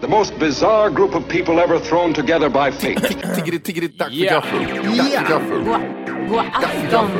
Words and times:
The 0.00 0.08
most 0.08 0.38
bizarre 0.38 0.90
group 0.90 1.14
of 1.14 1.28
people 1.28 1.60
ever 1.60 1.78
thrown 1.78 2.12
together 2.12 2.48
by 2.50 2.70
fate. 2.70 2.96
Tiggeri, 3.34 3.58
tiggeri, 3.60 3.88
dack 3.88 4.08
för 4.08 4.14
Ja. 4.14 4.32
gaffel. 4.32 4.60
Dack 4.96 5.10
för 5.10 5.28
gaffel. 5.28 5.64
God, 5.64 6.28
god 6.28 6.38
afton. 6.52 7.10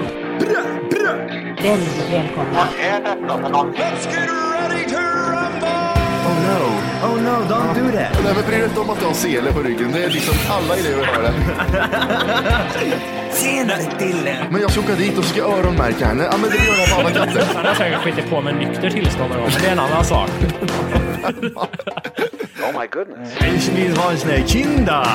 Väldigt 1.63 2.11
välkomna. 2.13 2.69
Oh 6.27 6.37
no, 6.47 6.94
oh 7.03 7.17
no, 7.23 7.31
don't 7.49 7.75
do 7.75 7.93
that. 7.93 8.25
Nej, 8.25 8.35
men 8.35 8.45
bry 8.47 8.57
dig 8.57 8.65
inte 8.65 8.81
om 8.81 8.91
att 8.91 9.01
du 9.01 9.07
har 9.07 9.15
sele 9.15 9.53
på 9.53 9.61
ryggen. 9.63 9.93
Det 9.93 10.05
är 10.05 10.11
liksom 10.11 10.35
alla 10.51 10.77
elever 10.77 11.05
har 11.07 11.23
det. 11.23 11.33
Tjenare 13.43 13.83
Dille! 13.99 14.47
Men 14.51 14.61
jag 14.61 14.71
ska 14.71 14.81
åka 14.81 14.95
dit 14.95 15.19
och 15.19 15.25
ska 15.25 15.43
öronmärka 15.43 16.07
henne. 16.07 16.25
Ja, 16.25 16.37
men 16.41 16.51
det 16.51 16.57
gör 16.57 16.79
jag 16.79 16.89
på 16.91 17.01
alla 17.01 17.11
katter. 17.11 17.45
Han 17.55 17.67
har 17.67 17.75
säkert 17.75 17.99
skitit 18.01 18.31
på 18.31 18.41
med 18.41 18.55
nykter 18.55 18.91
tillstånd 18.91 19.31
någon 19.31 19.41
gång, 19.41 19.51
men 19.53 19.63
det 19.63 19.69
är 19.69 19.73
en 19.73 19.79
annan 19.79 20.05
sak. 20.05 20.31
Ich 23.57 23.69
vill 23.69 23.97
ha 23.97 24.11
en 24.11 24.19
sån 24.19 24.31
här 24.31 24.43
kinda. 24.47 25.07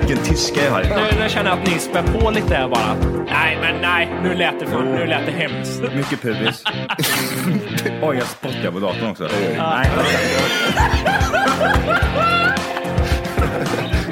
Vilken 0.00 0.24
tyska 0.24 0.64
jag 0.64 0.70
har. 0.72 0.82
Nu, 0.82 1.22
nu 1.22 1.28
känner 1.28 1.50
jag 1.50 1.58
att 1.58 1.66
ni 1.66 1.78
spär 1.78 2.02
på 2.02 2.30
lite 2.30 2.54
här 2.54 2.68
bara. 2.68 2.94
Nej, 3.26 3.58
men 3.60 3.80
nej, 3.82 4.08
nu 4.22 4.34
lät 4.34 4.60
det, 4.60 4.66
för, 4.66 4.82
nu 4.82 5.06
lät 5.06 5.26
det 5.26 5.32
hemskt. 5.32 5.82
Mycket 5.94 6.22
pubis. 6.22 6.62
Oj, 8.02 8.16
jag 8.16 8.26
spottar 8.26 8.70
på 8.70 8.78
datorn 8.78 9.10
också. 9.10 9.28
Nej. 9.58 9.90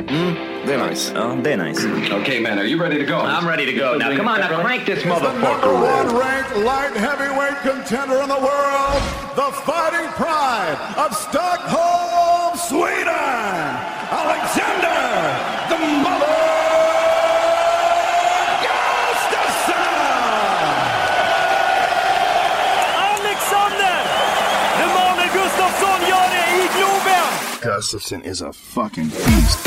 Hmm? 0.09 0.35
Det 0.67 0.75
är 0.75 0.89
nice. 0.89 1.13
Ja, 1.15 1.37
det 1.43 1.53
är 1.53 1.57
nice. 1.57 1.87
okay, 2.15 2.41
man, 2.41 2.59
are 2.59 2.65
you 2.65 2.81
ready 2.81 2.99
to 2.99 3.05
go? 3.05 3.19
I'm 3.19 3.47
ready 3.47 3.67
to 3.67 3.73
go. 3.73 3.99
Now 3.99 4.17
come 4.17 4.29
on, 4.29 4.41
now 4.41 4.63
crank 4.63 4.87
this 4.87 5.05
motherfucker. 5.05 5.61
The 5.61 5.67
Number 5.67 5.75
one 5.75 6.17
ranked 6.17 6.57
light 6.57 6.97
heavyweight 6.97 7.59
contender 7.63 8.23
in 8.23 8.29
the 8.29 8.41
world, 8.41 9.03
the 9.37 9.51
fighting 9.63 10.09
pride 10.19 10.77
of 10.97 11.15
Stockholm, 11.15 12.57
Sweden, 12.57 13.86
Gustafsson 27.77 28.25
is 28.25 28.41
a 28.41 28.55
fucking 28.55 29.09
beast. 29.09 29.59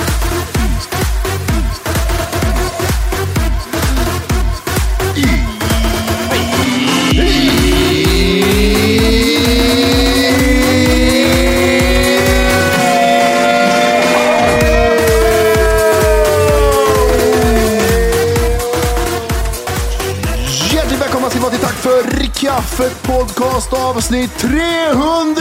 Hjärtligt 20.74 21.02
välkomna 21.02 21.30
ska 21.30 21.40
vara 21.40 21.52
till 21.52 21.60
Tack 21.60 21.76
för 21.76 22.20
kaffet 22.40 23.04
podcast 23.04 23.74
avsnitt 23.74 24.38
300! 24.38 25.39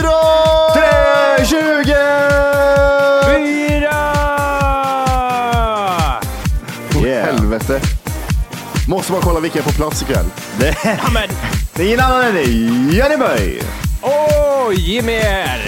Måste 8.89 9.11
man 9.11 9.21
kolla 9.21 9.39
vilka 9.39 9.59
är 9.59 9.63
på 9.63 9.71
plats 9.71 10.01
ikväll. 10.01 10.25
Det, 10.59 10.75
Ja, 10.83 11.09
men, 11.13 11.29
det 11.73 11.83
är 11.83 11.87
ingen 11.87 11.99
annan 11.99 12.25
än 12.25 12.89
Jenny 12.89 13.17
Berg. 13.17 13.61
åh, 14.01 14.73
Jimmy 14.73 15.11
här! 15.13 15.59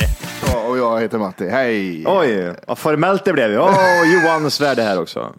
Ja, 0.47 0.59
och 0.59 0.77
jag 0.77 1.01
heter 1.01 1.17
Matti. 1.17 1.49
Hej! 1.49 2.03
Oj, 2.07 2.53
vad 2.67 2.77
formellt 2.77 3.25
det 3.25 3.33
blev. 3.33 3.61
Åh, 3.61 4.13
Johan 4.13 4.51
Svärd 4.51 4.79
är 4.79 4.83
här 4.83 5.01
också. 5.01 5.33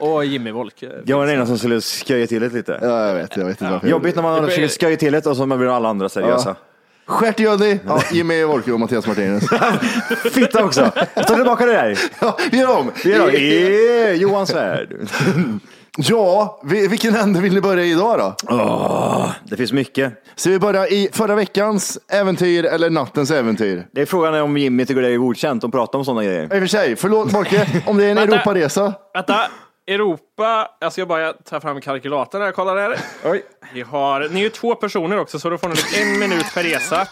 Och 0.00 0.24
Jimmy 0.24 0.50
Wolke. 0.50 0.90
Jag 1.04 1.18
var 1.18 1.26
den 1.26 1.34
ena 1.34 1.46
som 1.46 1.58
skulle 1.58 1.80
sköja 1.80 2.26
till 2.26 2.42
det 2.42 2.48
lite. 2.48 2.78
Ja, 2.82 3.06
jag 3.06 3.14
vet, 3.14 3.36
jag 3.36 3.44
vet 3.44 3.60
inte 3.60 3.72
varför. 3.72 3.88
Jobbigt 3.88 4.14
när 4.14 4.22
man 4.22 4.46
försöker 4.46 4.68
sköja 4.68 4.96
till 4.96 5.12
det 5.12 5.26
och 5.26 5.36
så 5.36 5.46
blir 5.46 5.76
alla 5.76 5.88
andra 5.88 6.08
seriösa. 6.08 6.56
Stjärt-Johnny, 7.06 7.78
ja, 7.86 8.02
Jimmy 8.12 8.44
Wolke 8.44 8.72
och 8.72 8.80
Mattias 8.80 9.06
Martinez. 9.06 9.44
Fitta 10.32 10.64
också. 10.64 10.90
Jag 11.14 11.26
tar 11.26 11.34
tillbaka 11.34 11.66
det 11.66 11.72
där. 11.72 11.98
Ja, 12.20 12.38
vi 12.50 12.58
gör 12.58 12.78
om. 12.78 12.90
Det 13.02 13.12
är 13.12 13.18
då, 13.18 13.32
yeah, 13.32 14.14
Johan 14.14 14.46
Svärd. 14.46 14.88
Ja, 15.98 16.60
vi- 16.64 16.88
vilken 16.88 17.16
ände 17.16 17.40
vill 17.40 17.54
ni 17.54 17.60
börja 17.60 17.84
i 17.84 17.90
idag 17.92 18.18
då? 18.18 19.32
Det 19.44 19.56
finns 19.56 19.72
mycket. 19.72 20.12
Ska 20.36 20.50
vi 20.50 20.58
börja 20.58 20.88
i 20.88 21.08
förra 21.12 21.34
veckans 21.34 21.98
äventyr 22.12 22.64
eller 22.64 22.90
nattens 22.90 23.30
äventyr? 23.30 23.86
Det 23.92 24.00
är 24.02 24.06
frågan 24.06 24.34
om 24.34 24.56
Jimmy 24.56 24.86
tycker 24.86 25.02
det 25.02 25.08
är 25.08 25.16
godkänt 25.16 25.64
att 25.64 25.72
prata 25.72 25.98
om 25.98 26.04
sådana 26.04 26.24
grejer. 26.24 26.42
I 26.42 26.46
och 26.46 26.50
för 26.50 26.66
sig, 26.66 26.96
förlåt 26.96 27.32
Morke, 27.32 27.82
om 27.86 27.96
det 27.98 28.04
är 28.06 28.10
en. 28.10 28.18
Europaresa. 28.18 28.92
Vänta, 29.14 29.40
Europa. 29.94 30.68
Jag 30.80 30.92
ska 30.92 31.06
bara 31.06 31.32
ta 31.32 31.60
fram 31.60 31.80
kalkylatorn 31.80 32.42
här, 32.42 32.52
kolla 32.52 32.74
där. 32.74 32.98
Oj. 33.24 33.42
Vi 33.74 33.80
har, 33.80 34.28
ni 34.28 34.40
är 34.40 34.44
ju 34.44 34.50
två 34.50 34.74
personer 34.74 35.18
också, 35.18 35.38
så 35.38 35.50
då 35.50 35.58
får 35.58 35.68
ni 35.68 36.02
en 36.02 36.18
minut 36.18 36.54
per 36.54 36.62
resa. 36.62 37.08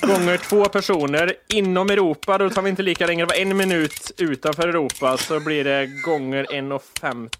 Gånger 0.00 0.36
två 0.36 0.64
personer. 0.64 1.34
Inom 1.48 1.90
Europa, 1.90 2.38
då 2.38 2.50
tar 2.50 2.62
vi 2.62 2.70
inte 2.70 2.82
lika 2.82 3.06
länge. 3.06 3.22
Det 3.22 3.26
var 3.26 3.42
en 3.42 3.56
minut 3.56 4.12
utanför 4.18 4.68
Europa, 4.68 5.16
så 5.16 5.40
blir 5.40 5.64
det 5.64 5.86
gånger 6.04 6.44
1,50. 6.44 7.30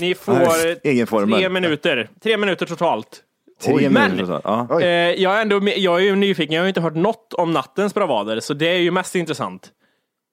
Ni 0.00 0.14
får 0.14 1.36
tre 1.36 1.48
minuter. 1.48 2.08
Tre 2.22 2.36
minuter 2.36 2.66
totalt. 2.66 3.22
Tre 3.64 3.90
Men-. 3.90 4.40
Ja. 4.44 4.80
Eh, 4.80 4.86
jag, 4.88 5.36
är 5.36 5.42
ändå, 5.42 5.60
jag 5.76 5.96
är 6.00 6.04
ju 6.04 6.16
nyfiken, 6.16 6.54
jag 6.54 6.62
har 6.62 6.66
ju 6.66 6.68
inte 6.68 6.80
hört 6.80 6.94
något 6.94 7.34
om 7.34 7.52
nattens 7.52 7.94
bravader, 7.94 8.40
så 8.40 8.54
det 8.54 8.68
är 8.68 8.78
ju 8.78 8.90
mest 8.90 9.14
intressant. 9.14 9.72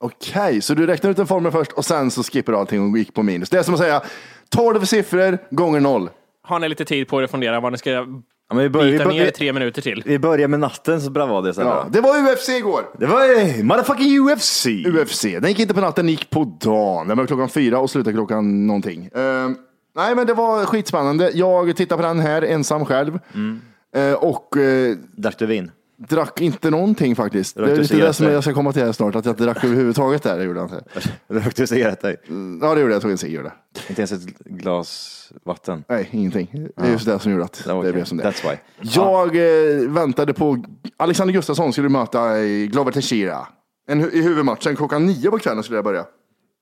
Okej, 0.00 0.62
så 0.62 0.74
du 0.74 0.86
räknar 0.86 1.10
ut 1.10 1.18
en 1.18 1.26
formel 1.26 1.52
först 1.52 1.72
och 1.72 1.84
sen 1.84 2.10
så 2.10 2.22
skippar 2.22 2.52
du 2.52 2.58
allting 2.58 2.92
och 2.92 2.98
gick 2.98 3.14
på 3.14 3.22
minus. 3.22 3.50
Det 3.50 3.58
är 3.58 3.62
som 3.62 3.74
att 3.74 3.80
säga 3.80 4.02
12 4.48 4.84
siffror 4.84 5.38
gånger 5.50 5.80
noll. 5.80 6.10
Har 6.42 6.58
ni 6.58 6.68
lite 6.68 6.84
tid 6.84 7.08
på 7.08 7.20
er 7.20 7.24
att 7.24 7.30
fundera 7.30 7.60
vad 7.60 7.72
ni 7.72 7.78
ska 7.78 8.06
Ja, 8.48 8.54
men 8.54 8.62
vi, 8.62 8.70
börjar, 8.70 8.86
vi, 8.86 8.92
bita 8.92 9.04
ner 9.08 9.14
i 9.14 9.18
börjar, 9.18 9.30
tre 9.30 9.52
minuter 9.52 9.82
till? 9.82 10.02
vi 10.06 10.18
börjar 10.18 10.48
med 10.48 10.60
nattens 10.60 11.08
bravader. 11.08 11.54
Ja, 11.56 11.86
det 11.90 12.00
var 12.00 12.32
UFC 12.32 12.48
igår. 12.48 12.82
Det 12.98 13.06
var 13.06 13.40
eh, 13.40 13.64
motherfucking 13.64 14.20
UFC. 14.20 14.66
UFC. 14.66 15.22
Den 15.22 15.48
gick 15.48 15.58
inte 15.58 15.74
på 15.74 15.80
natten, 15.80 16.06
den 16.06 16.10
gick 16.10 16.30
på 16.30 16.56
dagen. 16.60 17.08
Den 17.08 17.18
var 17.18 17.26
klockan 17.26 17.48
fyra 17.48 17.78
och 17.78 17.90
slutade 17.90 18.14
klockan 18.14 18.66
någonting. 18.66 19.10
Ehm, 19.14 19.56
nej, 19.96 20.14
men 20.14 20.26
det 20.26 20.34
var 20.34 20.64
skitspännande. 20.64 21.30
Jag 21.34 21.76
tittade 21.76 22.02
på 22.02 22.08
den 22.08 22.20
här 22.20 22.42
ensam 22.42 22.84
själv. 22.84 23.18
Eh, 23.96 24.12
och 24.12 24.56
eh, 24.56 24.96
Drack 25.16 25.38
du 25.38 25.46
vin? 25.46 25.70
Drack 25.96 26.40
inte 26.40 26.70
någonting 26.70 27.16
faktiskt. 27.16 27.56
Det 27.56 27.72
är 27.72 27.76
lite 27.76 27.96
det 27.96 28.12
som 28.12 28.26
jag 28.26 28.42
ska 28.42 28.54
komma 28.54 28.72
till 28.72 28.82
här 28.82 28.92
snart, 28.92 29.14
att 29.14 29.24
jag 29.24 29.32
inte 29.32 29.44
drack 29.44 29.64
överhuvudtaget 29.64 30.22
där. 30.22 30.38
Det 30.38 30.44
gjorde 30.44 30.60
jag 30.60 30.66
inte. 30.66 30.84
Rökte 31.28 31.62
du 31.62 31.66
cigaretter? 31.66 32.16
Ja, 32.60 32.74
det 32.74 32.80
gjorde 32.80 32.80
jag. 32.80 32.90
Jag 32.90 33.02
tog 33.02 33.10
en 33.10 33.18
cigg. 33.18 33.40
Inte 33.88 34.02
ens 34.02 34.12
ett 34.12 34.26
glas 34.38 35.32
vatten? 35.44 35.84
Nej, 35.88 36.08
ingenting. 36.10 36.48
Det 36.76 36.86
är 36.86 36.90
just 36.90 37.06
det 37.06 37.18
som 37.18 37.32
gjorde 37.32 37.44
att 37.44 37.64
det 37.64 37.92
blev 37.92 38.04
som 38.04 38.18
det 38.18 38.24
That's 38.24 38.50
why. 38.50 38.56
Jag 38.80 39.36
eh, 39.36 39.88
väntade 39.90 40.34
på 40.34 40.64
Alexander 40.96 41.34
Gustafsson 41.34 41.72
skulle 41.72 41.88
möta 41.88 42.38
i 42.38 42.66
Glover 42.66 42.92
Teixeira. 42.92 43.46
En, 43.88 44.00
I 44.00 44.22
huvudmatchen 44.22 44.76
klockan 44.76 45.06
nio 45.06 45.30
på 45.30 45.38
kvällen 45.38 45.62
skulle 45.62 45.76
jag 45.76 45.84
börja. 45.84 46.04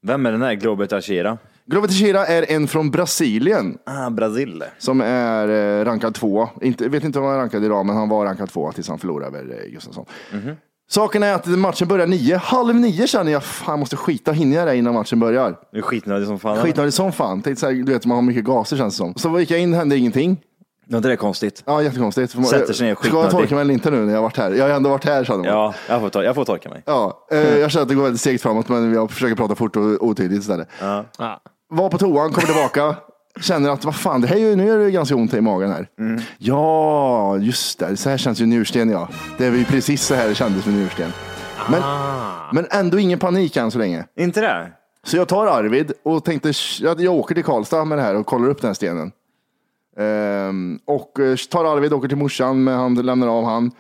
Vem 0.07 0.27
är 0.27 0.33
den 0.33 0.43
här 0.43 0.55
Globet 0.55 0.93
Achira? 0.93 1.39
Glover 1.67 1.89
Teixeira 1.89 2.27
är 2.27 2.51
en 2.53 2.69
från 2.69 2.91
Brasilien 2.91 3.79
Ah, 3.87 4.11
Brasil. 4.11 4.65
som 4.79 5.01
är 5.01 5.49
eh, 5.81 5.85
rankad 5.85 6.15
två. 6.15 6.49
Inte, 6.61 6.89
vet 6.89 7.05
inte 7.05 7.19
om 7.19 7.25
han 7.25 7.35
är 7.35 7.39
rankad 7.39 7.65
idag, 7.65 7.87
men 7.87 7.97
han 7.97 8.09
var 8.09 8.25
rankad 8.25 8.51
två 8.51 8.73
tills 8.73 8.89
han 8.89 8.99
förlorade 8.99 9.39
över 9.39 9.61
eh, 9.65 9.71
Gustafsson. 9.73 10.05
Saken 10.91 11.23
är 11.23 11.35
att 11.35 11.47
matchen 11.47 11.89
börjar 11.89 12.07
nio. 12.07 12.37
Halv 12.37 12.75
nio 12.75 13.07
känner 13.07 13.33
jag, 13.33 13.43
fan 13.45 13.79
måste 13.81 13.97
skita, 13.97 14.33
hinner 14.33 14.57
jag 14.57 14.67
det 14.67 14.77
innan 14.77 14.95
matchen 14.95 15.21
börjar? 15.21 15.57
Du 15.73 15.79
är 15.79 15.83
skitnödig 15.83 16.27
som 16.27 16.39
fan. 16.39 16.57
Skitnödig 16.63 16.95
som 16.95 17.13
fan. 17.13 17.43
Tänkte 17.43 17.61
så 17.61 17.67
här, 17.67 17.73
du 17.75 17.93
vet 17.93 18.07
man 18.07 18.15
har 18.15 18.23
mycket 18.23 18.45
gaser 18.45 18.77
känns 18.77 18.95
det 18.95 18.99
som. 18.99 19.15
Så 19.15 19.41
gick 19.41 19.51
jag 19.51 19.61
in, 19.61 19.75
hände 19.75 19.97
ingenting. 19.97 20.41
Ja, 20.87 21.01
det 21.01 21.13
är 21.13 21.17
konstigt. 21.17 21.63
Ja, 21.67 21.83
jättekonstigt. 21.83 22.33
Sätter 22.47 22.73
sig 22.73 22.87
ner 22.87 22.95
Ska 22.95 23.07
jag 23.09 23.15
skitnödig. 23.15 23.31
torka 23.31 23.55
mig 23.55 23.63
eller 23.63 23.75
inte 23.75 23.91
nu 23.91 24.01
när 24.01 24.09
jag 24.13 24.17
har 24.19 24.23
varit 24.23 24.37
här? 24.37 24.51
Jag 24.53 24.69
har 24.69 24.75
ändå 24.75 24.91
varit 24.91 25.05
här 25.05 25.25
känner 25.25 25.39
man. 25.39 25.47
Ja, 25.53 25.75
jag 25.89 26.01
får, 26.01 26.09
ta, 26.09 26.25
jag 26.25 26.35
får 26.35 26.45
torka 26.45 26.69
mig. 26.69 26.83
Ja, 26.87 27.27
eh, 27.31 27.59
jag 27.59 27.71
känner 27.71 27.83
att 27.83 27.89
det 27.89 27.95
går 27.95 28.03
väldigt 28.03 28.21
segt 28.21 28.43
framåt 28.43 28.69
men 28.69 28.95
jag 28.95 29.11
försöker 29.11 29.35
prata 29.37 29.55
fort 29.55 29.77
och 29.77 29.83
otydligt 29.83 30.41
istället. 30.41 30.69
Ja. 30.81 31.05
Var 31.75 31.89
på 31.89 31.99
toan, 31.99 32.33
kommer 32.33 32.47
tillbaka. 32.47 32.97
Känner 33.41 33.71
att 33.71 33.85
vad 33.85 33.95
fan, 33.95 34.21
det 34.21 34.27
här 34.27 34.37
är 34.37 34.41
ju, 34.41 34.57
nu 34.57 34.71
är 34.71 34.79
det 34.79 34.91
ganska 34.91 35.15
ont 35.15 35.35
i 35.35 35.41
magen 35.41 35.71
här. 35.71 35.89
Ja, 36.39 37.37
just 37.39 37.79
det. 37.79 37.97
Så 37.97 38.11
här 38.11 38.17
känns 38.17 38.41
ju 38.41 38.47
njursten 38.47 38.91
ja. 38.91 39.09
Det 39.39 39.47
är 39.47 39.53
ju 39.53 39.65
precis 39.65 40.03
så 40.03 40.15
här 40.15 40.29
det 40.29 40.35
kändes 40.35 40.67
med 40.67 40.75
njursten. 40.75 41.13
Men, 41.71 41.83
men 42.53 42.67
ändå 42.71 42.99
ingen 42.99 43.19
panik 43.19 43.57
än 43.57 43.71
så 43.71 43.79
länge. 43.79 44.05
Inte 44.17 44.41
det? 44.41 44.73
Så 45.05 45.17
jag 45.17 45.29
tar 45.29 45.47
Arvid 45.47 45.93
och 46.03 46.25
tänkte 46.25 46.53
jag, 46.81 47.01
jag 47.01 47.15
åker 47.15 47.35
till 47.35 47.45
Karlstad 47.45 47.85
med 47.85 47.99
det 47.99 48.03
här 48.03 48.15
och 48.15 48.27
kollar 48.27 48.49
upp 48.49 48.61
den 48.61 48.69
här 48.69 48.75
stenen. 48.75 49.13
Ehm, 49.99 50.79
och 50.85 51.21
eh, 51.21 51.37
tar 51.37 51.65
Arvid, 51.65 51.93
åker 51.93 52.09
till 52.09 52.17
morsan, 52.17 52.65
men 52.65 52.75
han 52.75 52.95
lämnar 52.95 53.29
av 53.29 53.45
han. 53.45 53.71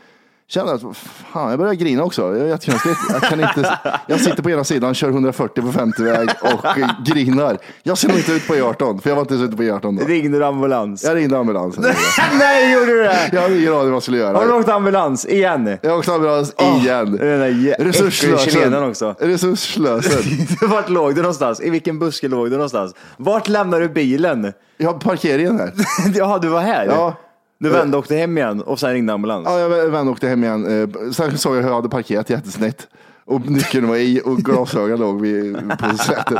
Känner 0.48 0.74
att 0.74 0.96
fan, 1.32 1.50
jag 1.50 1.58
börjar 1.58 1.74
grina 1.74 2.02
också. 2.04 2.32
Det 2.32 2.40
är 2.40 2.46
jättekonstigt. 2.46 2.96
Jag, 3.12 3.22
kan 3.22 3.40
inte, 3.40 3.78
jag 4.06 4.20
sitter 4.20 4.42
på 4.42 4.50
ena 4.50 4.64
sidan, 4.64 4.94
kör 4.94 5.08
140 5.08 5.62
på 5.62 5.68
50-väg 5.68 6.28
och 6.42 6.78
eh, 6.78 6.88
grinar. 7.04 7.58
Jag 7.82 7.98
ser 7.98 8.08
nog 8.08 8.16
inte 8.16 8.32
ut 8.32 8.46
på 8.46 8.54
E18, 8.54 9.00
för 9.00 9.10
jag 9.10 9.16
var 9.16 9.22
inte 9.22 9.34
ens 9.34 9.48
ute 9.48 9.56
på 9.56 9.62
E18 9.62 9.98
då. 10.00 10.06
Ringde 10.06 10.38
du 10.38 10.44
ambulans? 10.44 11.04
Jag 11.04 11.16
ringde 11.16 11.38
ambulansen. 11.38 11.84
Nej, 12.38 12.72
gjorde 12.72 12.86
du 12.86 13.02
det? 13.02 13.30
Jag 13.32 13.42
hade 13.42 13.58
ingen 13.58 13.72
aning 13.72 13.84
vad 13.84 13.94
jag 13.94 14.02
skulle 14.02 14.18
göra. 14.18 14.38
Har 14.38 14.46
du 14.46 14.52
åkt 14.52 14.68
ambulans 14.68 15.26
igen? 15.26 15.78
Jag 15.82 15.98
åkte 15.98 16.12
ambulans 16.12 16.54
igen. 16.58 17.16
Den 17.16 17.40
där 17.40 18.10
chilenaren 18.50 18.90
också. 18.90 19.14
Resursslösen. 19.18 20.46
Vart 20.70 20.88
låg 20.88 21.14
du 21.14 21.22
någonstans? 21.22 21.60
I 21.60 21.70
vilken 21.70 21.98
buske 21.98 22.28
låg 22.28 22.46
du 22.46 22.56
någonstans? 22.56 22.94
Vart 23.16 23.48
lämnade 23.48 23.82
du 23.82 23.94
bilen? 23.94 24.52
Jag 24.76 24.92
har 24.92 24.98
parkeringen 24.98 25.58
här. 25.58 25.72
Jaha, 26.14 26.38
du 26.38 26.48
var 26.48 26.60
här? 26.60 26.86
Ja. 26.86 27.16
Du 27.64 27.70
vände 27.70 27.96
och 27.96 28.02
åkte 28.02 28.14
hem 28.14 28.38
igen 28.38 28.60
och 28.62 28.80
sen 28.80 28.92
ringde 28.92 29.12
ambulans? 29.12 29.46
Ja, 29.50 29.58
jag 29.58 29.68
vände 29.90 30.12
åkte 30.12 30.28
hem 30.28 30.44
igen. 30.44 30.82
Eh, 30.82 31.10
Sen 31.12 31.38
såg 31.38 31.56
jag 31.56 31.62
hur 31.62 31.68
jag 31.68 31.74
hade 31.76 31.88
parkerat 31.88 32.30
jättesnett. 32.30 32.88
Och 33.24 33.50
nyckeln 33.50 33.88
var 33.88 33.96
i 33.96 34.22
och 34.24 34.36
glasögonen 34.36 35.00
låg 35.00 35.20
vid, 35.20 35.56
på 35.78 35.96
sätet. 35.98 36.38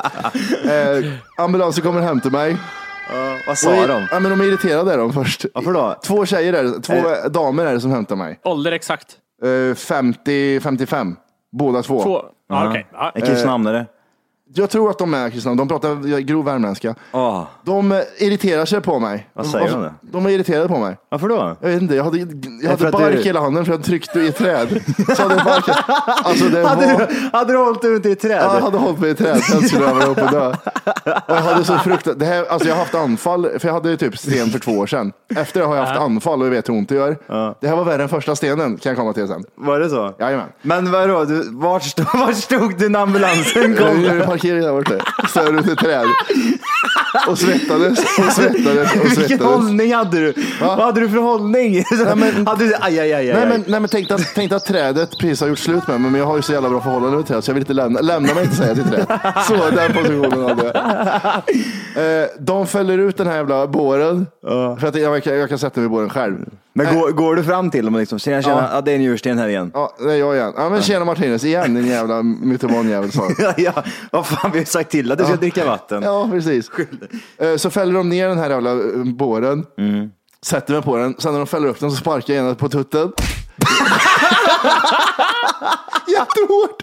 Eh, 0.65 1.13
ambulansen 1.45 1.85
kommer 1.85 2.01
hem 2.01 2.21
till 2.21 2.33
mig. 2.33 2.57
Ja, 3.13 3.37
vad 3.47 3.53
Och, 3.53 3.59
sa 3.59 3.87
de? 3.87 4.07
ja, 4.11 4.21
men 4.21 4.31
de 4.31 4.41
är 4.41 4.45
irriterade 4.45 4.93
är 4.93 4.99
de 4.99 5.13
först. 5.13 5.45
Varför 5.55 5.73
då? 5.73 5.97
Två 6.05 6.27
tjejer 6.27 6.53
är 6.53 6.63
det, 6.65 6.81
två 6.81 7.29
damer 7.29 7.67
är 7.67 7.73
det 7.75 7.81
som 7.81 7.91
hämtar 7.91 8.17
mig. 8.17 8.41
Ålder 8.45 8.73
exakt. 8.73 9.07
Eh, 9.71 9.75
50, 9.75 10.61
55. 10.61 11.17
Båda 11.59 11.83
två. 11.83 12.03
Två. 12.03 12.23
Ja, 12.49 12.69
okej. 12.69 12.87
Ja. 12.93 13.13
En 13.15 13.23
kristnamnare? 13.23 13.87
Jag 14.57 14.71
tror 14.71 14.91
att 14.91 14.99
de 14.99 15.15
är 15.15 15.31
kristna. 15.31 15.55
De 15.55 15.69
pratar 15.69 16.19
grov 16.21 16.45
värmländska. 16.45 16.95
Åh, 17.13 17.43
De 17.65 17.93
eh, 17.93 17.99
irriterar 18.19 18.65
sig 18.65 18.81
på 18.81 18.99
mig. 18.99 19.29
Vad 19.33 19.47
säger 19.47 19.71
de 19.71 19.83
då? 19.83 19.91
De 20.01 20.27
är 20.27 20.31
irriterade 20.31 20.69
på 20.69 20.79
mig. 20.79 20.97
varför 21.11 21.29
då? 21.29 21.57
Jag 21.61 21.69
vet 21.69 21.83
inte, 21.83 21.95
jag 21.95 22.05
hade, 22.05 22.19
jag 22.63 22.71
hade 22.71 22.91
bark 22.91 23.13
du- 23.13 23.21
i 23.21 23.23
hela 23.23 23.41
handen 23.41 23.65
för 23.65 23.73
jag 23.73 23.85
tryckte 23.85 24.21
i 24.21 24.29
ett 24.29 24.37
träd. 24.39 24.81
Så 25.17 25.23
hade 25.23 25.35
bark. 25.45 25.65
Alltså 26.25 26.45
det 26.49 26.67
Hade 26.69 26.87
var... 26.93 27.07
du, 27.07 27.31
hade 27.39 27.53
du 27.53 27.59
hållit 27.59 27.85
ut 27.85 28.07
i 28.07 28.13
ett 28.13 28.21
träd? 28.21 28.43
Ja, 28.43 28.55
jag 28.55 28.61
hade 28.63 28.79
hållit 28.79 28.99
mig 29.01 29.09
i 29.09 29.13
ett 29.13 29.19
träd, 29.19 29.41
sen 29.43 29.63
skulle 29.69 29.85
jag 29.85 29.95
vara 29.95 30.07
uppe 30.07 30.23
och 30.23 30.31
dö. 30.31 30.49
Och 30.49 30.55
jag 31.27 31.35
hade 31.35 31.65
så 31.65 31.79
fruktat... 31.79 32.19
Det 32.19 32.25
här, 32.27 32.45
alltså 32.45 32.69
jag 32.69 32.75
har 32.75 32.81
haft 32.81 32.95
anfall, 32.95 33.49
för 33.59 33.69
jag 33.69 33.75
hade 33.75 33.97
typ 33.97 34.19
sten 34.19 34.51
för 34.51 34.59
två 34.59 34.73
år 34.73 34.87
sedan. 34.87 35.13
Efter 35.37 35.61
det 35.61 35.67
har 35.67 35.77
jag 35.77 35.85
haft 35.85 36.01
anfall 36.01 36.41
och 36.41 36.47
jag 36.47 36.51
vet 36.51 36.69
hur 36.69 36.75
ont 36.75 36.89
det 36.89 36.95
gör. 36.95 37.17
Det 37.61 37.69
här 37.69 37.77
var 37.77 37.85
värre 37.85 38.03
än 38.03 38.09
första 38.09 38.37
stenen, 38.37 38.77
kan 38.77 38.91
jag 38.91 38.97
komma 38.99 39.13
till 39.13 39.29
sen. 39.29 39.45
Var 39.55 39.81
det 39.81 39.89
så? 39.91 40.15
Jajamän. 40.19 40.47
Men 40.63 40.93
vadå, 40.93 41.25
du, 41.25 41.49
vart, 41.53 41.83
stod, 41.83 42.07
vart 42.15 42.37
stod 42.37 42.79
du 42.79 42.89
när 42.89 43.01
ambulansen 43.01 43.77
kom? 43.77 44.03
Gjorde 44.49 44.61
parkering 44.61 44.63
där 44.63 44.73
borta. 44.73 45.29
Stod 45.29 45.49
runt 45.49 45.69
ett 45.69 45.79
träd. 45.79 46.05
Och 47.29 47.39
svettades 47.39 47.99
och 47.99 48.25
svettades 48.33 48.93
och 48.97 49.05
Vilken 49.05 49.11
svettades. 49.29 49.41
hållning 49.55 49.95
hade 49.95 50.21
du? 50.21 50.35
Vad 50.61 50.79
hade 50.79 51.01
du 51.01 51.09
för 51.09 51.17
hållning? 51.19 51.85
men- 52.17 52.47
hade 52.47 52.65
du, 52.65 52.75
aj, 52.81 53.01
aj, 53.01 53.13
aj. 53.13 53.27
Nej 53.27 53.47
men, 53.49 53.65
nej, 53.67 53.81
men 53.81 53.89
tänk, 53.89 54.11
att, 54.11 54.35
tänk 54.35 54.53
att 54.53 54.65
trädet 54.65 55.11
precis 55.19 55.41
har 55.41 55.49
gjort 55.49 55.59
slut 55.59 55.87
med 55.89 56.01
mig, 56.01 56.11
men 56.11 56.21
jag 56.21 56.27
har 56.27 56.37
ju 56.37 56.43
så 56.43 56.53
jävla 56.53 56.69
bra 56.71 56.81
förhållande 56.81 57.17
med 57.17 57.27
trädet 57.27 57.45
så 57.45 57.51
jag 57.51 57.55
vill 57.55 57.63
inte 57.63 57.73
lämna, 57.73 58.01
lämna 58.01 58.35
mig 58.35 58.45
inte 58.45 58.57
säga 58.57 58.75
till 58.75 58.85
trädet. 58.85 59.09
Så 59.49 59.55
den 59.77 59.93
positionen 59.93 60.49
hade 60.49 60.65
jag. 60.65 62.23
Eh, 62.23 62.27
de 62.39 62.67
fäller 62.67 62.99
ut 62.99 63.17
den 63.17 63.27
här 63.27 63.37
jävla 63.37 63.67
båren, 63.67 64.27
för 64.81 64.87
att 64.87 64.95
jag, 64.95 65.23
kan- 65.23 65.39
jag 65.39 65.49
kan 65.49 65.59
sätta 65.59 65.81
mig 65.81 65.87
i 65.87 65.91
båren 65.91 66.11
själv. 66.11 66.37
Men 66.77 66.95
går, 66.95 67.11
går 67.11 67.37
du 67.37 67.45
fram 67.45 67.71
till 67.71 67.85
dem 67.85 67.95
och 67.95 68.01
liksom, 68.01 68.19
tjena, 68.19 68.43
tjena, 68.43 68.57
Ja. 68.57 68.69
ja. 68.75 68.81
det 68.81 68.91
är 68.91 68.95
en 68.95 69.01
njursten 69.01 69.39
här 69.39 69.49
igen. 69.49 69.71
Ja, 69.75 69.95
det 69.99 70.13
är 70.13 70.17
jag 70.17 70.35
igen. 70.37 70.53
Ja, 70.57 70.69
men 70.71 70.83
tjena 70.83 71.05
Martinez, 71.05 71.45
igen 71.45 71.75
din 71.75 71.87
jävla 71.87 72.23
mytomanjävel 72.23 73.13
sa 73.13 73.23
jag. 73.39 73.55
Ja, 73.59 73.73
ja, 73.75 73.83
vad 74.11 74.27
fan, 74.27 74.51
vi 74.53 74.59
har 74.59 74.65
sagt 74.67 74.91
till 74.91 75.13
att 75.13 75.19
du 75.19 75.25
ska 75.25 75.37
dricka 75.37 75.65
vatten. 75.67 76.03
Ja, 76.03 76.29
precis. 76.33 76.71
Eh, 77.39 77.57
Så 77.57 77.71
fäller 77.71 77.93
de 77.95 78.09
ner 78.09 78.29
den 78.29 78.39
här 78.39 78.51
jävla 78.51 78.71
eh, 78.73 79.05
båren, 79.05 79.65
Mm. 79.79 80.11
sätter 80.47 80.73
mig 80.75 80.83
på 80.83 80.97
den, 80.97 81.15
sen 81.19 81.33
när 81.33 81.39
de 81.41 81.47
fäller 81.47 81.69
upp 81.69 81.81
den 81.81 81.91
så 81.91 81.97
sparkar 81.97 82.35
jag 82.35 82.45
ena 82.47 82.55
på 82.55 82.69
tutten. 82.69 83.13
Jättehårt! 86.07 86.83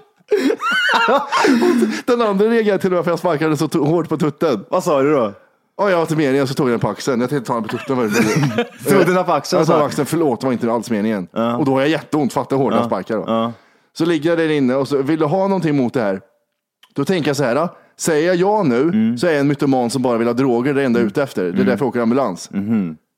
den 2.06 2.22
andra 2.22 2.46
reagerade 2.48 2.82
till 2.82 2.92
och 2.92 2.96
med 2.96 3.04
för 3.04 3.12
jag 3.12 3.20
sparkade 3.20 3.58
så 3.58 3.66
hårt 3.80 4.10
på 4.10 4.18
tutten. 4.18 4.66
Vad 4.70 4.84
sa 4.84 5.02
du 5.02 5.12
då? 5.14 5.34
Och 5.76 5.92
jag 5.92 5.96
var 5.96 6.02
inte 6.02 6.16
meningen 6.16 6.48
så 6.48 6.54
tog 6.54 6.68
jag 6.68 6.74
den 6.74 6.80
på 6.80 6.88
axeln. 6.90 7.22
Jag 7.22 7.30
tänkte 7.30 7.48
ta 7.48 7.54
den 7.54 7.64
på 7.64 7.70
tutten. 7.78 7.98
Tog 8.90 9.16
den 9.16 9.26
på 9.26 9.32
axeln? 9.34 9.66
Jag 9.68 9.80
på 9.80 9.86
axeln, 9.86 10.06
förlåt 10.06 10.42
det 10.42 10.46
var 10.48 10.54
inte 10.54 10.72
alls 10.72 10.90
meningen. 10.90 11.28
Och 11.60 11.66
då 11.66 11.72
har 11.74 11.80
jag 11.82 11.90
jätteont, 11.90 12.34
fatta 12.34 12.56
hur 12.56 12.64
hårt 12.64 12.74
jag 12.74 12.86
sparkar 12.86 13.16
då. 13.18 13.24
Ja. 13.28 13.52
Så 13.98 14.06
ligger 14.06 14.30
jag 14.30 14.40
där 14.40 14.50
inne 14.50 14.76
och 14.76 14.88
så 14.88 14.98
vill 15.02 15.20
du 15.20 15.26
ha 15.26 15.48
någonting 15.48 15.78
mot 15.78 15.94
det 15.94 16.02
här? 16.02 16.22
Då 16.96 17.06
tänker 17.06 17.30
jag 17.30 17.38
så 17.38 17.44
här, 17.44 17.70
säger 18.02 18.28
jag 18.28 18.36
ja 18.36 18.64
nu 18.64 18.82
Mm. 18.82 19.18
så 19.18 19.28
är 19.28 19.32
jag 19.32 19.40
en 19.40 19.48
mytoman 19.48 19.90
som 19.90 20.02
bara 20.02 20.18
vill 20.18 20.28
ha 20.28 20.34
droger, 20.34 20.74
det 20.74 20.84
enda 20.84 21.00
jag 21.00 21.06
är 21.06 21.08
ute 21.08 21.24
efter. 21.24 21.44
Det 21.44 21.62
är 21.62 21.66
därför 21.66 21.86
jag 21.86 21.90
åker 21.90 22.00
ambulans. 22.00 22.50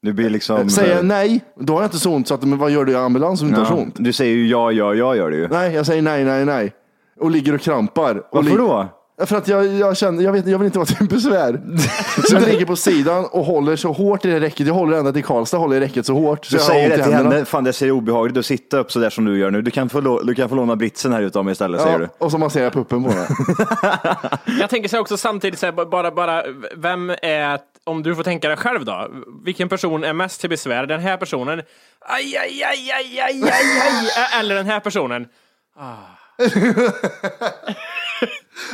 Du 0.01 0.13
blir 0.13 0.30
liksom... 0.30 0.69
Säger 0.69 0.95
jag 0.95 1.06
nej, 1.06 1.41
då 1.59 1.74
har 1.74 1.81
jag 1.81 1.88
inte 1.88 2.00
så 2.00 2.12
ont 2.13 2.27
så 2.27 2.33
att, 2.33 2.44
men 2.44 2.57
vad 2.59 2.71
gör 2.71 2.85
du 2.85 2.91
i 2.91 2.95
ambulans 2.95 3.41
om 3.41 3.47
du 3.47 3.50
inte 3.51 3.62
har 3.62 3.77
så 3.77 3.83
ont? 3.83 3.95
Du 4.00 4.13
säger 4.13 4.35
ju 4.35 4.47
ja, 4.47 4.71
ja, 4.71 4.94
ja 4.94 5.15
gör 5.15 5.30
du 5.31 5.38
ju. 5.38 5.47
Nej, 5.47 5.74
jag 5.74 5.85
säger 5.85 6.01
nej, 6.01 6.24
nej, 6.25 6.45
nej. 6.45 6.74
Och 7.19 7.31
ligger 7.31 7.53
och 7.56 7.62
krampar. 7.62 8.18
Och 8.18 8.25
Varför 8.31 8.57
då? 8.57 8.88
För 9.25 9.36
att 9.36 9.48
jag, 9.48 9.65
jag 9.65 9.98
känner, 9.98 10.24
jag, 10.24 10.31
vet, 10.31 10.48
jag 10.48 10.60
vill 10.60 10.65
inte 10.65 10.77
vara 10.80 10.86
till 10.88 11.07
besvär. 11.07 11.62
Så 12.30 12.36
jag 12.36 12.48
ligger 12.48 12.65
på 12.65 12.75
sidan 12.75 13.25
och 13.25 13.45
håller 13.45 13.75
så 13.75 13.92
hårt 13.92 14.25
i 14.25 14.30
det 14.30 14.39
räcket. 14.39 14.68
Jag 14.68 14.74
håller 14.74 14.98
ända 14.98 15.13
till 15.13 15.24
Karlstad, 15.24 15.57
håller 15.57 15.75
i 15.75 15.80
räcket 15.80 16.06
så 16.06 16.13
hårt. 16.13 16.45
Så 16.45 16.51
Du 16.51 16.57
jag 16.57 16.65
säger 16.65 16.89
det 16.98 17.04
till 17.04 17.13
henne, 17.13 17.45
fan 17.45 17.63
det 17.63 17.74
ser 17.74 17.92
obehagligt 17.92 18.38
att 18.38 18.45
sitta 18.45 18.77
upp 18.77 18.92
sådär 18.92 19.10
som 19.10 19.25
du 19.25 19.39
gör 19.39 19.51
nu. 19.51 19.62
Du 19.62 19.71
kan 19.71 19.89
få, 19.89 20.01
lå- 20.01 20.24
du 20.24 20.36
kan 20.36 20.50
få 20.50 20.56
låna 20.56 20.75
britsen 20.75 21.13
här 21.13 21.21
utav 21.21 21.45
mig 21.45 21.51
istället, 21.51 21.81
säger 21.81 22.00
du. 22.00 22.10
Och 22.18 22.31
så 22.31 22.38
masserar 22.38 22.63
jag 22.63 22.74
puppen 22.74 23.04
på 23.04 23.10
den. 23.10 23.25
Jag 24.60 24.69
tänker 24.69 24.89
så 24.89 24.95
här 24.95 25.01
också 25.01 25.18
samtidigt, 25.18 25.60
så 25.60 25.65
här, 25.65 25.86
bara, 25.86 26.12
bara, 26.12 26.44
vem 26.75 27.10
är, 27.22 27.60
om 27.84 28.03
du 28.03 28.15
får 28.15 28.24
tänka 28.24 28.48
dig 28.48 28.58
själv 28.58 28.86
då, 28.86 29.08
vilken 29.46 29.70
person 29.70 30.03
är 30.03 30.13
mest 30.13 30.41
till 30.41 30.50
besvär? 30.50 30.86
Den 30.86 31.00
här 31.00 31.17
personen, 31.17 31.62
aj, 32.00 32.38
aj, 32.38 32.63
aj, 32.63 32.91
aj, 32.91 33.20
aj, 33.22 33.43
aj, 33.43 33.51
aj, 34.15 34.39
eller 34.39 34.55
den 34.55 34.65
här 34.65 34.79
personen? 34.79 35.27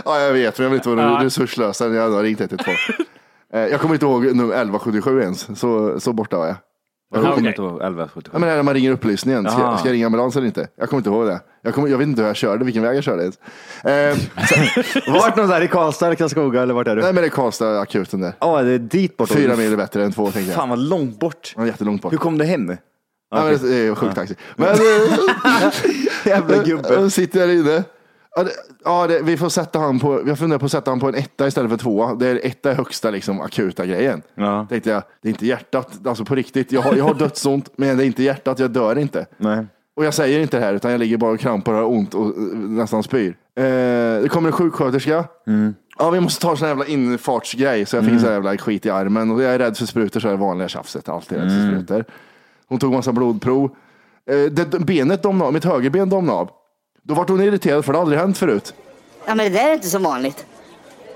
Ja, 0.05 0.19
jag 0.21 0.33
vet, 0.33 0.57
men 0.57 0.63
jag 0.63 0.69
vill 0.69 0.77
inte 0.77 0.89
vara 0.89 1.01
Ja. 1.01 1.25
resurslös 1.25 1.81
jag 1.81 2.09
har 2.11 2.23
ringt 2.23 2.39
112. 2.41 2.75
Eh, 3.53 3.59
Jag 3.61 3.81
kommer 3.81 3.95
inte 3.95 4.05
ihåg 4.05 4.25
nummer 4.25 4.53
1177 4.53 5.21
ens, 5.21 5.59
så, 5.59 5.99
så 5.99 6.13
borta 6.13 6.37
var 6.37 6.47
jag. 6.47 6.55
Jag 7.13 7.23
kommer 7.23 7.47
inte 7.49 7.61
ihåg 7.61 7.71
1177. 7.75 8.29
Jag 8.33 8.39
menar 8.41 8.55
när 8.55 8.63
man 8.63 8.73
ringer 8.73 8.91
upplysningen, 8.91 9.43
ska, 9.51 9.77
ska 9.77 9.87
jag 9.87 9.93
ringa 9.93 10.05
ambulans 10.05 10.35
eller 10.35 10.47
inte? 10.47 10.67
Jag 10.75 10.89
kommer 10.89 10.99
inte 10.99 11.09
ihåg 11.09 11.27
det. 11.27 11.39
Jag, 11.61 11.73
kommer, 11.73 11.87
jag 11.87 11.97
vet 11.97 12.07
inte 12.07 12.21
hur 12.21 12.27
jag 12.27 12.35
körde, 12.35 12.65
vilken 12.65 12.83
väg 12.83 12.97
jag 12.97 13.03
körde 13.03 13.21
ens. 13.21 13.37
Eh, 13.83 14.17
Vart 15.13 15.35
någonstans 15.35 15.63
i 15.63 15.67
Karlstad 15.67 16.05
eller 16.05 16.15
Karlskoga 16.15 16.61
eller 16.61 16.73
vart 16.73 16.87
är 16.87 16.95
du? 16.95 17.01
nej 17.01 17.13
men 17.13 17.21
det 17.23 17.27
är 17.27 17.29
Karlstad 17.29 17.79
akuten 17.79 18.21
där. 18.21 18.33
Ja, 18.39 18.61
det 18.61 18.71
är 18.71 18.79
dit 18.79 19.17
bort. 19.17 19.29
Fyra 19.29 19.55
mil 19.55 19.73
är 19.73 19.77
bättre 19.77 20.03
än 20.03 20.11
två 20.11 20.31
tänker 20.31 20.49
jag. 20.49 20.55
Fan 20.55 20.69
vad 20.69 20.79
långt 20.79 21.19
bort. 21.19 21.53
Ja, 21.57 21.65
jättelångt 21.65 22.01
bort. 22.01 22.13
Hur 22.13 22.17
kom 22.17 22.37
du 22.37 22.45
hem? 22.45 22.65
Nej, 22.65 22.77
men 23.31 23.45
det 23.71 23.75
är 23.75 23.95
sjuk 23.95 24.15
taxi. 24.15 24.35
Men, 24.55 24.75
Jävla 26.25 26.63
gubbe. 26.63 26.93
Jag 26.93 27.11
sitter 27.11 27.39
där 27.47 27.53
inne. 27.53 27.83
Ja, 28.39 28.43
det, 28.43 28.51
ja 28.83 29.07
det, 29.07 29.21
vi 29.21 29.37
får 29.37 29.49
sätta 29.49 29.79
han 29.79 29.99
på, 29.99 30.21
vi 30.23 30.29
har 30.29 30.35
funderat 30.35 30.59
på 30.59 30.65
att 30.65 30.71
sätta 30.71 30.91
han 30.91 30.99
på 30.99 31.07
en 31.07 31.15
etta 31.15 31.47
istället 31.47 31.71
för 31.71 31.77
tvåa. 31.77 32.15
Det 32.15 32.27
är 32.27 32.45
etta 32.45 32.71
är 32.71 32.75
högsta 32.75 33.09
liksom, 33.09 33.41
akuta 33.41 33.85
grejen. 33.85 34.21
Ja. 34.35 34.67
Tänkte 34.69 34.89
jag, 34.89 35.03
det 35.21 35.27
är 35.27 35.29
inte 35.29 35.45
hjärtat, 35.45 36.07
alltså 36.07 36.25
på 36.25 36.35
riktigt. 36.35 36.71
Jag 36.71 36.81
har, 36.81 36.95
jag 36.95 37.03
har 37.03 37.13
dödsont, 37.13 37.69
men 37.75 37.97
det 37.97 38.03
är 38.03 38.05
inte 38.05 38.23
hjärtat, 38.23 38.59
jag 38.59 38.71
dör 38.71 38.97
inte. 38.97 39.25
Nej. 39.37 39.65
Och 39.95 40.05
jag 40.05 40.13
säger 40.13 40.39
inte 40.39 40.59
det 40.59 40.65
här, 40.65 40.73
utan 40.73 40.91
jag 40.91 40.99
ligger 40.99 41.17
bara 41.17 41.31
och 41.31 41.39
krampar 41.39 41.73
och 41.73 41.79
har 41.79 41.85
ont 41.85 42.13
och 42.13 42.25
eh, 42.25 42.33
nästan 42.53 43.03
spyr. 43.03 43.37
Eh, 43.55 43.63
det 44.21 44.29
kommer 44.29 44.49
en 44.49 44.53
sjuksköterska. 44.53 45.25
Ja, 45.97 46.09
vi 46.09 46.19
måste 46.19 46.41
ta 46.41 46.51
en 46.51 46.57
sån 46.57 46.67
här 46.67 46.75
jävla 46.75 46.85
infartsgrej, 46.85 47.85
så 47.85 47.95
jag 47.95 48.03
fick 48.03 48.13
en 48.13 48.19
sån 48.19 48.27
här 48.27 48.35
jävla 48.35 48.57
skit 48.57 48.85
i 48.85 48.89
armen. 48.89 49.31
Och 49.31 49.41
jag 49.41 49.53
är 49.53 49.59
rädd 49.59 49.77
för 49.77 49.85
sprutor, 49.85 50.19
så 50.19 50.27
är 50.27 50.31
det 50.31 50.37
vanliga 50.37 50.67
tjafset. 50.67 51.09
Alltid 51.09 51.37
rädd 51.37 51.49
för 51.49 51.67
sprutor. 51.67 52.05
Hon 52.67 52.79
tog 52.79 52.93
massa 52.93 53.11
blodprov. 53.11 53.71
Eh, 54.29 54.51
det, 54.51 54.79
benet 54.79 55.23
domnade 55.23 55.47
av, 55.47 55.53
mitt 55.53 55.65
högerben 55.65 56.09
domnade 56.09 56.39
av. 56.39 56.49
Då 57.09 57.15
vart 57.15 57.29
hon 57.29 57.41
irriterad, 57.41 57.85
för 57.85 57.93
det 57.93 57.97
har 57.99 58.03
aldrig 58.03 58.19
hänt 58.19 58.37
förut. 58.37 58.73
Ja 59.27 59.35
men 59.35 59.51
det 59.51 59.59
där 59.59 59.69
är 59.69 59.73
inte 59.73 59.87
så 59.87 59.99
vanligt. 59.99 60.45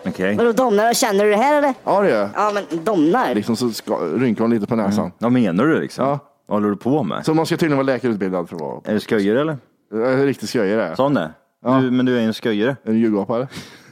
Okej. 0.06 0.36
Vadå 0.36 0.52
domnar? 0.52 0.94
Känner 0.94 1.26
du 1.26 1.32
det 1.32 1.38
här 1.38 1.58
eller? 1.58 1.74
Ja, 1.84 2.02
det 2.02 2.10
gör 2.10 2.20
jag. 2.20 2.30
Ja 2.36 2.52
men 2.54 2.84
domnar? 2.84 3.36
Liksom 3.36 3.56
så 3.56 3.70
ska, 3.72 3.96
rynkar 3.96 4.42
hon 4.44 4.52
lite 4.52 4.68
på 4.68 4.76
näsan. 4.76 5.12
Vad 5.18 5.32
menar 5.32 5.66
du 5.66 5.82
liksom? 5.82 6.06
Ja. 6.06 6.20
Vad 6.48 6.56
håller 6.56 6.70
du 6.70 6.76
på 6.76 7.04
med? 7.04 7.26
Så 7.26 7.34
man 7.34 7.46
ska 7.46 7.58
tydligen 7.58 7.78
vara 7.78 7.86
läkarutbildad 7.86 8.50
för 8.50 8.56
att 8.56 8.62
vara. 8.62 8.82
Är 8.86 8.94
det 8.94 9.00
sköjer 9.00 9.36
eller? 9.36 9.58
Jag 9.92 10.14
är 10.14 10.26
riktigt 10.26 10.50
sköjare. 10.50 10.96
Sån 10.96 11.18
är. 11.18 11.34
Du, 11.82 11.92
men 11.92 12.06
du 12.06 12.18
är 12.18 12.22
en 12.22 12.34
sköjare. 12.34 12.76
En 12.84 13.00
julgapa 13.00 13.36
eller? 13.36 13.48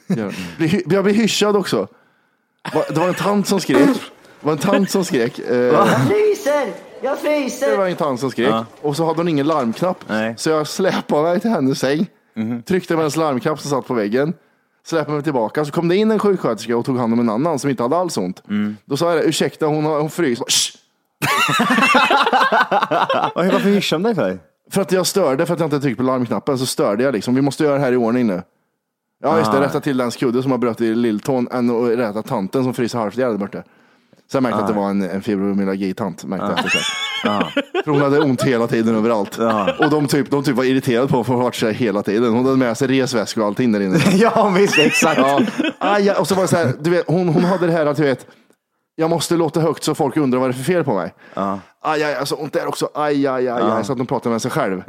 Ja. 0.08 0.32
Jag 0.86 1.04
blir 1.04 1.14
hyschad 1.14 1.56
också. 1.56 1.88
Va- 2.74 2.84
Det 2.90 3.00
var 3.00 3.08
en 3.08 3.14
tant 3.14 3.48
som 3.48 3.60
skrek. 3.60 3.80
Det 4.42 4.46
var 4.46 4.52
en 4.52 4.58
tant 4.60 4.90
som 4.90 5.06
skrek. 5.06 5.40
Eh! 5.40 5.56
Jag 7.04 7.18
Det 7.18 7.22
fryser! 7.22 7.78
var 7.78 7.88
en 7.88 7.96
tant 7.96 8.20
som 8.20 8.32
skrek. 8.32 8.50
Ja. 8.50 8.66
Och 8.82 8.96
så 8.96 9.06
hade 9.06 9.20
hon 9.20 9.28
ingen 9.28 9.48
larmknapp. 9.48 9.98
Nej. 10.08 10.34
Så 10.38 10.50
jag 10.50 10.68
släpade 10.68 11.24
mig 11.24 11.40
till 11.40 11.50
hennes 11.50 11.80
säng. 11.80 12.08
Mhm. 12.36 12.64
Tryckte 12.64 12.94
på 12.94 13.00
hennes 13.00 13.16
larmknapp 13.16 13.60
som 13.60 13.70
satt 13.72 13.88
på 13.88 13.94
väggen. 13.94 14.34
Släpade 14.86 15.14
mig 15.14 15.24
tillbaka. 15.24 15.66
Så 15.66 15.72
kom 15.72 15.88
det 15.88 15.96
in 15.96 16.12
en 16.12 16.20
sjuksköterska 16.20 16.78
och 16.78 16.86
tog 16.86 16.98
hand 16.98 17.14
om 17.14 17.20
en 17.20 17.30
annan 17.30 17.60
som 17.60 17.70
inte 17.70 17.84
hade 17.84 17.98
alls 17.98 18.18
ont. 18.18 18.44
Mm. 18.50 18.78
Då 18.86 18.98
sa 18.98 19.14
jag 19.14 19.24
det, 19.24 19.28
ursäkta 19.28 19.66
hon, 19.66 19.86
har- 19.86 20.00
hon 20.02 20.10
fryser. 20.10 20.46
Shh! 20.50 20.78
Oj, 23.36 23.50
Varför 23.52 23.70
hyschar 23.70 23.98
de 23.98 24.04
dig 24.04 24.16
för? 24.16 24.40
För 24.72 24.82
att 24.82 24.92
jag 24.92 25.08
störde, 25.08 25.46
för 25.46 25.54
att 25.54 25.60
jag 25.60 25.68
inte 25.68 25.80
tryckte 25.80 25.98
på 25.98 26.04
larmknappen 26.04 26.58
så 26.58 26.66
störde 26.66 27.04
jag 27.04 27.14
liksom. 27.14 27.36
Vi 27.36 27.42
måste 27.42 27.64
göra 27.64 27.76
det 27.76 27.82
här 27.82 27.92
i 27.92 27.96
ordning 27.96 28.28
nu. 28.28 28.42
Ja 29.24 29.38
just 29.38 29.52
det, 29.52 29.58
Ah. 29.58 29.62
rätta 29.62 29.80
till 29.80 29.98
den 29.98 30.12
skudde 30.12 30.42
som 30.42 30.52
har 30.52 30.58
bröt 30.58 30.82
i 30.82 30.96
lilltån 30.96 31.48
än 31.52 31.70
att 31.70 31.98
rätta 32.00 32.22
tanten 32.22 32.64
som 32.64 32.74
fryser 32.74 33.00
halvt 33.00 33.18
ihjäl 33.18 33.32
där 33.32 33.38
borta. 33.38 33.64
Så 34.32 34.36
jag 34.38 34.44
märkte 34.44 34.58
Ah. 34.58 34.62
att 34.62 34.68
det 34.68 34.74
var 34.74 34.90
en, 34.90 35.02
en 35.02 35.22
fibromyalgi-tant. 35.22 36.24
Märkte 36.24 36.46
jag 36.48 36.58
efter 36.66 36.70
sen. 36.70 36.82
För 37.86 37.92
hon 37.92 38.02
hade 38.02 38.20
ont 38.20 38.42
hela 38.44 38.68
tiden 38.68 38.96
överallt. 38.96 39.38
Och 39.80 39.90
de 39.90 40.08
typ, 40.08 40.32
de 40.32 40.44
typ 40.44 40.56
var 40.56 40.64
irriterade 40.64 41.08
på 41.08 41.24
för 41.24 41.34
att 41.34 41.40
vart 41.40 41.56
sig 41.56 41.74
hela 41.74 42.04
tiden. 42.04 42.34
Hon 42.34 42.46
hade 42.46 42.58
med 42.58 42.78
sig 42.78 42.88
resväskor 42.88 43.42
och 43.42 43.48
allting 43.48 43.72
där 43.72 43.80
inne. 43.80 44.00
ja, 44.14 44.54
visst, 44.58 44.78
exakt. 44.80 45.18
Ja. 45.20 45.42
Aj, 45.80 46.04
ja, 46.06 46.20
och 46.20 46.28
så 46.28 46.36
var 46.36 46.42
det 46.42 46.48
så 46.48 46.56
här, 46.58 46.74
du 46.80 46.90
vet, 46.90 47.04
hon, 47.08 47.30
hon 47.30 47.44
hade 47.44 47.66
det 47.68 47.72
här 47.74 47.86
att 47.86 47.98
du 47.98 48.04
vet, 48.04 48.26
jag 48.96 49.10
måste 49.10 49.36
låta 49.36 49.60
högt 49.60 49.84
så 49.84 49.96
folk 49.96 50.18
undrar 50.18 50.40
vad 50.40 50.50
det 50.50 50.52
är 50.52 50.58
för 50.58 50.64
fel 50.64 50.84
på 50.84 50.94
mig. 50.94 51.14
Aj, 51.84 52.04
aj, 52.04 52.16
alltså 52.16 52.36
ont 52.36 52.54
där 52.54 52.68
också. 52.68 52.90
Aj, 52.96 53.28
aj, 53.28 53.48
aj, 53.50 53.62
aj. 53.64 53.84
Så 53.86 53.92
att 53.92 53.98
de 53.98 54.08
pratar 54.08 54.30
med 54.30 54.42
sig 54.42 54.52
själv. 54.52 54.84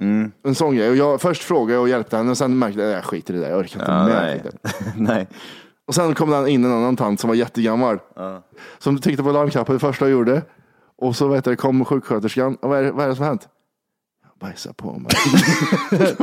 En 0.44 0.54
sån 0.54 0.76
grej. 0.76 0.90
Och 0.90 0.96
jag, 0.96 1.20
först 1.20 1.42
frågade 1.42 1.72
jag 1.72 1.82
och 1.82 1.88
hjälpte 1.88 2.16
henne 2.16 2.30
och 2.30 2.38
sen 2.38 2.58
märkte 2.58 2.80
jag 2.82 2.90
jag 2.92 3.04
skiter 3.04 3.34
i 3.34 3.36
det 3.36 3.42
där. 3.42 3.50
Jag 3.50 3.58
orkar 3.58 3.80
inte 3.80 3.92
Ja, 3.92 4.04
med. 4.06 4.14
nej. 4.22 4.34
riktigt. 4.34 4.76
Nej. 4.96 5.26
Och 5.86 5.94
sen 5.94 6.14
kom 6.14 6.30
det 6.30 6.50
in 6.50 6.64
en 6.64 6.72
annan 6.72 6.96
tant 6.96 7.20
som 7.20 7.28
var 7.28 7.34
jättegammal. 7.34 7.98
Som 8.78 8.98
tryckte 8.98 9.22
på 9.22 9.32
larmknappen 9.32 9.74
det 9.74 9.78
första 9.80 10.04
jag 10.04 10.12
gjorde. 10.12 10.42
Och 10.98 11.16
så 11.16 11.28
vet 11.28 11.44
du, 11.44 11.56
kom 11.56 11.84
sjuksköterskan. 11.84 12.54
Och 12.54 12.68
vad 12.70 12.78
är, 12.78 12.82
det- 12.82 12.92
vad 12.92 13.04
är 13.04 13.08
det 13.08 13.14
som 13.16 13.22
har 13.22 13.28
hänt? 13.30 13.48
Jag 14.22 14.48
bajsade 14.48 14.74
på 14.74 14.92
mig. 14.98 15.12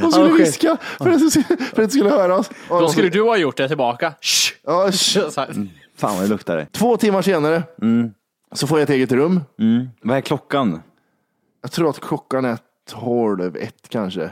Hon 0.00 0.12
skulle 0.12 0.32
viska 0.32 0.76
för 0.98 1.10
att 1.10 1.20
det 1.20 1.30
skulle, 1.30 1.44
för 1.46 1.82
att 1.82 1.88
det 1.88 1.90
skulle 1.90 2.10
höras. 2.10 2.50
Och- 2.68 2.80
Då 2.80 2.88
skulle 2.88 3.08
du 3.08 3.22
ha 3.22 3.36
gjort 3.36 3.56
det 3.56 3.68
tillbaka. 3.68 4.14
Shh. 4.20 4.54
Ja, 4.64 4.86
sh- 4.90 5.30
Så 5.30 5.40
här. 5.40 5.68
Fan 5.96 6.14
vad 6.14 6.24
det 6.24 6.28
luktar 6.28 6.56
det. 6.56 6.66
Två 6.72 6.96
timmar 6.96 7.22
senare 7.22 7.62
så 8.52 8.66
får 8.66 8.78
jag 8.78 8.82
ett 8.82 8.90
eget 8.90 9.12
rum. 9.12 9.40
Mm. 9.58 9.88
Vad 10.02 10.16
är 10.16 10.20
klockan? 10.20 10.82
Jag 11.62 11.72
tror 11.72 11.90
att 11.90 12.00
klockan 12.00 12.44
är 12.44 12.58
tolv, 12.90 13.56
ett 13.56 13.88
kanske. 13.88 14.30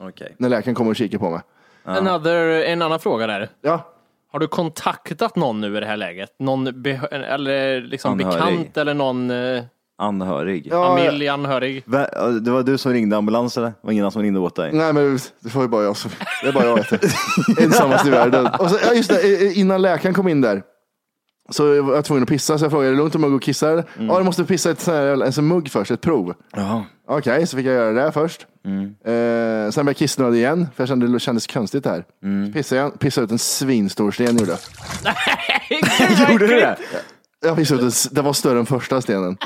Okej. 0.00 0.34
När 0.38 0.48
läkaren 0.48 0.74
kommer 0.74 0.90
och 0.90 0.96
kikar 0.96 1.18
på 1.18 1.30
mig. 1.30 1.40
Another, 1.84 2.62
en 2.64 2.82
annan 2.82 2.98
fråga 3.00 3.26
där. 3.26 3.48
Ja, 3.62 3.86
Har 4.32 4.38
du 4.38 4.46
kontaktat 4.46 5.36
någon 5.36 5.60
nu 5.60 5.76
i 5.76 5.80
det 5.80 5.86
här 5.86 5.96
läget? 5.96 6.30
Någon 6.38 6.66
eller 7.12 7.80
liksom 7.80 8.12
Anhörig. 8.12 8.34
bekant 8.38 8.76
eller 8.76 8.94
någon 8.94 9.30
eh, 9.30 9.62
Anhörig. 9.98 10.66
ja 10.70 10.96
familj, 10.96 11.28
anhörig? 11.28 11.82
Va- 11.86 12.08
Det 12.42 12.50
var 12.50 12.62
du 12.62 12.78
som 12.78 12.92
ringde 12.92 13.16
ambulans 13.16 13.56
eller? 13.56 13.66
Det 13.68 13.74
var 13.82 13.92
ingen 13.92 14.02
annan 14.04 14.12
som 14.12 14.22
ringde 14.22 14.40
åt 14.40 14.56
dig? 14.56 14.70
Nej 14.72 14.92
men 14.92 15.18
det 15.40 15.54
var 15.54 15.62
ju 15.62 15.68
bara 15.68 15.82
jag 15.84 15.96
som, 15.96 16.10
det 16.42 16.48
är 16.48 16.52
bara 16.52 16.64
jag 16.64 16.76
vet 16.76 16.90
det. 16.90 17.00
Ensammast 17.64 18.06
i 18.06 18.10
världen. 18.10 18.46
Och 18.58 18.70
så, 18.70 18.78
ja 18.86 18.92
just 18.94 19.10
det, 19.10 19.46
eh, 19.46 19.58
innan 19.58 19.82
läkaren 19.82 20.14
kom 20.14 20.28
in 20.28 20.40
där. 20.40 20.62
Så 21.50 21.82
var 21.82 21.94
jag 21.94 22.04
tvungen 22.04 22.22
att 22.22 22.28
pissa, 22.28 22.58
så 22.58 22.64
jag 22.64 22.70
frågade, 22.72 22.88
är 22.88 22.92
det 22.92 22.98
lugnt 22.98 23.14
om 23.14 23.22
jag 23.22 23.30
går 23.30 23.36
och 23.36 23.42
kissar? 23.42 23.72
eller? 23.72 23.84
Ja, 23.98 24.18
du 24.18 24.24
måste 24.24 24.44
pissa 24.44 24.70
ett 24.70 24.80
sån 24.80 24.94
här, 24.94 25.22
en 25.22 25.32
sån 25.32 25.46
mugg 25.48 25.70
först, 25.70 25.90
ett 25.90 26.00
prov. 26.00 26.34
Ja. 26.56 26.84
Okej, 27.08 27.46
så 27.46 27.56
fick 27.56 27.66
jag 27.66 27.74
göra 27.74 28.04
det 28.04 28.12
först. 28.12 28.46
Eh, 29.04 29.70
sen 29.70 29.84
blev 29.84 29.86
jag 29.88 29.96
kissnödig 29.96 30.38
igen, 30.38 30.68
för 30.76 30.82
jag 30.82 30.88
kände 30.88 31.08
det 31.12 31.20
kändes 31.20 31.46
konstigt 31.46 31.86
här. 31.86 32.04
Så 32.46 32.52
pissade 32.52 32.80
jag, 32.80 32.98
pissade 32.98 33.24
ut 33.24 33.30
en 33.30 33.38
svinstor 33.38 34.10
sten 34.10 34.36
gjorde 34.38 34.50
jag. 35.04 36.30
Gjorde 36.32 36.46
du 36.46 36.54
det? 36.60 36.76
Jag 37.44 37.56
pissade 37.56 37.78
ut 37.78 37.82
en, 37.82 37.88
s- 37.88 38.08
det 38.12 38.22
var 38.22 38.32
större 38.32 38.58
än 38.58 38.66
första 38.66 39.00
stenen. 39.00 39.36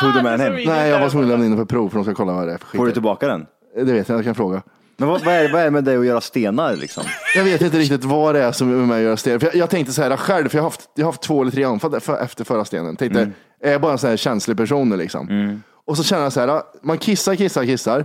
Tog 0.00 0.14
du 0.14 0.22
med 0.22 0.32
den 0.32 0.40
hem? 0.54 0.54
Nej, 0.66 0.90
jag 0.90 1.00
var 1.00 1.08
tvungen 1.08 1.26
att 1.28 1.30
lämna 1.30 1.44
in 1.44 1.50
den 1.50 1.58
för 1.58 1.64
prov 1.64 1.88
för 1.88 1.96
de 1.96 2.04
ska 2.04 2.14
kolla 2.14 2.32
vad 2.32 2.46
det 2.48 2.52
är 2.54 2.58
för 2.58 2.66
skit. 2.66 2.78
Får 2.78 2.86
du 2.86 2.92
tillbaka 2.92 3.26
den? 3.26 3.46
Det 3.76 3.92
vet 3.92 4.08
jag, 4.08 4.18
jag 4.18 4.24
kan 4.24 4.34
fråga. 4.34 4.62
Men 5.02 5.10
vad, 5.10 5.24
vad, 5.24 5.34
är, 5.34 5.52
vad 5.52 5.60
är 5.60 5.64
det 5.64 5.70
med 5.70 5.84
dig 5.84 5.96
att 5.96 6.06
göra 6.06 6.20
stenar 6.20 6.76
liksom? 6.76 7.04
Jag 7.34 7.44
vet 7.44 7.60
inte 7.62 7.78
riktigt 7.78 8.04
vad 8.04 8.34
det 8.34 8.42
är 8.42 8.52
som 8.52 8.70
är 8.72 8.76
med 8.76 8.88
mig 8.88 8.96
att 8.96 9.02
göra 9.04 9.16
sten. 9.16 9.40
För 9.40 9.46
jag, 9.46 9.56
jag 9.56 9.70
tänkte 9.70 9.92
så 9.92 10.02
här 10.02 10.16
själv, 10.16 10.48
för 10.48 10.58
jag 10.58 10.62
har 10.62 10.70
haft, 10.70 10.88
jag 10.94 11.04
har 11.04 11.12
haft 11.12 11.22
två 11.22 11.42
eller 11.42 11.50
tre 11.52 11.64
anfall 11.64 12.00
för, 12.00 12.18
efter 12.22 12.44
förra 12.44 12.64
stenen. 12.64 12.96
Tänkte, 12.96 13.20
Mm. 13.20 13.32
är 13.64 13.72
jag 13.72 13.80
bara 13.80 13.92
en 13.92 13.98
sån 13.98 14.10
här 14.10 14.16
känslig 14.16 14.56
person 14.56 14.88
nu 14.88 14.96
liksom? 14.96 15.60
Och 15.86 15.96
så 15.96 16.02
känner 16.04 16.22
jag 16.22 16.32
så 16.32 16.40
här, 16.40 16.62
man 16.82 16.98
kissar, 16.98 17.34
kissar, 17.34 17.64
kissar. 17.64 18.04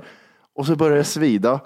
Och 0.56 0.66
så 0.66 0.76
börjar 0.76 0.98
det 0.98 1.04
svida 1.04 1.60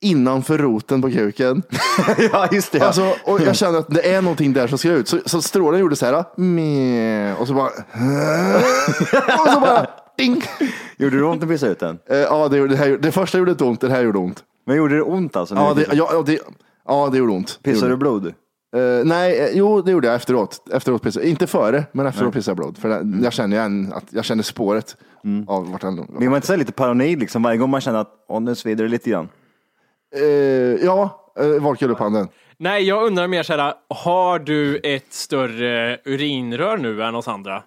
innanför 0.00 0.58
roten 0.58 1.02
på 1.02 1.10
kuken. 1.10 1.62
ja, 2.32 2.48
just 2.52 2.72
det. 2.72 2.80
Alltså, 2.80 3.14
och 3.24 3.40
jag 3.40 3.56
känner 3.56 3.78
att 3.78 3.90
det 3.90 4.14
är 4.14 4.22
någonting 4.22 4.52
där 4.52 4.66
som 4.66 4.78
ska 4.78 4.88
ut. 4.88 5.08
Så, 5.08 5.18
så 5.26 5.42
strålen 5.42 5.80
gjorde 5.80 5.96
så 5.96 6.06
här, 6.06 6.24
meh, 6.36 7.40
och 7.40 7.46
så 7.48 7.54
bara, 7.54 7.66
och 9.42 9.48
så 9.52 9.60
bara, 9.60 9.86
ding. 10.22 10.42
Gjorde 10.96 11.16
det 11.16 11.24
ont 11.24 11.42
att 11.42 11.48
pissa 11.48 11.66
ut 11.68 11.78
den? 11.78 11.98
Eh, 12.10 12.16
Ja, 12.18 12.48
det, 12.48 12.56
gjorde- 12.56 12.70
det, 12.72 12.76
här, 12.76 12.98
det 13.02 13.12
första 13.12 13.38
gjorde 13.38 13.50
inte 13.50 13.64
ont, 13.64 13.80
det 13.80 13.90
här 13.90 14.02
gjorde 14.02 14.18
ont. 14.18 14.44
Men 14.66 14.76
gjorde 14.76 14.94
det 14.96 15.02
ont 15.02 15.36
alltså? 15.36 15.54
när 15.54 15.62
Ja, 15.62 15.68
du 15.68 15.74
det, 15.74 15.80
pissade? 15.80 15.96
ja, 15.98 16.08
ja, 16.12 16.22
det, 16.26 16.38
ja, 16.88 17.08
det 17.12 17.18
gjorde 17.18 17.32
ont. 17.32 17.58
Det 17.62 17.70
Pissade 17.70 17.90
gjorde 17.92 18.04
du 18.04 18.10
blod? 18.10 18.26
Eh, 18.76 19.04
nej, 19.04 19.38
eh, 19.40 19.48
jo 19.52 19.82
det 19.82 19.90
gjorde 19.90 20.06
jag 20.06 20.16
efteråt. 20.16 20.68
efteråt 20.72 21.02
pissade. 21.02 21.28
Inte 21.28 21.46
före, 21.46 21.84
men 21.92 22.06
efteråt 22.06 22.32
pissade 22.34 22.50
jag 22.50 22.56
blod. 22.56 22.78
För 22.78 22.88
det- 22.88 23.24
jag 23.24 23.32
känner 23.32 23.56
igen 23.56 23.92
att 23.94 24.04
jag 24.10 24.24
känner 24.24 24.42
spåret 24.42 24.96
av 25.46 25.70
vart 25.72 25.80
den... 25.80 25.96
Blir 26.18 26.28
man 26.28 26.36
inte 26.36 26.46
så 26.46 26.52
här 26.52 26.58
lite 26.58 26.72
paranoid 26.72 27.18
liksom 27.20 27.42
varje 27.42 27.58
gång 27.58 27.70
man 27.70 27.80
känner 27.80 27.98
att 27.98 28.10
åh, 28.28 28.40
nu 28.40 28.54
svider 28.54 28.84
det 28.84 28.90
lite 28.90 29.10
grann? 29.10 29.28
Eh, 30.16 30.22
ja, 30.84 31.28
uh, 31.40 31.60
var 31.62 31.84
upp 31.84 31.98
handen. 31.98 32.28
Nej, 32.58 32.82
jag 32.82 33.06
undrar 33.06 33.26
mer 33.28 33.42
så 33.42 33.52
här, 33.56 33.74
har 33.88 34.38
du 34.38 34.76
ett 34.76 35.12
större 35.12 35.98
urinrör 36.04 36.76
nu 36.76 37.02
än 37.02 37.14
oss 37.14 37.28
andra? 37.28 37.62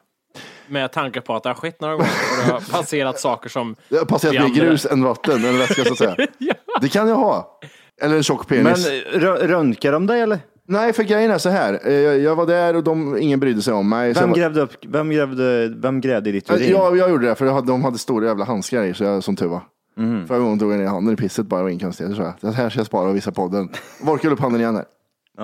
Med 0.67 0.91
tanke 0.91 1.21
på 1.21 1.35
att 1.35 1.43
det 1.43 1.49
har 1.49 1.53
skett 1.55 1.81
några 1.81 1.93
gånger 1.95 2.09
och 2.41 2.45
det 2.47 2.53
har 2.53 2.59
passerat 2.71 3.19
saker 3.19 3.49
som... 3.49 3.75
Det 3.89 3.97
har 3.97 4.05
passerat 4.05 4.33
mer 4.49 4.55
grus 4.55 4.85
än 4.85 5.03
vatten, 5.03 5.45
eller 5.45 5.59
vätska 5.59 5.83
så 5.83 5.91
att 5.91 5.97
säga. 5.97 6.15
Det 6.81 6.89
kan 6.89 7.07
jag 7.07 7.15
ha. 7.15 7.59
Eller 8.01 8.15
en 8.15 8.23
tjock 8.23 8.49
Men 8.49 8.63
penis. 8.63 8.87
rö- 9.13 9.47
röntgar 9.47 9.91
de 9.91 10.07
dig 10.07 10.21
eller? 10.21 10.39
Nej, 10.67 10.93
för 10.93 11.03
grejen 11.03 11.31
är 11.31 11.37
så 11.37 11.49
här. 11.49 11.79
Eh, 11.85 11.93
jag, 11.93 12.35
var 12.35 12.45
där 12.45 12.75
och 12.75 12.83
de, 12.83 13.17
ingen 13.17 13.39
brydde 13.39 13.61
sig 13.61 13.73
om 13.73 13.89
mig. 13.89 14.13
Vem 14.13 14.29
var- 14.29 14.37
grävde, 14.37 14.61
upp, 14.61 14.71
vem 14.87 15.09
grävde, 15.09 15.67
vem 15.77 16.01
grävde 16.01 16.29
i 16.29 16.33
ditt 16.33 16.51
urin? 16.51 16.69
jag, 16.71 16.97
jag 16.97 17.09
gjorde 17.09 17.27
det, 17.27 17.35
för 17.35 17.45
hade, 17.45 17.67
de 17.67 17.83
hade 17.83 17.97
stora 17.97 18.25
jävla 18.27 18.45
handskar 18.45 18.83
i, 18.83 18.93
så 18.93 19.03
jag, 19.03 19.23
som 19.23 19.35
tur 19.35 19.47
var. 19.47 19.61
Mhm. 19.97 20.27
Förra 20.27 20.39
gången 20.39 20.59
tog 20.59 20.71
jag 20.73 20.79
ner 20.79 20.87
handen 20.87 21.13
i 21.13 21.17
pisset 21.17 21.45
bara, 21.45 21.57
det 21.57 21.63
var 21.63 21.69
inga 21.69 21.79
konstigheter. 21.79 22.15
Så 22.15 22.21
jag. 22.21 22.33
Det 22.41 22.51
här 22.51 22.69
ska 22.69 22.79
jag 22.79 22.87
spara 22.87 23.09
och 23.09 23.15
visa 23.15 23.31
podden. 23.31 23.69
Vorkade 24.01 24.33
upp 24.33 24.39
handen 24.39 24.61
igen 24.61 24.75
här. 24.75 24.85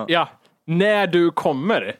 Ja, 0.08 0.30
när 0.68 1.08
du 1.08 1.32
kommer. 1.32 1.96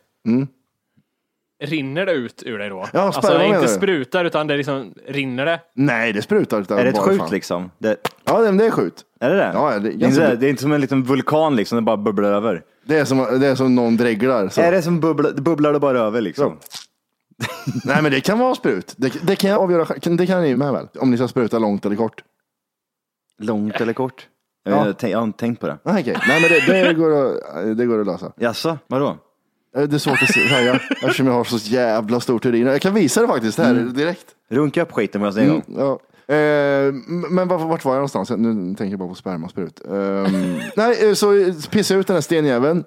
Rinner 1.62 2.06
det 2.06 2.12
ut 2.12 2.44
ur 2.46 2.58
dig 2.58 2.70
då? 2.70 2.88
Ja, 2.94 3.00
alltså 3.02 3.22
menar 3.28 3.44
inte 3.46 3.62
du? 3.62 3.68
sprutar 3.68 4.26
utan 4.26 4.48
det 4.48 4.58
liksom 4.58 4.94
rinner 5.08 5.46
det. 5.46 5.60
Nej, 5.76 6.14
det 6.14 6.22
sprutar. 6.22 6.62
Utan 6.62 6.78
Är 6.80 6.84
det 6.84 6.90
ett 6.90 6.98
skjut 6.98 7.20
fan. 7.20 7.30
liksom? 7.32 7.72
Det, 7.78 7.98
Ja, 8.26 8.40
det, 8.42 8.52
det 8.58 8.66
är 8.66 8.72
skjut. 8.72 9.02
är 9.20 9.30
det 9.30 9.36
det? 9.36 9.52
Ja, 9.54 9.70
det 9.70 9.76
är 9.76 9.80
det, 9.80 10.06
är 10.06 10.10
inte, 10.10 10.36
det 10.36 10.46
är 10.46 10.50
inte 10.50 10.62
som 10.62 10.72
en 10.72 10.82
liten 10.82 11.04
vulkan 11.04 11.56
liksom, 11.56 11.76
det 11.76 11.82
bara 11.82 11.98
bubblar 11.98 12.32
över. 12.32 12.64
Det 12.86 12.98
är 12.98 13.06
som, 13.06 13.18
det 13.40 13.48
är 13.48 13.56
som 13.56 13.76
någon 13.76 13.98
dreglar. 13.98 14.50
Så. 14.50 14.62
Är 14.62 14.72
det 14.72 14.82
som 14.82 15.00
bubblar, 15.00 15.32
det 15.32 15.42
bubblar 15.42 15.74
det 15.74 15.80
bara 15.80 16.00
över 16.00 16.22
liksom? 16.22 16.58
Nej, 17.86 18.02
men 18.02 18.12
det 18.12 18.22
kan 18.22 18.40
vara 18.40 18.56
sprut. 18.56 18.94
Det, 18.98 19.14
det 19.28 19.36
kan 19.36 19.50
jag 19.50 19.60
avgöra. 19.62 19.86
Det 20.18 20.28
kan 20.28 20.42
ni 20.42 20.56
med 20.56 20.72
väl? 20.74 20.88
Om 21.00 21.12
ni 21.12 21.18
ska 21.18 21.28
spruta 21.28 21.60
långt 21.60 21.86
eller 21.86 21.96
kort. 21.96 22.24
Långt 23.40 23.82
eller 23.82 23.94
kort? 23.94 24.28
Jag, 24.64 24.74
Ja. 24.78 24.88
inte, 24.88 25.08
jag 25.10 25.18
har 25.18 25.24
inte 25.24 25.40
tänkt 25.40 25.60
på 25.62 25.68
det. 25.68 25.78
Nej, 25.84 26.02
okej. 26.02 26.18
Nej, 26.28 26.42
men 26.42 26.50
det, 26.50 26.84
det, 26.88 26.94
går 26.94 27.26
att, 27.26 27.78
det 27.78 27.86
går 27.86 28.00
att 28.02 28.08
lösa. 28.08 28.32
Jaså, 28.36 28.78
vadå? 28.88 29.18
Eh, 29.78 29.84
Det 29.84 29.96
är 29.96 30.00
svårt 30.00 30.22
att 30.22 30.34
säga 30.34 30.74
eftersom 31.02 31.28
jag 31.28 31.34
har 31.34 31.44
så 31.44 31.58
jävla 31.58 32.20
stort 32.20 32.46
urin. 32.46 32.68
Jag 32.68 32.82
kan 32.82 32.94
visa 32.94 33.22
det 33.22 33.28
faktiskt 33.28 33.58
här 33.58 33.74
direkt. 33.74 34.26
Runka 34.50 34.82
upp 34.82 34.92
skiten 34.92 35.22
med 35.22 35.28
oss 35.30 35.38
en 35.38 35.48
gång. 35.50 35.62
Mm, 35.68 35.80
ja. 35.80 36.00
Eh, 36.36 36.94
men 37.30 37.48
var, 37.48 37.58
vart 37.58 37.86
var 37.86 37.92
jag 37.94 37.98
någonstans? 38.00 38.30
Nu 38.30 38.76
tänker 38.76 38.92
jag 38.92 39.00
bara 39.00 39.10
på 39.10 39.16
spermasprut. 39.16 39.82
Nej, 40.76 41.08
eh, 41.10 41.14
så 41.14 41.54
pissade 41.72 41.96
jag 41.98 42.00
ut 42.02 42.08
den 42.08 42.16
här 42.16 42.22
stenjäveln. 42.22 42.84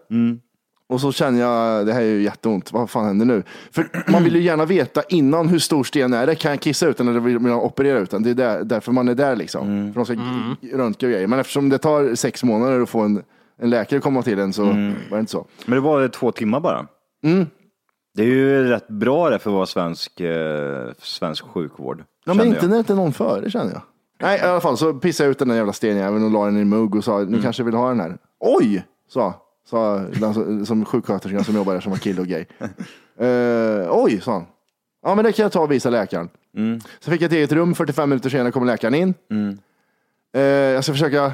Och 0.86 1.00
så 1.00 1.12
känner 1.12 1.40
jag, 1.40 1.86
det 1.86 1.92
här 1.92 2.00
är 2.00 2.04
ju 2.06 2.22
jätteont, 2.22 2.72
vad 2.72 2.90
fan 2.90 3.06
händer 3.06 3.26
nu? 3.26 3.42
För 3.72 4.04
man 4.12 4.24
vill 4.24 4.34
ju 4.36 4.42
gärna 4.42 4.64
veta 4.64 5.02
innan 5.08 5.48
hur 5.48 5.58
stor 5.58 5.84
sten 5.84 6.12
är 6.12 6.26
det. 6.26 6.34
Kan 6.34 6.50
jag 6.50 6.60
kissa 6.60 6.86
ut 6.86 6.96
den 6.96 7.08
eller 7.08 7.20
vill 7.20 7.38
man 7.38 7.52
operera 7.52 7.98
ut 7.98 8.10
den? 8.10 8.22
Det 8.22 8.30
är 8.30 8.34
där, 8.34 8.64
därför 8.64 8.92
man 8.92 9.08
är 9.08 9.14
där 9.14 9.36
liksom. 9.36 9.92
För 9.94 10.00
de 10.00 10.06
ska 10.06 10.14
röntga 10.76 11.06
och 11.06 11.12
grejer. 11.12 11.26
Men 11.26 11.38
eftersom 11.38 11.68
det 11.68 11.78
tar 11.78 12.14
sex 12.14 12.44
månader 12.44 12.80
att 12.80 12.88
få 12.88 13.00
en, 13.00 13.22
en 13.58 13.70
läkare 13.70 14.00
komma 14.00 14.22
till 14.22 14.38
en 14.38 14.52
så 14.52 14.62
var 14.64 15.10
det 15.10 15.20
inte 15.20 15.32
så. 15.32 15.46
Men 15.66 15.74
det 15.74 15.80
var 15.80 16.08
två 16.08 16.32
timmar 16.32 16.60
bara. 16.60 16.86
Mm. 17.24 17.46
Det 18.14 18.22
är 18.22 18.26
ju 18.26 18.64
rätt 18.68 18.88
bra 18.88 19.30
det 19.30 19.38
för 19.38 19.50
att 19.50 19.54
vara 19.54 19.66
svensk, 19.66 20.20
eh, 20.20 20.86
svensk 20.98 21.44
sjukvård. 21.44 22.04
Ja, 22.24 22.34
men 22.34 22.36
känner 22.36 22.46
inte 22.46 22.60
jag. 22.64 22.68
när 22.68 22.76
det 22.76 22.78
inte 22.78 22.92
är 22.92 22.96
någon 22.96 23.12
före 23.12 23.50
känner 23.50 23.72
jag. 23.72 23.82
Nej, 24.20 24.38
i 24.38 24.42
alla 24.42 24.60
fall 24.60 24.76
så 24.76 24.94
pissade 24.94 25.26
jag 25.26 25.30
ut 25.30 25.38
den 25.38 25.48
där 25.48 25.54
jävla 25.56 25.72
stenjäveln 25.72 26.24
och 26.24 26.30
la 26.30 26.44
den 26.46 26.56
i 26.56 26.60
en 26.60 26.68
mugg 26.68 26.94
och 26.94 27.04
sa, 27.04 27.18
Mm. 27.20 27.32
ni 27.32 27.42
kanske 27.42 27.62
vill 27.62 27.74
ha 27.74 27.88
den 27.88 28.00
här? 28.00 28.18
Oj, 28.40 28.84
sa, 29.08 29.34
sa 29.70 29.98
den 29.98 30.34
som, 30.34 30.66
som 30.66 30.84
sjuksköterskan 30.84 31.44
som 31.44 31.54
jobbar 31.56 31.72
där 31.72 31.80
som 31.80 31.90
var 31.92 31.98
kille 31.98 32.20
och 32.20 32.26
gay. 32.26 32.44
Eh, 33.18 33.86
oj, 33.90 34.20
sa 34.20 34.32
han. 34.32 34.46
Ja, 35.02 35.14
men 35.14 35.24
det 35.24 35.32
kan 35.32 35.42
jag 35.42 35.52
ta 35.52 35.60
och 35.60 35.72
visa 35.72 35.90
läkaren. 35.90 36.28
Mm. 36.56 36.80
Så 37.00 37.10
fick 37.10 37.20
jag 37.22 37.26
ett 37.26 37.32
eget 37.32 37.52
rum, 37.52 37.74
45 37.74 38.08
minuter 38.08 38.30
senare 38.30 38.52
kommer 38.52 38.66
läkaren 38.66 38.94
in. 38.94 39.14
Eh, 40.34 40.42
jag 40.42 40.84
ska 40.84 40.92
försöka, 40.92 41.32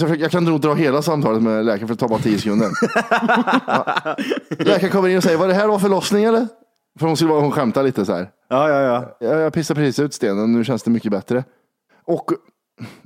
försöka, 0.00 0.14
jag 0.22 0.30
kan 0.30 0.44
nog 0.44 0.60
dra 0.60 0.74
hela 0.74 1.02
samtalet 1.02 1.42
med 1.42 1.64
läkaren 1.64 1.88
för 1.88 1.94
det 1.94 2.00
tar 2.00 2.08
bara 2.08 2.18
tio 2.18 2.38
sekunder. 2.38 2.70
ja. 3.66 4.16
Läkaren 4.58 4.92
kommer 4.92 5.08
in 5.08 5.16
och 5.16 5.22
säger, 5.22 5.38
var 5.38 5.48
det 5.48 5.54
här 5.54 5.68
var 5.68 5.78
förlossning 5.78 6.24
eller? 6.24 6.48
För 6.98 7.06
hon, 7.06 7.16
skulle 7.16 7.32
hon 7.32 7.50
skämtar 7.50 7.82
lite 7.82 8.04
så 8.04 8.12
här. 8.12 8.30
Ja, 8.48 8.68
ja, 8.68 8.80
ja. 8.80 9.16
Jag, 9.28 9.40
jag 9.40 9.52
pissade 9.52 9.80
precis 9.80 9.98
ut 9.98 10.14
stenen, 10.14 10.52
nu 10.52 10.64
känns 10.64 10.82
det 10.82 10.90
mycket 10.90 11.10
bättre. 11.10 11.44
Och 12.04 12.30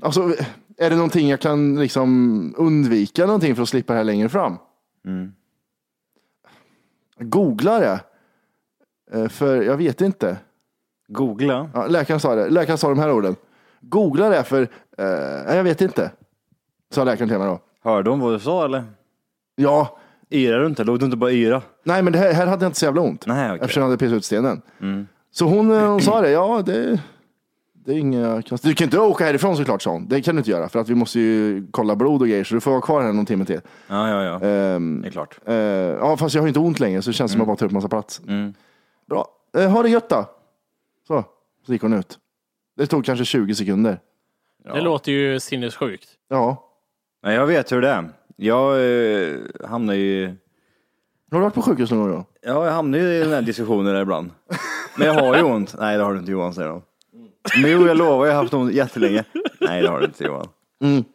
alltså, 0.03 0.35
är 0.79 0.91
det 0.91 0.97
någonting 0.97 1.29
jag 1.29 1.41
kan 1.41 1.81
liksom 1.81 2.55
undvika 2.59 3.27
någonting 3.27 3.55
för 3.55 3.63
att 3.63 3.69
slippa 3.69 3.93
det 3.93 3.97
här 3.97 4.05
längre 4.05 4.29
fram? 4.29 4.57
Googla 7.19 7.79
det. 7.79 8.01
Eh, 9.13 9.29
För 9.29 9.63
jag 9.63 9.77
vet 9.77 10.01
inte. 10.01 10.37
Googla. 11.09 11.71
Ja, 11.75 11.87
läkaren 11.87 12.21
sa 12.21 12.35
det. 12.35 12.49
Läkaren 12.49 12.79
sa 12.79 12.89
de 12.89 12.99
här 12.99 13.13
orden. 13.13 13.37
Googla 13.81 14.29
det 14.29 14.45
för 14.45 14.69
eh, 14.99 15.57
jag 15.57 15.65
vet 15.65 15.81
inte. 15.81 16.11
Sa 16.91 17.05
läkaren 17.05 17.29
till 17.29 17.39
mig 17.39 17.47
då. 17.47 17.61
Hörde 17.85 18.11
hon 18.11 18.21
vad 18.21 18.33
du 18.33 18.39
sa 18.39 18.65
eller? 18.65 18.85
Ja, 19.57 19.99
Yrade 20.31 20.63
du 20.63 20.67
inte? 20.67 20.85
Låg 20.85 20.99
du 20.99 21.05
inte 21.05 21.17
bara 21.17 21.31
yra? 21.33 21.63
nej 21.85 22.03
men 22.03 22.13
det 22.13 22.19
här, 22.19 22.33
här 22.33 22.47
hade 22.47 22.65
jag 22.65 22.69
inte 22.69 22.79
så 22.79 22.85
jävla 22.85 23.01
ont. 23.01 23.27
Nej, 23.27 23.51
okej. 23.51 23.61
Eftersom 23.61 23.81
jag 23.81 23.89
hade 23.89 23.99
pissat 23.99 24.17
ut 24.17 24.25
stenen. 24.25 24.63
Så 25.31 25.45
hon, 25.47 25.71
eh, 25.71 25.87
hon 25.91 26.01
sa 26.01 26.21
det, 26.21 26.31
ja 26.31 26.63
det, 26.67 27.01
det 27.73 27.93
är 27.93 27.97
inga 27.99 28.43
konstigt. 28.43 28.63
Du 28.71 28.75
kan 28.75 28.85
inte 28.85 28.99
åka 28.99 29.25
härifrån 29.25 29.57
såklart 29.57 29.83
sa 29.83 29.91
hon. 29.91 30.09
Det 30.09 30.23
kan 30.23 30.35
du 30.35 30.39
inte 30.39 30.51
göra 30.51 30.69
för 30.69 30.79
att 30.79 30.89
vi 30.89 30.95
måste 30.95 31.21
ju 31.21 31.67
kolla 31.71 31.97
blod 31.97 32.23
och 32.23 32.29
grejer 32.29 32.45
så 32.45 32.55
du 32.55 32.61
får 32.61 32.71
vara 32.71 32.81
kvar 32.81 33.03
här 33.03 33.13
någon 33.13 33.27
timme 33.27 33.45
till. 33.45 33.61
Ja, 33.89 34.09
ja, 34.11 34.25
ja. 34.41 34.49
Ehm, 34.49 35.03
Det 35.03 35.09
är 35.09 35.13
klart. 35.13 35.39
eh, 35.47 35.55
ja 35.55 36.17
fast 36.17 36.35
jag 36.35 36.43
har 36.43 36.49
inte 36.49 36.61
ont 36.61 36.81
längre 36.81 37.03
så 37.03 37.11
det 37.11 37.15
känns 37.15 37.33
som 37.33 37.41
att 37.41 37.47
jag 37.47 37.47
bara 37.47 37.57
tar 37.57 37.67
upp 37.67 37.73
massa 37.73 37.89
plats. 37.89 38.21
Bra, 39.09 39.27
eh, 39.59 39.71
ha 39.71 39.83
det 39.83 39.89
gött 39.89 40.09
då. 40.09 40.25
Så, 41.07 41.25
så 41.67 41.73
gick 41.73 41.83
hon 41.83 41.93
ut. 41.93 42.19
Det 42.77 42.87
tog 42.87 43.05
kanske 43.05 43.25
20 43.25 43.55
sekunder. 43.55 44.01
Det 44.65 44.81
låter 44.81 45.13
ju 45.13 45.41
sinnessjukt. 45.41 46.09
Ja. 46.29 46.63
Nej, 47.27 47.35
jag 47.35 47.47
vet 47.47 47.73
hur 47.73 47.81
det 47.81 47.89
är. 47.89 48.09
Jag 48.37 48.75
eh, 48.75 49.37
hamnar 49.69 49.95
ju... 49.95 50.27
Har 51.31 51.39
du 51.39 51.41
varit 51.41 51.55
på 51.55 51.63
sjukhus 51.63 51.91
någon 51.91 52.01
gång 52.01 52.11
då? 52.11 52.25
Ja, 52.43 52.67
jag 52.67 52.73
hamnar 52.73 52.99
ju 52.99 53.05
i 53.05 53.19
den 53.19 53.33
här 53.33 53.43
diskussionen 53.43 53.95
där 53.95 54.03
ibland. 54.03 54.31
Men 54.97 55.07
jag 55.07 55.15
har 55.15 55.37
ju 55.37 55.43
ont. 55.43 55.75
Nej, 55.79 55.97
det 55.97 56.05
har 56.05 56.13
du 56.13 56.19
inte 56.19 56.31
Johan, 56.31 56.55
säger 56.55 56.69
de. 56.69 56.83
Men 57.63 57.71
jo, 57.71 57.87
jag 57.87 57.97
lovar, 57.97 58.27
jag 58.27 58.35
har 58.35 58.43
haft 58.43 58.55
ont 58.55 58.73
jättelänge. 58.73 59.25
Nej, 59.61 59.83
det 59.83 59.89
har 59.89 60.01
du 60.01 60.07
inte 60.07 60.25
Johan. 60.25 60.47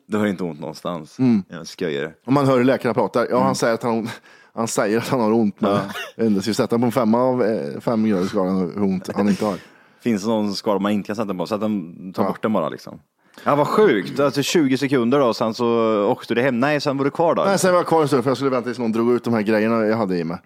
Du 0.07 0.17
har 0.17 0.25
inte 0.25 0.43
ont 0.43 0.59
någonstans. 0.59 1.17
Jag 1.47 1.67
skojar. 1.67 2.13
Om 2.25 2.33
man 2.33 2.45
hör 2.45 2.63
läkarna 2.63 2.93
pratar. 2.93 3.27
Ja, 3.29 3.43
han 3.43 3.55
säger 3.55 3.73
att 3.73 3.83
han, 3.83 4.09
han 4.53 4.67
säger 4.67 4.97
att 4.97 5.07
han 5.07 5.19
har 5.19 5.31
ont. 5.31 5.61
Men 5.61 5.79
jag 6.15 6.27
inte, 6.27 6.41
ska 6.41 6.49
vi 6.49 6.55
sätta 6.55 6.79
på 6.79 6.85
en 6.85 6.91
femma 6.91 7.21
av 7.21 7.43
eh, 7.43 7.79
fem 7.79 8.09
grader 8.09 8.25
skalan 8.25 8.57
hur 8.57 8.83
ont 8.83 9.09
han 9.15 9.29
inte 9.29 9.45
har? 9.45 9.57
Finns 10.01 10.23
det 10.23 10.29
någon 10.29 10.53
skada 10.53 10.79
man 10.79 10.91
inte 10.91 11.07
kan 11.07 11.15
sätta 11.15 11.33
på? 11.33 11.45
Så 11.45 11.55
att 11.55 11.61
de 11.61 12.13
tar 12.13 12.23
bort 12.23 12.41
den 12.41 12.53
bara 12.53 12.69
liksom. 12.69 12.99
Ja, 13.43 13.55
vad 13.55 13.67
sjukt. 13.67 14.19
Alltså 14.19 14.41
20 14.41 14.77
sekunder 14.77 15.19
då, 15.19 15.33
sen 15.33 15.53
så 15.53 15.65
åkte 16.05 16.35
du 16.35 16.41
hem. 16.41 16.59
Nej, 16.59 16.81
sen 16.81 16.97
var 16.97 17.05
du 17.05 17.11
kvar 17.11 17.35
då. 17.35 17.43
Nej, 17.43 17.59
sen 17.59 17.71
var 17.71 17.79
jag 17.79 17.87
kvar 17.87 18.01
en 18.01 18.07
stund 18.07 18.23
för 18.23 18.29
jag 18.29 18.37
skulle 18.37 18.51
vänta 18.51 18.65
tills 18.67 18.79
någon 18.79 18.91
drog 18.91 19.11
ut 19.11 19.23
de 19.23 19.33
här 19.33 19.41
grejerna 19.41 19.85
jag 19.85 19.97
hade 19.97 20.17
i 20.17 20.23
mig. 20.23 20.37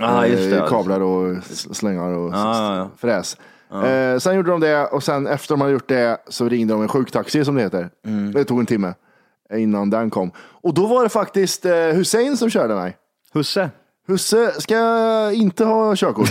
Ah, 0.00 0.24
just 0.26 0.50
det. 0.50 0.58
Eh, 0.58 0.68
Kablar 0.68 1.00
och 1.00 1.36
slängar 1.72 2.12
och 2.12 2.34
Ah, 2.34 2.76
ja. 2.76 2.90
fräs. 2.98 3.36
Eh, 3.84 4.18
sen 4.18 4.36
gjorde 4.36 4.50
de 4.50 4.60
det 4.60 4.86
och 4.86 5.02
sen 5.02 5.26
efter 5.26 5.54
de 5.54 5.60
hade 5.60 5.72
gjort 5.72 5.88
det 5.88 6.18
så 6.28 6.48
ringde 6.48 6.74
de 6.74 6.82
en 6.82 6.88
sjuktaxi 6.88 7.44
som 7.44 7.54
det 7.54 7.62
heter. 7.62 7.88
Mm. 8.06 8.32
Det 8.32 8.44
tog 8.44 8.60
en 8.60 8.66
timme 8.66 8.94
innan 9.54 9.90
den 9.90 10.10
kom. 10.10 10.30
Och 10.62 10.74
då 10.74 10.86
var 10.86 11.02
det 11.02 11.08
faktiskt 11.08 11.64
eh, 11.64 11.72
Hussein 11.74 12.36
som 12.36 12.50
körde 12.50 12.74
mig. 12.74 12.96
Husse. 13.34 13.70
Husse 14.08 14.60
ska 14.60 14.76
inte 15.32 15.64
ha 15.64 15.96
körkort. 15.96 16.28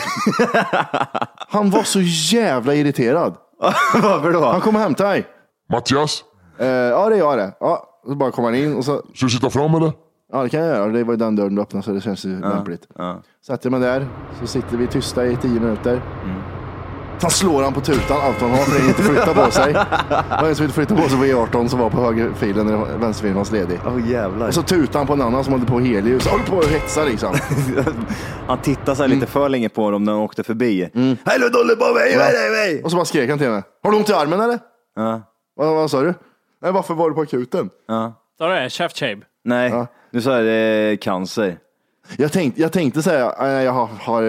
Han 1.50 1.70
var 1.70 1.84
så 1.84 2.00
jävla 2.38 2.74
irriterad. 2.74 3.36
Varför 3.94 4.34
då? 4.34 4.46
Han 4.46 4.62
kom 4.62 4.76
och 4.76 4.82
hämtade 4.82 5.10
mig. 5.10 5.26
Mattias, 5.70 6.24
Eh, 6.58 6.68
ja, 6.68 7.10
det 7.10 7.18
gör 7.18 7.38
det. 7.38 7.52
Ja, 7.60 7.90
så 8.08 8.16
bara 8.16 8.32
kom 8.32 8.44
han 8.44 8.56
in 8.56 8.76
och 8.76 8.86
så, 8.86 9.02
ska 9.16 9.26
du 9.26 9.30
sitta 9.30 9.50
fram 9.50 9.76
eller? 9.76 9.92
ja 10.34 10.44
det 10.44 10.50
kan 10.50 10.60
jag 10.60 10.76
göra. 10.78 10.92
Det 10.92 11.04
var 11.04 11.14
ju 11.14 11.18
den 11.18 11.36
dörren 11.36 11.56
du 11.56 11.62
öppnade 11.62 11.86
så 11.86 11.92
det 11.92 12.02
känns 12.02 12.26
ju 12.26 12.40
lämpligt. 12.40 12.88
Ja. 12.98 13.22
Sätter 13.48 13.70
mig 13.70 13.80
där, 13.80 14.08
så 14.40 14.48
sitter 14.48 14.78
vi 14.78 14.88
tysta 14.88 15.26
i 15.26 15.36
tio 15.36 15.60
minuter. 15.60 16.02
Mm. 16.24 16.42
Sen 17.18 17.30
slår 17.30 17.64
han 17.64 17.74
på 17.74 17.82
tutan 17.82 18.18
allt 18.22 18.42
han 18.42 18.50
har 18.50 18.58
för 18.58 18.76
att 18.82 18.88
inte 18.88 19.02
flytta 19.04 19.34
på 19.46 19.52
sig. 19.52 19.74
Det 19.74 20.42
var 20.42 20.48
en 20.50 20.56
som 20.56 20.64
inte 20.66 20.76
flyttade 20.76 21.02
på 21.02 21.10
sig 21.10 21.18
på 21.18 21.26
E18 21.26 21.68
som 21.68 21.80
var 21.80 21.90
på 21.90 22.02
högerfilen 22.02 22.66
när 22.68 22.98
vänsterfilen 22.98 23.38
var 23.38 23.52
ledig. 23.52 23.80
Åh 23.88 24.12
jävlar. 24.12 24.48
Och 24.48 24.54
så 24.54 24.62
tutade 24.62 24.98
han 24.98 25.08
på 25.08 25.14
en 25.14 25.22
annan 25.22 25.44
som 25.44 25.54
hade 25.54 25.66
på 25.66 25.80
helius. 25.80 26.28
Håller 26.28 26.46
på 26.46 26.60
att 26.60 26.66
hetsa 26.66 27.04
liksom. 27.04 27.36
Han 28.48 28.58
tittade 28.58 28.96
så 28.96 29.04
här 29.04 29.08
lite 29.08 29.26
för 29.26 29.50
länge 29.50 29.70
på 29.70 29.92
dem 29.92 30.04
när 30.04 30.12
de 30.12 30.22
åkte 30.22 30.44
förbi. 30.44 30.90
Hallå, 31.26 31.50
du 31.52 31.58
håller 31.58 31.76
på 31.76 31.94
mig, 31.94 32.18
mig. 32.52 32.84
Och 32.84 32.92
så 32.92 32.98
bara 32.98 33.06
skrek 33.06 33.30
han 33.30 33.40
till 33.40 33.50
mig. 33.50 33.64
Har 33.84 33.92
du 33.92 33.98
ont 33.98 34.10
i 34.10 34.14
armen 34.14 34.40
eller? 34.40 34.60
Ja, 34.96 35.22
Vad, 35.56 35.76
vad 35.76 35.92
sa 35.92 36.02
du? 36.02 36.14
Nej, 36.62 36.72
varför 36.72 36.94
var 36.94 37.10
du 37.10 37.16
på 37.16 37.22
akuten? 37.22 37.70
ja. 37.88 38.22
Då 38.40 38.46
är 38.46 38.62
det 38.62 38.70
käftshape. 38.70 39.20
Nej, 39.44 39.70
Ja. 39.70 39.88
du 40.12 40.22
sa 40.22 40.38
det 40.38 40.52
är 40.52 40.96
cancer. 40.96 41.58
Jag 42.18 42.32
tänkte, 42.32 42.62
jag 42.62 42.72
tänkte 42.72 43.02
säga, 43.04 43.62
jag 43.64 43.72
har, 43.72 43.86
har 44.00 44.22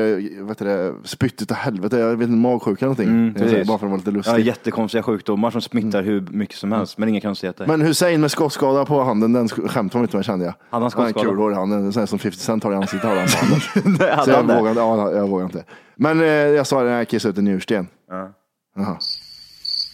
vet 0.47 0.59
du 0.59 0.65
det, 0.65 0.95
spytt 1.05 1.43
utav 1.43 1.57
helvete, 1.57 1.99
jag 1.99 2.17
vet 2.17 2.29
inte, 2.29 2.39
magsjuka 2.39 2.85
eller 2.85 2.87
någonting. 2.87 3.09
Mm, 3.09 3.27
Jag 3.27 3.39
säger 3.39 3.51
precis. 3.53 3.69
bara 3.69 3.79
för 3.79 3.87
att 3.87 3.91
vara 3.91 3.99
lite 3.99 4.11
Ja, 4.11 4.17
lustig. 4.17 4.47
jättekonstiga 4.47 5.03
sjukdomar 5.03 5.51
som 5.51 5.61
smittar 5.61 6.03
hur 6.03 6.21
mycket 6.21 6.57
som 6.57 6.73
helst, 6.73 6.99
men 6.99 7.09
inga 7.09 7.21
konstigheter. 7.21 7.67
Men 7.67 7.81
Hussein 7.81 8.21
med 8.21 8.31
skottskada 8.31 8.85
på 8.85 9.03
handen, 9.03 9.33
den 9.33 9.47
sk- 9.49 9.69
skämtar 9.69 9.99
man 9.99 10.05
inte 10.05 10.17
med 10.17 10.25
kände 10.25 10.45
jag. 10.45 10.55
Hade 10.71 10.85
han 10.85 10.91
skottskada? 10.91 11.27
kulhår 11.29 11.53
i 11.53 11.55
handen, 11.55 11.85
en 11.85 11.93
sån 11.93 12.01
här 12.01 12.07
som 12.07 12.19
50 12.19 12.39
Cent 12.39 12.65
har 12.65 12.73
i 12.73 12.77
ansiktet 12.77 13.11
har 13.11 13.17
han 13.17 13.27
på 13.27 13.37
handen. 13.37 13.99
Det 13.99 14.11
hade 14.11 14.25
Så 14.25 14.31
jag 14.31 14.37
han 14.37 14.47
det. 14.47 14.57
vågar, 14.57 14.71
inte- 14.71 14.81
ja, 14.81 15.13
jag 15.13 15.29
vågar 15.29 15.45
inte. 15.45 15.65
Men 15.97 16.21
eh, 16.21 16.27
jag 16.27 16.67
sa 16.67 16.83
det 16.83 16.91
när 16.91 16.97
jag 16.97 17.09
kissade 17.09 17.33
ut 17.33 17.39
en 17.39 17.45
njursten. 17.45 17.89
Ja. 18.11 18.33
Jaha. 18.77 18.99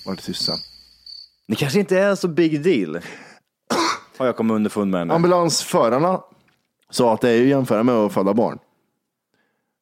Var 0.06 0.14
det 0.14 0.22
tyst 0.22 0.44
sen. 0.44 0.54
Det 1.52 1.56
kanske 1.56 1.78
inte 1.80 1.98
är 1.98 2.14
så 2.14 2.28
big 2.28 2.62
deal. 2.62 2.98
Har 4.18 4.26
jag 4.26 4.36
kommit 4.36 4.54
underfund 4.54 4.90
med 4.90 5.06
nu. 5.06 5.14
Ambulansförarna 5.14 6.20
sa 6.90 7.14
att 7.14 7.20
det 7.20 7.30
är 7.30 7.36
ju 7.36 7.48
jämföra 7.48 7.82
med 7.82 7.94
att 7.94 8.12
föda 8.12 8.34
barn. 8.34 8.58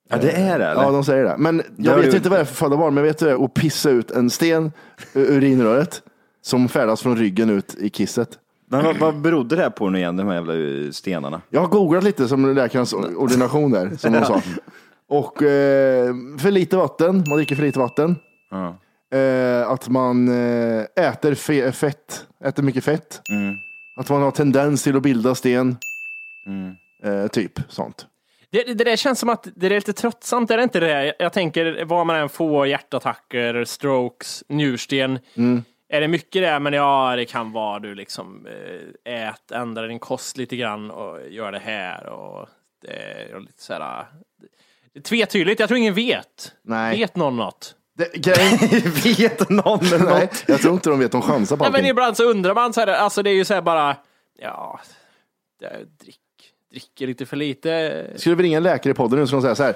Ja, 0.09 0.17
det 0.17 0.31
är 0.33 0.59
det 0.59 0.67
eller? 0.67 0.83
Ja, 0.83 0.91
de 0.91 1.05
säger 1.05 1.25
det. 1.25 1.37
Men 1.39 1.63
jag 1.77 1.93
har 1.93 1.99
vet 1.99 2.11
du- 2.11 2.17
inte 2.17 2.29
vad 2.31 2.39
det 2.39 2.41
är 2.43 2.45
för 2.45 2.55
föda 2.55 2.77
barn, 2.77 2.95
men 2.95 3.05
jag 3.05 3.09
vet 3.13 3.23
hur 3.23 3.27
det 3.27 3.45
att 3.45 3.55
pissa 3.55 3.91
ut 3.91 4.11
en 4.11 4.31
sten 4.31 4.73
ur 5.15 5.31
urinröret 5.31 6.03
som 6.43 6.69
färdas 6.69 7.03
från 7.03 7.17
ryggen 7.17 7.51
ut 7.51 7.75
i 7.79 7.91
kisset. 7.91 8.29
Men 8.69 8.85
vad, 8.85 8.97
vad 8.97 9.21
berodde 9.21 9.57
det 9.57 9.63
här 9.63 9.71
på 9.71 9.91
nu 9.91 9.99
igen, 9.99 10.17
de 10.17 10.27
här 10.27 10.35
jävla 10.35 10.93
stenarna? 10.93 11.41
Jag 11.51 11.61
har 11.61 11.69
googlat 11.69 12.05
lite 12.05 12.29
som 12.29 12.55
läkarens 12.55 12.93
ordination 12.93 13.71
där, 13.71 13.97
som 13.97 14.13
de 14.13 14.25
sa. 14.25 14.43
Och 15.09 15.43
eh, 15.43 16.15
för 16.39 16.51
lite 16.51 16.77
vatten, 16.77 17.25
man 17.29 17.37
dricker 17.37 17.57
för 17.57 17.63
lite 17.63 17.79
vatten. 17.79 18.17
Ja. 18.51 18.77
Eh, 19.13 19.71
att 19.71 19.89
man 19.89 20.29
eh, 20.29 20.81
äter 20.97 21.35
fe- 21.35 21.73
fett, 21.73 22.27
äter 22.45 22.63
mycket 22.63 22.85
fett. 22.85 23.23
Mm. 23.31 23.57
Att 23.97 24.09
man 24.11 24.23
har 24.23 24.31
tendens 24.31 24.83
till 24.85 24.97
att 24.97 25.03
bilda 25.03 25.35
sten. 25.35 25.77
Eh, 27.03 27.27
typ 27.27 27.53
sånt. 27.69 28.07
Det, 28.51 28.63
det 28.65 28.85
där 28.85 28.97
känns 28.97 29.19
som 29.19 29.29
att 29.29 29.47
det 29.57 29.67
är 29.67 29.71
lite 29.71 29.93
tröttsamt, 29.93 30.51
är 30.51 30.57
det 30.57 30.63
inte 30.63 30.81
det? 30.81 31.15
Jag 31.19 31.33
tänker, 31.33 31.85
vad 31.85 32.07
man 32.07 32.17
än 32.17 32.29
får, 32.29 32.67
hjärtattacker, 32.67 33.65
strokes, 33.65 34.45
njursten. 34.49 35.19
Är 35.89 36.01
det 36.01 36.09
mycket 36.09 36.43
det? 36.43 36.59
Men 36.59 36.73
ja, 36.73 37.17
det 37.17 37.25
kan 37.25 37.53
vara 37.53 37.79
du 37.79 37.95
liksom 37.95 38.47
eh, 39.05 39.29
ät, 39.29 39.51
ändra 39.53 39.87
din 39.87 39.99
kost 39.99 40.37
lite 40.37 40.57
grann 40.57 40.91
och 40.91 41.19
gör 41.29 41.53
det 41.53 41.59
här 41.59 42.07
och 42.07 42.49
det 42.83 42.93
är 42.93 43.41
lite 43.41 43.63
så 43.63 43.73
här. 43.73 44.07
Det 44.93 44.99
är 44.99 45.03
tvetydigt, 45.03 45.61
jag 45.61 45.69
tror 45.69 45.79
ingen 45.79 45.95
vet. 45.95 46.53
Nej. 46.63 46.99
Vet 46.99 47.17
någon 47.17 47.37
något? 47.37 47.75
Det, 47.99 48.13
grejen, 48.15 48.59
Vet 49.19 49.51
någon 49.51 49.81
nej, 50.05 50.31
jag 50.47 50.61
tror 50.61 50.75
inte 50.75 50.91
de 50.91 50.99
vet, 50.99 51.13
de 51.13 51.23
chansar 51.23 51.57
på 51.57 51.65
Ja, 51.65 51.69
men 51.69 51.75
allting. 51.75 51.91
ibland 51.91 52.17
så 52.17 52.25
undrar 52.25 52.55
man 52.55 52.73
så 52.73 52.81
här, 52.81 52.87
alltså 52.87 53.23
det 53.23 53.31
är 53.31 53.35
ju 53.35 53.45
så 53.45 53.55
här 53.55 53.63
bara, 53.63 53.97
ja, 54.39 54.81
det, 55.61 55.69
drick, 56.05 56.19
dricker 56.71 57.07
lite 57.07 57.27
för 57.27 57.37
lite. 57.37 58.07
Skulle 58.17 58.35
vi 58.35 58.43
ringa 58.43 58.57
en 58.57 58.63
läkare 58.63 58.91
i 58.91 58.95
podden 58.95 59.19
nu 59.19 59.27
så 59.27 59.37
de 59.37 59.43
säga 59.43 59.55
så 59.55 59.63
här. 59.63 59.75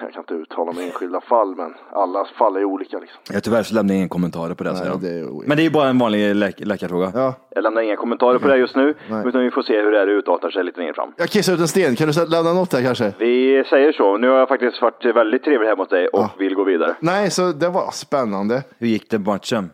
Jag 0.00 0.12
kan 0.12 0.20
inte 0.22 0.34
uttala 0.34 0.72
mig 0.72 0.84
enskilda 0.86 1.20
fall, 1.20 1.54
men 1.56 1.74
alla 1.92 2.24
fall 2.38 2.56
är 2.56 2.64
olika. 2.64 2.98
Liksom. 2.98 3.18
Jag 3.32 3.42
tyvärr 3.44 3.62
så 3.62 3.74
lämnar 3.74 3.94
jag 3.94 3.98
inga 3.98 4.08
kommentarer 4.08 4.54
på 4.54 4.64
det. 4.64 4.72
Nej, 4.72 4.88
de. 4.88 5.00
det 5.00 5.08
är 5.10 5.46
Men 5.48 5.56
det 5.56 5.62
är 5.62 5.64
ju 5.64 5.70
bara 5.70 5.88
en 5.88 5.98
vanlig 5.98 6.34
läk- 6.36 6.64
läkarfråga. 6.66 7.12
Ja. 7.14 7.34
Jag 7.50 7.62
lämnar 7.62 7.82
inga 7.82 7.96
kommentarer 7.96 8.38
på 8.38 8.48
det 8.48 8.56
just 8.56 8.76
nu, 8.76 8.94
Nej. 9.10 9.22
utan 9.28 9.40
vi 9.40 9.50
får 9.50 9.62
se 9.62 9.80
hur 9.80 9.92
det 9.92 9.98
här 9.98 10.06
utartar 10.06 10.50
sig 10.50 10.64
lite 10.64 10.80
längre 10.80 10.94
fram. 10.94 11.12
Jag 11.16 11.28
kissar 11.28 11.52
ut 11.52 11.60
en 11.60 11.68
sten, 11.68 11.96
kan 11.96 12.08
du 12.08 12.26
lämna 12.26 12.52
något 12.52 12.70
där 12.70 12.82
kanske? 12.82 13.12
Vi 13.18 13.64
säger 13.70 13.92
så. 13.92 14.16
Nu 14.16 14.28
har 14.28 14.36
jag 14.38 14.48
faktiskt 14.48 14.82
varit 14.82 15.04
väldigt 15.04 15.44
trevlig 15.44 15.68
hemma 15.68 15.82
hos 15.82 15.88
dig 15.88 16.08
och 16.08 16.20
Ja. 16.20 16.30
vill 16.38 16.54
gå 16.54 16.64
vidare. 16.64 16.94
Nej, 17.00 17.30
så 17.30 17.52
det 17.52 17.68
var 17.68 17.90
spännande. 17.92 18.62
Hur 18.78 18.86
gick 18.88 19.10
det 19.10 19.18
matchen? 19.18 19.70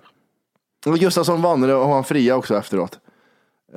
Gustafsson 1.01 1.43
vann 1.43 1.71
och 1.71 1.89
han 1.89 2.05
fria 2.05 2.37
också 2.37 2.55
efteråt. 2.57 2.99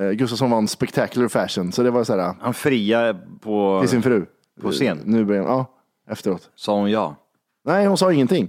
Eh, 0.00 0.10
Gustafsson 0.10 0.50
vann 0.50 0.68
spectacular 0.68 1.28
fashion, 1.28 1.72
så 1.72 1.82
det 1.82 1.90
var 1.90 2.04
så 2.04 2.16
här 2.16 2.34
Han 2.40 2.54
fria 2.54 3.16
på... 3.42 3.78
till 3.80 3.88
sin 3.90 4.02
fru. 4.02 4.26
På 4.62 4.70
scen? 4.70 4.98
Nu 5.04 5.24
börjar, 5.24 5.42
ja, 5.42 5.66
efteråt. 6.10 6.50
Sa 6.54 6.74
hon 6.74 6.90
ja? 6.90 7.16
Nej, 7.64 7.86
hon 7.86 7.98
sa 7.98 8.12
ingenting. 8.12 8.48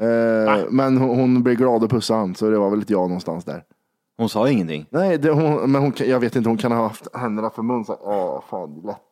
Eh, 0.00 0.64
men 0.70 0.96
hon, 0.96 1.18
hon 1.18 1.42
blev 1.42 1.56
glad 1.56 1.84
och 1.84 1.90
pussade 1.90 2.20
han, 2.20 2.34
så 2.34 2.50
det 2.50 2.58
var 2.58 2.70
väl 2.70 2.80
ett 2.80 2.90
ja 2.90 3.00
någonstans 3.00 3.44
där. 3.44 3.64
Hon 4.18 4.28
sa 4.28 4.48
ingenting? 4.48 4.86
Nej, 4.90 5.18
det, 5.18 5.30
hon, 5.30 5.72
men 5.72 5.82
hon, 5.82 5.92
jag 5.98 6.20
vet 6.20 6.36
inte, 6.36 6.48
hon 6.48 6.58
kan 6.58 6.72
ha 6.72 6.82
haft 6.82 7.16
händerna 7.16 7.50
för 7.50 7.62
mun. 7.62 7.84
Så, 7.84 7.98
åh, 8.00 8.42
fan, 8.50 8.82
lätt. 8.84 9.02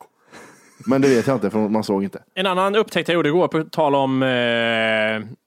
Men 0.87 1.01
det 1.01 1.07
vet 1.07 1.27
jag 1.27 1.35
inte, 1.35 1.49
för 1.49 1.69
man 1.69 1.83
såg 1.83 2.03
inte. 2.03 2.23
En 2.33 2.45
annan 2.45 2.75
upptäckt 2.75 3.09
jag 3.09 3.15
gjorde 3.15 3.29
igår, 3.29 3.47
på 3.47 3.63
tal 3.63 3.95
om 3.95 4.23
eh, 4.23 5.37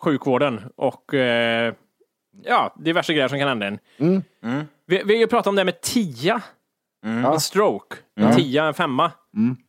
sjukvården 0.00 0.60
och 0.76 1.14
eh, 1.14 1.74
ja, 2.44 2.74
diverse 2.78 3.12
grejer 3.12 3.28
som 3.28 3.38
kan 3.38 3.48
hända 3.48 3.66
en. 3.66 3.78
Mm. 3.98 4.22
Vi, 4.86 5.02
vi 5.04 5.14
har 5.14 5.20
ju 5.20 5.26
pratat 5.26 5.46
om 5.46 5.54
det 5.54 5.60
här 5.60 5.64
med 5.64 5.80
tia. 5.80 6.42
En 7.04 7.40
stroke. 7.40 7.96
En 8.14 8.36
tia, 8.36 8.64
en 8.64 8.74
femma. 8.74 9.12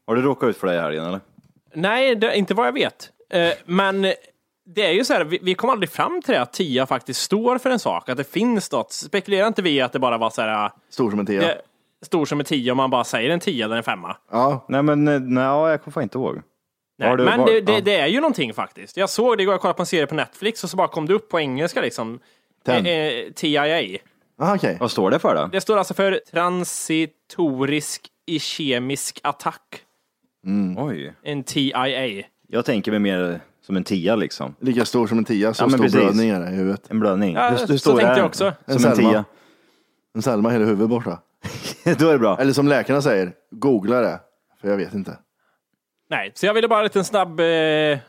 Har 0.08 0.16
du 0.16 0.22
råkat 0.22 0.50
ut 0.50 0.58
för 0.58 0.68
det 0.68 0.76
i 0.76 0.80
helgen 0.80 1.06
eller? 1.06 1.20
Nej, 1.74 2.16
det, 2.16 2.36
inte 2.38 2.54
vad 2.54 2.68
jag 2.68 2.74
vet. 2.74 3.10
Eh, 3.30 3.50
men 3.66 4.02
det 4.66 4.86
är 4.86 4.92
ju 4.92 5.06
så 5.06 5.14
här, 5.14 5.24
vi, 5.24 5.40
vi 5.42 5.54
kom 5.56 5.70
aldrig 5.70 5.90
fram 5.90 6.22
till 6.22 6.34
det 6.34 6.42
att 6.42 6.54
tia 6.54 6.86
faktiskt 6.86 7.22
står 7.22 7.58
för 7.58 7.70
en 7.70 7.80
sak. 7.80 8.10
Att 8.10 8.18
det 8.18 8.32
finns 8.32 8.72
något. 8.72 8.92
Spekulerar 8.92 9.48
inte 9.48 9.62
vi 9.62 9.82
att 9.82 9.94
det 9.94 10.00
bara 10.00 10.18
var 10.18 10.30
så 10.30 10.42
här, 10.42 10.72
Stor 10.90 11.10
som 11.10 11.20
en 11.20 11.26
tia. 11.26 11.42
det, 11.42 11.62
stor 12.02 12.26
som 12.26 12.40
en 12.40 12.46
tia 12.46 12.72
om 12.72 12.78
man 12.78 12.90
bara 12.90 13.04
säger 13.04 13.30
en 13.30 13.40
tia 13.40 13.66
eller 13.66 13.76
en 13.76 13.84
femma. 13.84 14.18
Ja. 14.32 14.66
Nej 14.70 14.84
men 14.84 15.08
eh, 15.08 15.20
nej, 15.20 15.44
ja, 15.44 15.70
jag 15.70 15.84
kommer 15.84 15.94
fan 15.94 16.04
inte 16.04 16.18
ihåg. 16.18 16.42
Nej, 16.98 17.18
du- 17.18 17.24
men 17.24 17.40
var- 17.40 17.48
det, 17.48 17.62
det, 17.62 17.74
ja. 17.74 17.82
det 17.82 17.96
är 17.96 18.08
ju 18.08 18.20
någonting 18.20 18.54
faktiskt. 18.54 18.98
Jag 18.98 19.10
såg 19.10 19.38
det 19.38 19.44
igår, 19.44 19.54
jag 19.54 19.62
kollade 19.62 19.78
på 19.78 19.82
en 19.82 19.86
serie 19.86 20.08
på 20.08 20.16
Netflix 20.16 20.64
och 20.64 20.70
så 20.70 20.78
bara 20.78 20.88
kom 20.88 21.06
det 21.06 21.14
upp 21.14 21.30
på 21.30 21.40
engelska 21.40 21.82
liksom. 21.82 22.20
Ten. 22.66 22.86
Eh, 22.86 22.92
eh, 22.94 23.32
TIA. 23.36 24.00
Aha, 24.42 24.56
okej. 24.56 24.78
Vad 24.80 24.92
står 24.92 25.12
det 25.12 25.20
för 25.20 25.36
då? 25.36 25.50
Det 25.52 25.62
står 25.62 25.78
alltså 25.78 25.94
för 25.94 26.20
transitorisk 26.32 28.08
kemisk 28.40 29.20
attack. 29.24 29.82
Oj. 30.78 31.14
En 31.24 31.44
TIA. 31.44 32.24
Jag 32.48 32.66
tänker 32.66 32.92
mig 32.92 33.00
mer 33.00 33.42
som 33.62 33.78
en 33.78 33.84
tia 33.84 34.16
liksom. 34.16 34.56
Lika 34.60 34.86
stor 34.86 35.08
som 35.08 35.18
en 35.18 35.24
tia, 35.26 35.54
så 35.54 35.64
Ja, 35.64 35.68
men 35.68 35.72
stor 35.74 35.84
precis. 35.84 36.00
blödning 36.00 36.30
är 36.30 36.40
det 36.40 36.50
i 36.52 36.56
huvudet. 36.56 36.92
En 36.92 37.00
blödning. 37.00 37.36
Ja, 37.36 37.58
så 37.58 37.68
tänkte 37.68 37.92
är 37.92 38.08
jag 38.08 38.18
den? 38.18 38.26
också. 38.26 38.46
En 38.66 38.80
Som 38.80 38.90
en 38.90 38.96
Selma. 38.96 39.12
tia. 39.12 39.26
En 40.16 40.22
Selma, 40.22 40.50
hela 40.50 40.66
huvudet 40.66 40.90
borta. 40.90 41.20
Då 42.00 42.08
är 42.08 42.14
det 42.14 42.20
bra. 42.20 42.38
Eller 42.40 42.54
som 42.54 42.68
läkarna 42.68 43.02
säger, 43.02 43.34
googla 43.52 44.02
det. 44.02 44.20
För 44.62 44.68
jag 44.70 44.78
vet 44.78 44.94
inte. 44.94 45.18
Nej, 46.10 46.32
så 46.36 46.46
jag 46.46 46.54
ville 46.54 46.68
bara 46.68 46.80
en 46.80 46.84
liten 46.84 47.06
snabb, 47.06 47.40
eh, 47.40 48.00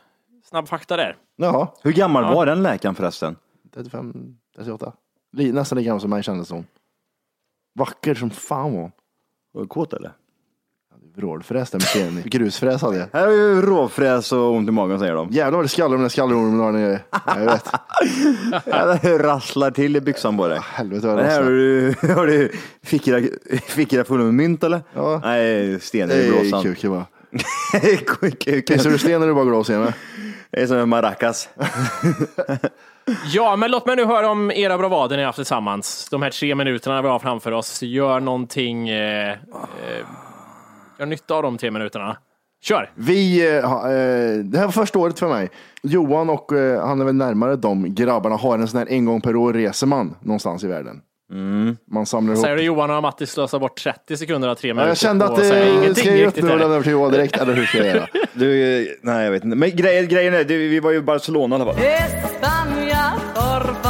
snabb 0.45 0.69
fakta 0.69 0.97
där. 0.97 1.17
Jaha, 1.37 1.69
Hur 1.83 1.93
gammal 1.93 2.35
var 2.35 2.47
den 2.47 2.63
läkaren 2.63 2.95
förresten? 2.95 3.37
35, 3.75 4.15
38. 4.57 4.93
Li- 5.33 5.53
Nästan 5.53 5.79
lika 5.79 5.87
gammal 5.87 6.01
som 6.01 6.11
mig 6.11 6.23
kändes 6.23 6.49
som. 6.49 6.65
Vacker 7.75 8.15
som 8.15 8.31
fan 8.31 8.73
var 8.75 8.81
hon. 8.81 8.93
Var 9.53 9.63
du 9.63 9.69
kåt 9.69 9.93
eller? 9.93 10.13
Vrålfräs 11.17 11.71
där 11.71 11.79
med 11.79 11.89
sten 11.89 12.19
i. 12.25 12.29
Grusfräs 12.29 12.83
hade 12.83 12.97
jag. 12.99 13.07
Här 13.13 13.27
är 13.27 13.33
ju 13.33 13.63
råfräs 13.63 14.33
och 14.33 14.53
ont 14.53 14.69
i 14.69 14.73
magen 14.73 14.99
säger 14.99 15.15
de. 15.15 15.29
Jävlar 15.31 15.57
vad 15.57 15.65
det 15.65 15.69
skallar 15.69 15.95
om 15.97 16.01
den 16.01 16.11
skallormen 16.11 16.61
har 16.61 16.73
nere. 16.73 17.01
Ja, 17.11 17.21
jag 17.39 17.45
vet. 17.45 17.65
Ja, 18.67 18.99
det 19.03 19.19
rasslar 19.19 19.71
till 19.71 19.97
i 19.97 20.01
byxan 20.01 20.37
på 20.37 20.49
dig. 20.49 20.61
Helvete 20.63 21.07
vad 21.07 21.17
Men 21.17 21.25
det 21.25 21.31
här 21.31 21.43
har 21.43 21.51
rasslar. 21.51 22.07
du, 22.09 22.15
har 22.21 22.27
du 22.27 22.53
fickorna, 22.83 23.27
fickorna 23.69 24.05
fulla 24.05 24.25
med 24.25 24.35
mynt 24.35 24.65
eller? 24.65 24.81
Ja. 24.95 25.21
Nej, 25.25 25.81
stenar 25.81 26.15
i 26.15 26.19
Det 26.19 26.27
är 26.39 26.41
blåsan. 26.43 26.63
kuken 26.63 26.91
bara. 26.91 27.07
Kuken. 28.07 28.63
Kissar 28.63 28.91
du 28.91 28.99
sten 28.99 29.23
är 29.23 29.27
du 29.27 29.35
bara 29.35 29.45
glad 29.45 29.61
att 29.61 29.67
se 29.67 29.79
mig. 29.79 29.93
Det 30.51 30.63
är 30.63 30.67
som 30.67 30.77
en 30.77 30.89
maracas. 30.89 31.49
Ja, 33.33 33.57
men 33.57 33.71
låt 33.71 33.87
mig 33.87 33.97
nu 33.97 34.05
höra 34.05 34.31
om 34.31 34.51
era 34.51 34.79
bravader 34.79 35.17
ni 35.17 35.23
har 35.23 35.27
haft 35.27 35.37
tillsammans. 35.37 36.09
De 36.11 36.23
här 36.23 36.31
tre 36.31 36.55
minuterna 36.55 37.03
vi 37.03 37.09
har 37.09 37.19
framför 37.19 37.53
oss. 37.53 37.83
Gör 37.83 38.21
någonting... 38.21 38.89
Eh, 38.89 39.29
eh, 39.31 39.37
gör 40.99 41.07
nytta 41.07 41.35
av 41.35 41.43
de 41.43 41.59
tre 41.59 41.71
minuterna. 41.71 42.17
Kör! 42.65 42.91
Vi, 42.95 43.49
eh, 43.49 43.57
eh, 43.57 44.45
det 44.45 44.59
här 44.59 44.65
var 44.65 44.73
första 44.73 44.99
året 44.99 45.19
för 45.19 45.29
mig. 45.29 45.51
Johan 45.83 46.31
och 46.31 46.53
eh, 46.53 46.87
han 46.87 47.01
är 47.01 47.05
väl 47.05 47.15
närmare 47.15 47.57
de 47.57 47.95
grabbarna 47.95 48.37
har 48.37 48.59
en 48.59 48.69
sån 48.69 48.79
här 48.79 48.87
en 48.91 49.05
gång 49.05 49.21
per 49.21 49.37
år 49.37 49.53
reser 49.53 49.87
man 49.87 50.15
någonstans 50.21 50.65
i 50.65 50.67
världen. 50.67 51.01
Man 51.91 52.07
samlar 52.07 52.33
ihop. 52.35 52.45
Säger 52.45 52.57
du 52.57 52.63
Johan 52.63 52.91
och 52.91 53.03
Mattis 53.03 53.31
slösar 53.31 53.59
bort 53.59 53.83
30 53.83 54.17
sekunder 54.17 54.49
av 54.49 54.55
tre 54.55 54.75
minuter 54.75 54.89
jag 54.89 54.97
kände 54.97 55.27
på 55.27 55.33
att 55.33 55.39
säga 55.47 55.65
det 55.65 55.71
ingenting 55.71 55.95
ska 55.95 56.17
jag 56.17 56.27
riktigt 56.27 56.45
här. 56.45 56.51
lämna 56.51 56.65
över 56.75 56.83
till 56.83 56.93
Johan 56.93 57.13
direkt. 57.13 57.37
Eller 57.37 57.53
hur 57.55 57.67
ska 57.67 57.79
jag 57.79 57.87
göra? 57.87 58.07
Du, 58.33 58.99
nej 59.03 59.25
jag 59.25 59.31
vet 59.31 59.45
inte. 59.45 59.57
Men 59.57 59.77
grejen, 59.77 60.09
grejen 60.09 60.35
är, 60.35 60.45
det, 60.45 60.57
vi 60.57 60.81
var 60.81 60.91
ju 60.91 60.99
i 60.99 61.01
Barcelona 61.01 61.57
i 61.57 61.61
alla 61.61 61.73
fall. 61.73 61.83
España, 61.83 63.13
por 63.35 63.84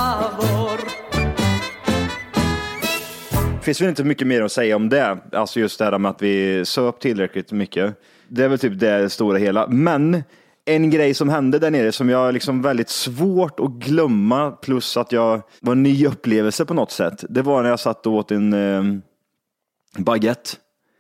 finns 3.64 3.80
väl 3.80 3.88
inte 3.88 4.04
mycket 4.04 4.26
mer 4.26 4.42
att 4.42 4.52
säga 4.52 4.76
om 4.76 4.88
det. 4.88 5.18
Alltså 5.32 5.60
just 5.60 5.78
det 5.78 5.84
här 5.84 5.98
med 5.98 6.10
att 6.10 6.22
vi 6.22 6.64
söp 6.64 7.00
tillräckligt 7.00 7.52
mycket. 7.52 7.94
Det 8.28 8.44
är 8.44 8.48
väl 8.48 8.58
typ 8.58 8.80
det 8.80 9.10
stora 9.10 9.38
hela. 9.38 9.66
Men 9.66 10.22
en 10.64 10.90
grej 10.90 11.14
som 11.14 11.28
hände 11.28 11.58
där 11.58 11.70
nere 11.70 11.92
som 11.92 12.08
jag 12.08 12.34
liksom 12.34 12.62
väldigt 12.62 12.88
svårt 12.88 13.60
att 13.60 13.70
glömma 13.70 14.50
plus 14.50 14.96
att 14.96 15.12
jag 15.12 15.42
var 15.60 15.72
en 15.72 15.82
ny 15.82 16.06
upplevelse 16.06 16.64
på 16.64 16.74
något 16.74 16.90
sätt. 16.90 17.24
Det 17.28 17.42
var 17.42 17.62
när 17.62 17.70
jag 17.70 17.80
satt 17.80 18.06
och 18.06 18.12
åt 18.12 18.30
en 18.30 18.52
eh, 18.52 18.82
baguette. 19.98 20.50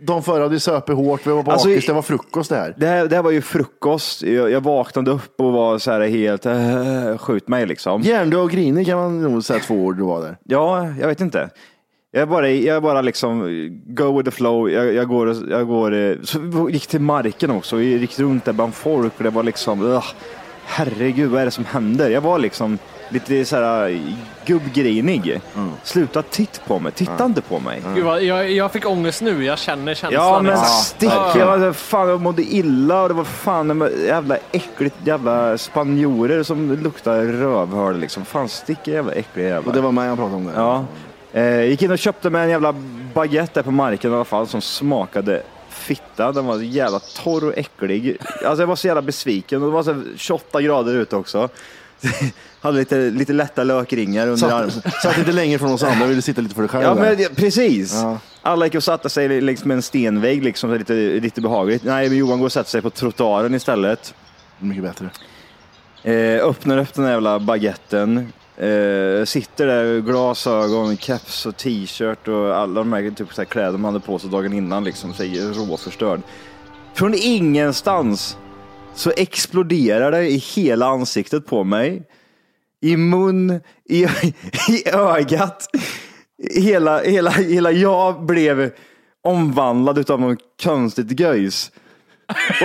De 0.06 0.22
förra 0.22 0.42
hade 0.42 0.60
söpit 0.60 0.96
hårt, 0.96 1.26
vi 1.26 1.30
var 1.30 1.38
Alltså, 1.38 1.68
bakis, 1.68 1.84
i- 1.84 1.86
det 1.86 1.92
var 1.92 2.02
frukost 2.02 2.50
det 2.50 2.56
här. 2.56 2.74
Det 2.78 2.86
här, 2.86 3.06
det 3.06 3.16
här 3.16 3.22
var 3.22 3.30
ju 3.30 3.42
frukost. 3.42 4.22
Jag, 4.22 4.50
jag 4.50 4.60
vaknade 4.60 5.10
upp 5.10 5.40
och 5.40 5.52
var 5.52 5.78
så 5.78 5.90
här 5.90 6.00
helt, 6.00 6.46
äh, 6.46 7.18
skjut 7.18 7.48
mig 7.48 7.66
liksom. 7.66 8.02
Hjärndöd 8.02 8.40
och 8.40 8.50
grinig 8.50 8.86
kan 8.86 8.98
man 8.98 9.22
nog 9.22 9.44
säga 9.44 9.58
två 9.60 9.74
ord 9.74 9.96
du 9.96 10.02
var 10.02 10.22
där. 10.22 10.36
Ja, 10.44 10.88
jag 11.00 11.08
vet 11.08 11.20
inte. 11.20 11.50
Jag 12.16 12.22
är 12.22 12.26
bara, 12.26 12.48
jag 12.50 12.76
är 12.76 12.80
bara 12.80 13.00
liksom 13.02 13.40
go 13.86 14.16
with 14.16 14.30
the 14.30 14.36
flow. 14.36 14.70
Jag, 14.70 14.92
jag 14.94 15.08
går, 15.08 15.50
jag 15.50 15.66
går, 15.66 15.94
eh, 15.94 16.14
så 16.22 16.68
gick 16.70 16.86
till 16.86 17.00
marken 17.00 17.50
också. 17.50 17.76
Vi 17.76 17.84
gick 17.96 18.18
runt 18.18 18.44
där 18.44 18.52
bland 18.52 18.74
folk 18.74 19.12
och 19.18 19.24
det 19.24 19.30
var 19.30 19.42
liksom, 19.42 19.82
ugh, 19.82 20.04
herregud 20.64 21.30
vad 21.30 21.40
är 21.40 21.44
det 21.44 21.50
som 21.50 21.64
händer? 21.64 22.10
Jag 22.10 22.20
var 22.20 22.38
liksom 22.38 22.78
lite 23.08 23.44
så 23.44 23.56
här 23.56 24.00
gubbgrinig. 24.46 25.40
Sluta 25.82 26.22
titta 26.22 26.60
på 26.66 26.78
mig, 26.78 26.92
titta 26.92 27.24
inte 27.24 27.40
på 27.42 27.58
mig. 27.60 27.82
Gud, 27.94 28.04
vad- 28.04 28.22
jag, 28.22 28.50
jag 28.50 28.72
fick 28.72 28.86
ångest 28.86 29.22
nu, 29.22 29.44
jag 29.44 29.58
känner 29.58 29.94
känslan. 29.94 30.12
Ja 30.24 30.42
men 30.42 30.50
liksom. 30.52 30.66
stick, 30.68 31.10
jag, 31.40 31.46
var, 31.58 31.72
fan, 31.72 32.08
jag 32.08 32.20
mådde 32.20 32.42
illa 32.42 33.02
och 33.02 33.08
det 33.08 33.14
var 33.14 33.24
fan 33.24 33.88
jävla 34.06 34.36
äckligt 34.52 34.96
jävla 35.04 35.58
spanjorer 35.58 36.42
som 36.42 36.72
luktade 36.72 37.32
rövhål 37.32 37.98
liksom. 37.98 38.24
Fan 38.24 38.48
stick 38.48 38.88
jävla 38.88 39.12
äckliga 39.12 39.48
jävlar. 39.48 39.68
Och 39.68 39.74
det 39.74 39.80
var 39.80 39.92
mig 39.92 40.08
han 40.08 40.16
pratade 40.16 40.36
om 40.36 40.44
det. 40.46 40.52
Ja. 40.56 40.84
Eh, 41.34 41.62
gick 41.64 41.82
in 41.82 41.90
och 41.90 41.98
köpte 41.98 42.30
mig 42.30 42.42
en 42.42 42.50
jävla 42.50 42.74
baguette 43.14 43.52
där 43.54 43.62
på 43.62 43.70
marken 43.70 44.12
i 44.12 44.14
alla 44.14 44.24
fall 44.24 44.46
som 44.46 44.60
smakade 44.60 45.42
fitta. 45.68 46.32
Den 46.32 46.46
var 46.46 46.58
jävla 46.58 46.98
torr 47.00 47.44
och 47.44 47.58
äcklig. 47.58 48.16
Alltså 48.44 48.62
jag 48.62 48.66
var 48.66 48.76
så 48.76 48.86
jävla 48.86 49.02
besviken. 49.02 49.62
Och 49.62 49.68
det 49.68 49.72
var 49.74 49.82
så 49.82 49.92
här 49.92 50.02
28 50.16 50.62
grader 50.62 50.94
ute 50.94 51.16
också. 51.16 51.48
Hade 52.60 52.78
lite, 52.78 52.96
lite 52.96 53.32
lätta 53.32 53.64
lökringar 53.64 54.28
under 54.28 54.50
armen. 54.52 54.70
Satt, 54.70 55.02
satt 55.02 55.18
lite 55.18 55.32
längre 55.32 55.58
från 55.58 55.72
oss 55.72 55.82
andra, 55.82 56.06
ville 56.06 56.22
sitta 56.22 56.40
lite 56.40 56.54
för 56.54 56.62
dig 56.62 56.68
själv. 56.68 56.84
Ja 56.84 56.94
där. 56.94 57.02
men 57.02 57.16
det- 57.16 57.36
precis. 57.36 57.94
Ja. 57.94 58.18
Alla 58.42 58.66
gick 58.66 58.74
och 58.74 58.84
satte 58.84 59.08
sig 59.10 59.40
längs 59.40 59.64
med 59.64 59.74
en 59.74 59.82
stenvägg 59.82 60.44
liksom, 60.44 60.70
så 60.70 60.76
lite, 60.78 60.92
lite 60.94 61.40
behagligt. 61.40 61.84
Nej, 61.84 62.08
men 62.08 62.18
Johan 62.18 62.38
går 62.38 62.46
och 62.46 62.52
sätter 62.52 62.70
sig 62.70 62.82
på 62.82 62.90
trottoaren 62.90 63.54
istället. 63.54 64.14
Mycket 64.58 64.82
bättre. 64.82 65.10
Eh, 66.02 66.44
öppnar 66.48 66.78
upp 66.78 66.94
den 66.94 67.04
här 67.04 67.12
jävla 67.12 67.38
baguetten. 67.38 68.32
Eh, 68.56 69.24
sitter 69.24 69.66
där, 69.66 70.00
glasögon, 70.00 70.96
keps 70.96 71.46
och 71.46 71.56
t-shirt 71.56 72.28
och 72.28 72.56
alla 72.56 72.80
de 72.80 72.92
här 72.92 73.10
typ, 73.10 73.34
så 73.34 73.40
här 73.40 73.46
kläder 73.46 73.78
man 73.78 73.94
hade 73.94 74.06
på 74.06 74.18
sig 74.18 74.30
dagen 74.30 74.52
innan. 74.52 74.84
Liksom, 74.84 75.14
så 75.14 75.22
här, 75.22 75.68
råförstörd. 75.68 76.20
Från 76.94 77.14
ingenstans 77.14 78.38
så 78.94 79.12
exploderar 79.16 80.10
det 80.10 80.28
i 80.28 80.36
hela 80.36 80.86
ansiktet 80.86 81.46
på 81.46 81.64
mig. 81.64 82.02
I 82.80 82.96
mun, 82.96 83.60
i, 83.84 84.02
i 84.68 84.88
ögat. 84.88 85.66
Hela, 86.54 87.02
hela, 87.02 87.30
hela 87.30 87.72
jag 87.72 88.26
blev 88.26 88.70
omvandlad 89.22 89.98
utav 89.98 90.20
något 90.20 90.38
konstigt 90.62 91.20
göjs. 91.20 91.70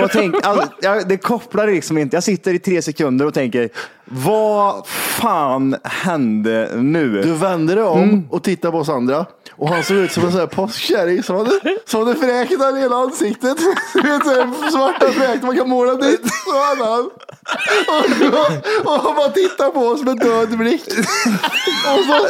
Och 0.02 0.10
tänk, 0.12 0.46
alltså, 0.46 0.68
jag, 0.80 1.08
det 1.08 1.16
kopplar 1.16 1.66
liksom 1.66 1.98
inte. 1.98 2.16
Jag 2.16 2.24
sitter 2.24 2.54
i 2.54 2.58
tre 2.58 2.82
sekunder 2.82 3.26
och 3.26 3.34
tänker, 3.34 3.68
vad 4.04 4.86
fan 4.86 5.76
hände 5.84 6.70
nu? 6.76 7.22
Du 7.22 7.32
vände 7.32 7.74
dig 7.74 7.84
om 7.84 8.28
och 8.30 8.42
tittade 8.42 8.72
på 8.72 8.78
oss 8.78 8.88
andra. 8.88 9.26
Och 9.60 9.68
han 9.68 9.84
såg 9.84 9.96
ut 9.96 10.12
som 10.12 10.24
en 10.24 10.30
sån 10.30 10.40
här 10.40 10.46
påskkärring 10.46 11.22
som 11.22 11.36
hade, 11.36 11.60
som 11.86 12.06
hade 12.06 12.20
fräknar 12.20 12.76
i 12.76 12.80
hela 12.80 12.96
ansiktet. 12.96 13.58
Du 13.94 14.02
vet 14.02 14.24
så 14.24 14.30
här 14.30 14.70
svarta 14.70 15.12
fräknar 15.12 15.46
man 15.46 15.56
kan 15.56 15.68
måla 15.68 15.94
dit. 15.94 16.20
Så 16.44 16.58
hade 16.58 16.84
han. 16.84 17.10
Och, 17.88 18.92
och 18.92 19.02
han 19.02 19.16
bara 19.16 19.28
tittade 19.28 19.70
på 19.70 19.80
oss 19.80 20.02
med 20.02 20.18
död 20.18 20.58
blick. 20.58 20.82
Och 20.88 22.04
så, 22.04 22.28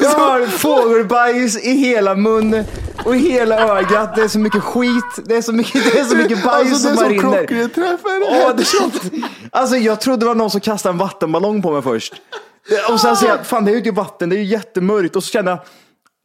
Jag 0.00 0.10
har 0.10 0.46
fågelbajs 0.46 1.64
i 1.64 1.70
hela 1.70 2.14
munnen 2.14 2.64
och 3.04 3.16
i 3.16 3.18
hela 3.18 3.78
ögat. 3.78 4.16
Det 4.16 4.22
är 4.22 4.28
så 4.28 4.38
mycket 4.38 4.62
skit. 4.62 5.04
Det 5.24 5.36
är 5.36 5.42
så 5.42 5.52
mycket, 5.52 5.84
det 5.84 5.98
är 5.98 6.04
så 6.04 6.16
mycket 6.16 6.44
bajs 6.44 6.72
alltså 6.72 6.88
är 6.88 6.94
som 6.94 6.96
bara 6.96 7.08
rinner. 7.08 7.46
Åh, 8.30 8.56
det, 8.56 8.64
alltså 9.50 9.76
jag 9.76 10.00
trodde 10.00 10.18
det 10.18 10.26
var 10.26 10.34
någon 10.34 10.50
som 10.50 10.60
kastade 10.60 10.92
en 10.92 10.98
vattenballong 10.98 11.62
på 11.62 11.72
mig 11.72 11.82
först. 11.82 12.14
Och 12.90 13.00
sen 13.00 13.16
ser 13.16 13.28
jag, 13.28 13.46
fan 13.46 13.64
det 13.64 13.70
är 13.70 13.72
ju 13.72 13.78
inte 13.78 13.90
vatten, 13.90 14.28
det 14.28 14.36
är 14.36 14.38
ju 14.38 14.44
jättemörkt. 14.44 15.16
Och 15.16 15.24
så 15.24 15.30
känner 15.30 15.50
jag, 15.50 15.60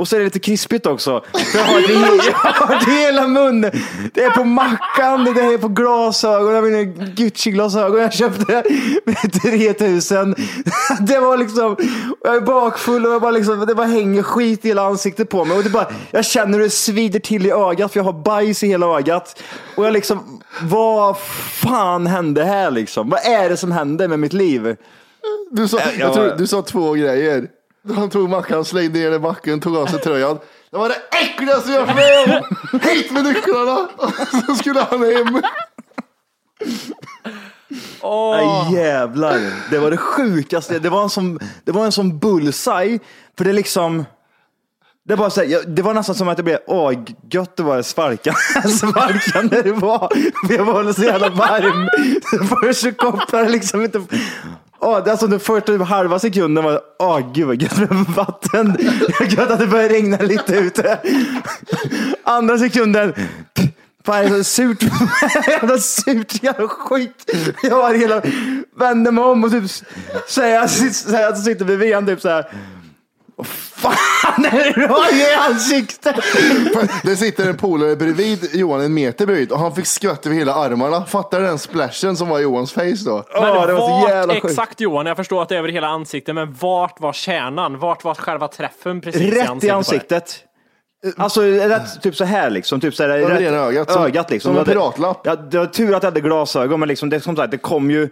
och 0.01 0.07
så 0.07 0.15
är 0.15 0.19
det 0.19 0.25
lite 0.25 0.39
krispigt 0.39 0.85
också. 0.85 1.23
För 1.51 1.57
Jag 1.59 1.65
har, 1.65 1.81
det, 1.81 2.23
jag 2.25 2.33
har 2.37 2.85
det 2.85 2.91
i 2.91 3.05
hela 3.05 3.27
munnen. 3.27 3.71
Det 4.13 4.23
är 4.23 4.29
på 4.29 4.43
mackan, 4.43 5.23
det 5.23 5.41
är 5.41 5.57
på 5.57 5.67
glasögon, 5.67 6.47
jag 6.47 6.61
har 6.61 6.69
mina 6.69 6.83
Gucci-glasögon 7.15 8.01
jag 8.01 8.13
köpte 8.13 8.63
med 9.05 9.41
3000. 9.41 10.35
Det 10.99 11.19
var 11.19 11.37
liksom, 11.37 11.75
jag 12.23 12.35
är 12.35 12.41
bakfull 12.41 13.05
och 13.05 13.13
jag 13.13 13.21
bara 13.21 13.31
liksom, 13.31 13.59
det 13.59 13.75
bara 13.75 13.87
hänger 13.87 14.23
skit 14.23 14.65
i 14.65 14.67
hela 14.67 14.81
ansiktet 14.81 15.29
på 15.29 15.45
mig. 15.45 15.57
Och 15.57 15.63
det 15.63 15.69
bara, 15.69 15.87
jag 16.11 16.25
känner 16.25 16.57
hur 16.57 16.63
det 16.65 16.69
svider 16.69 17.19
till 17.19 17.45
i 17.45 17.51
ögat 17.51 17.91
för 17.93 17.99
jag 17.99 18.05
har 18.05 18.23
bajs 18.23 18.63
i 18.63 18.67
hela 18.67 18.97
ögat. 18.97 19.41
Och 19.75 19.85
jag 19.85 19.93
liksom, 19.93 20.41
vad 20.61 21.17
fan 21.61 22.07
hände 22.07 22.43
här 22.43 22.71
liksom? 22.71 23.09
Vad 23.09 23.19
är 23.25 23.49
det 23.49 23.57
som 23.57 23.71
händer 23.71 24.07
med 24.07 24.19
mitt 24.19 24.33
liv? 24.33 24.75
Du 25.51 25.67
sa, 25.67 25.77
Ja. 25.79 25.91
jag 25.99 26.13
tror, 26.13 26.35
du 26.37 26.47
sa 26.47 26.61
två 26.61 26.93
grejer. 26.93 27.47
Han 27.95 28.09
tog 28.09 28.29
mackan, 28.29 28.65
slängde 28.65 28.99
ner 28.99 29.05
den 29.05 29.13
i 29.15 29.19
backen, 29.19 29.59
tog 29.61 29.77
av 29.77 29.85
sig 29.87 29.99
tröjan. 29.99 30.39
Det 30.71 30.77
var 30.77 30.89
det 30.89 31.17
äckligaste 31.17 31.71
jag 31.71 31.85
varit 31.85 31.95
med 31.95 32.43
om! 32.73 32.79
Hit 32.79 33.11
med 33.11 33.23
nycklarna! 33.23 33.87
Så 34.47 34.55
skulle 34.55 34.79
han 34.79 34.99
hem. 35.03 35.41
Nej, 38.03 38.73
jävlar. 38.73 39.39
Det 39.71 39.79
var 39.79 39.91
det 39.91 39.97
sjukaste. 39.97 40.79
Det 40.79 40.89
var 40.89 41.03
en 41.03 41.09
sån, 41.09 41.39
det 41.63 41.71
var 41.71 41.85
en 41.85 41.91
sån 41.91 42.19
bullseye. 42.19 42.99
För 43.37 43.45
det 43.45 43.53
liksom... 43.53 44.05
Det 45.03 45.15
var, 45.15 45.29
så 45.29 45.41
här, 45.41 45.47
jag- 45.47 45.69
det 45.69 45.81
var 45.81 45.93
nästan 45.93 46.15
som 46.15 46.27
att 46.27 46.37
det 46.37 46.43
blev, 46.43 46.57
åh 46.67 46.93
gött 47.31 47.55
det 47.57 47.63
var 47.63 47.77
det 47.77 47.83
sparka, 47.83 48.33
sparka 48.77 49.41
när 49.41 49.63
det 49.63 49.71
var. 49.71 50.11
För 50.47 50.53
jag 50.53 50.65
var 50.65 50.93
så 50.93 51.03
jävla 51.03 51.29
varm. 51.29 51.87
Först 52.63 52.81
så 52.81 52.91
kopplade 52.91 53.49
liksom 53.49 53.81
inte. 53.81 54.01
Oh, 54.81 55.03
det, 55.03 55.11
alltså 55.11 55.27
den 55.27 55.39
första 55.39 55.83
halva 55.83 56.19
sekunden 56.19 56.63
var, 56.63 56.81
åh 56.99 57.33
gud 57.33 57.47
vad 57.47 57.61
gött 57.61 57.77
med 57.77 58.05
vatten. 58.15 58.77
Gött 59.29 59.51
att 59.51 59.59
det 59.59 59.67
började 59.67 59.93
regna 59.93 60.17
lite 60.17 60.55
ute. 60.55 60.99
Andra 62.23 62.57
sekunden, 62.57 63.13
Fan, 64.05 64.25
det 64.25 64.37
är 64.37 64.37
så 64.37 64.43
surt. 64.43 64.83
jävla 65.47 65.77
surt 65.77 66.43
jävla 66.43 66.67
skit. 66.67 67.31
Jag 67.63 67.77
var 67.77 67.93
hela, 67.93 68.21
vände 68.75 69.11
mig 69.11 69.23
om 69.23 69.43
och 69.43 69.51
typ 69.51 69.63
säger 70.27 70.67
säger 70.67 71.27
att 71.27 71.35
jag 71.35 71.37
sitter 71.37 71.65
bredvid 71.65 71.95
honom 71.95 72.07
typ 72.07 72.21
så 72.21 72.29
här. 72.29 72.45
Fan 73.43 74.45
är 74.45 74.51
det 74.51 74.71
du 74.81 74.87
har 74.87 75.13
i 75.21 75.33
ansiktet? 75.49 76.15
Det 77.03 77.15
sitter 77.15 77.49
en 77.49 77.57
polare 77.57 77.95
bredvid 77.95 78.49
Johan 78.55 78.81
en 78.81 78.93
meter 78.93 79.25
bredvid 79.25 79.51
och 79.51 79.59
han 79.59 79.75
fick 79.75 79.85
skvätt 79.87 80.25
över 80.25 80.35
hela 80.35 80.53
armarna. 80.53 81.05
Fattar 81.05 81.39
du 81.41 81.45
den 81.45 81.59
splashen 81.59 82.17
som 82.17 82.29
var 82.29 82.39
i 82.39 82.41
Johans 82.41 82.71
face 82.73 82.95
då? 83.05 83.23
Men 83.33 83.43
Ja, 83.43 83.65
det 83.65 83.73
var 83.73 84.01
så 84.03 84.09
jävla 84.09 84.33
sjukt. 84.33 84.45
exakt 84.45 84.81
Johan, 84.81 85.05
jag 85.05 85.17
förstår 85.17 85.41
att 85.41 85.49
det 85.49 85.55
är 85.55 85.59
över 85.59 85.69
hela 85.69 85.87
ansiktet, 85.87 86.35
men 86.35 86.53
vart 86.53 86.99
var 86.99 87.13
kärnan? 87.13 87.79
Vart 87.79 88.03
var 88.03 88.15
själva 88.15 88.47
träffen 88.47 89.01
precis 89.01 89.21
i 89.21 89.31
Rätt 89.31 89.49
ansiktet? 89.49 89.53
i 89.53 89.59
på 89.59 89.67
dig? 89.67 89.71
ansiktet. 89.77 90.43
Alltså 91.17 91.41
rätt, 91.41 92.01
typ 92.01 92.15
så 92.15 92.23
här 92.25 92.49
liksom. 92.49 92.79
Typ 92.79 92.95
så 92.95 93.03
här, 93.03 93.09
Över 93.09 93.29
rätt, 93.39 93.51
ögat, 93.51 93.91
som- 93.91 94.03
ögat 94.03 94.29
liksom. 94.29 94.49
som 94.53 94.59
en 94.59 94.65
Det- 94.65 94.71
piratlapp. 94.71 95.21
Ja, 95.23 95.35
det 95.35 95.57
var 95.57 95.65
tur 95.65 95.95
att 95.95 96.03
jag 96.03 96.09
hade 96.11 96.21
glasögon, 96.21 96.79
men 96.79 96.89
liksom, 96.89 97.09
det, 97.09 97.19
som 97.21 97.35
sagt, 97.35 97.51
det 97.51 97.57
kom 97.57 97.91
ju... 97.91 98.09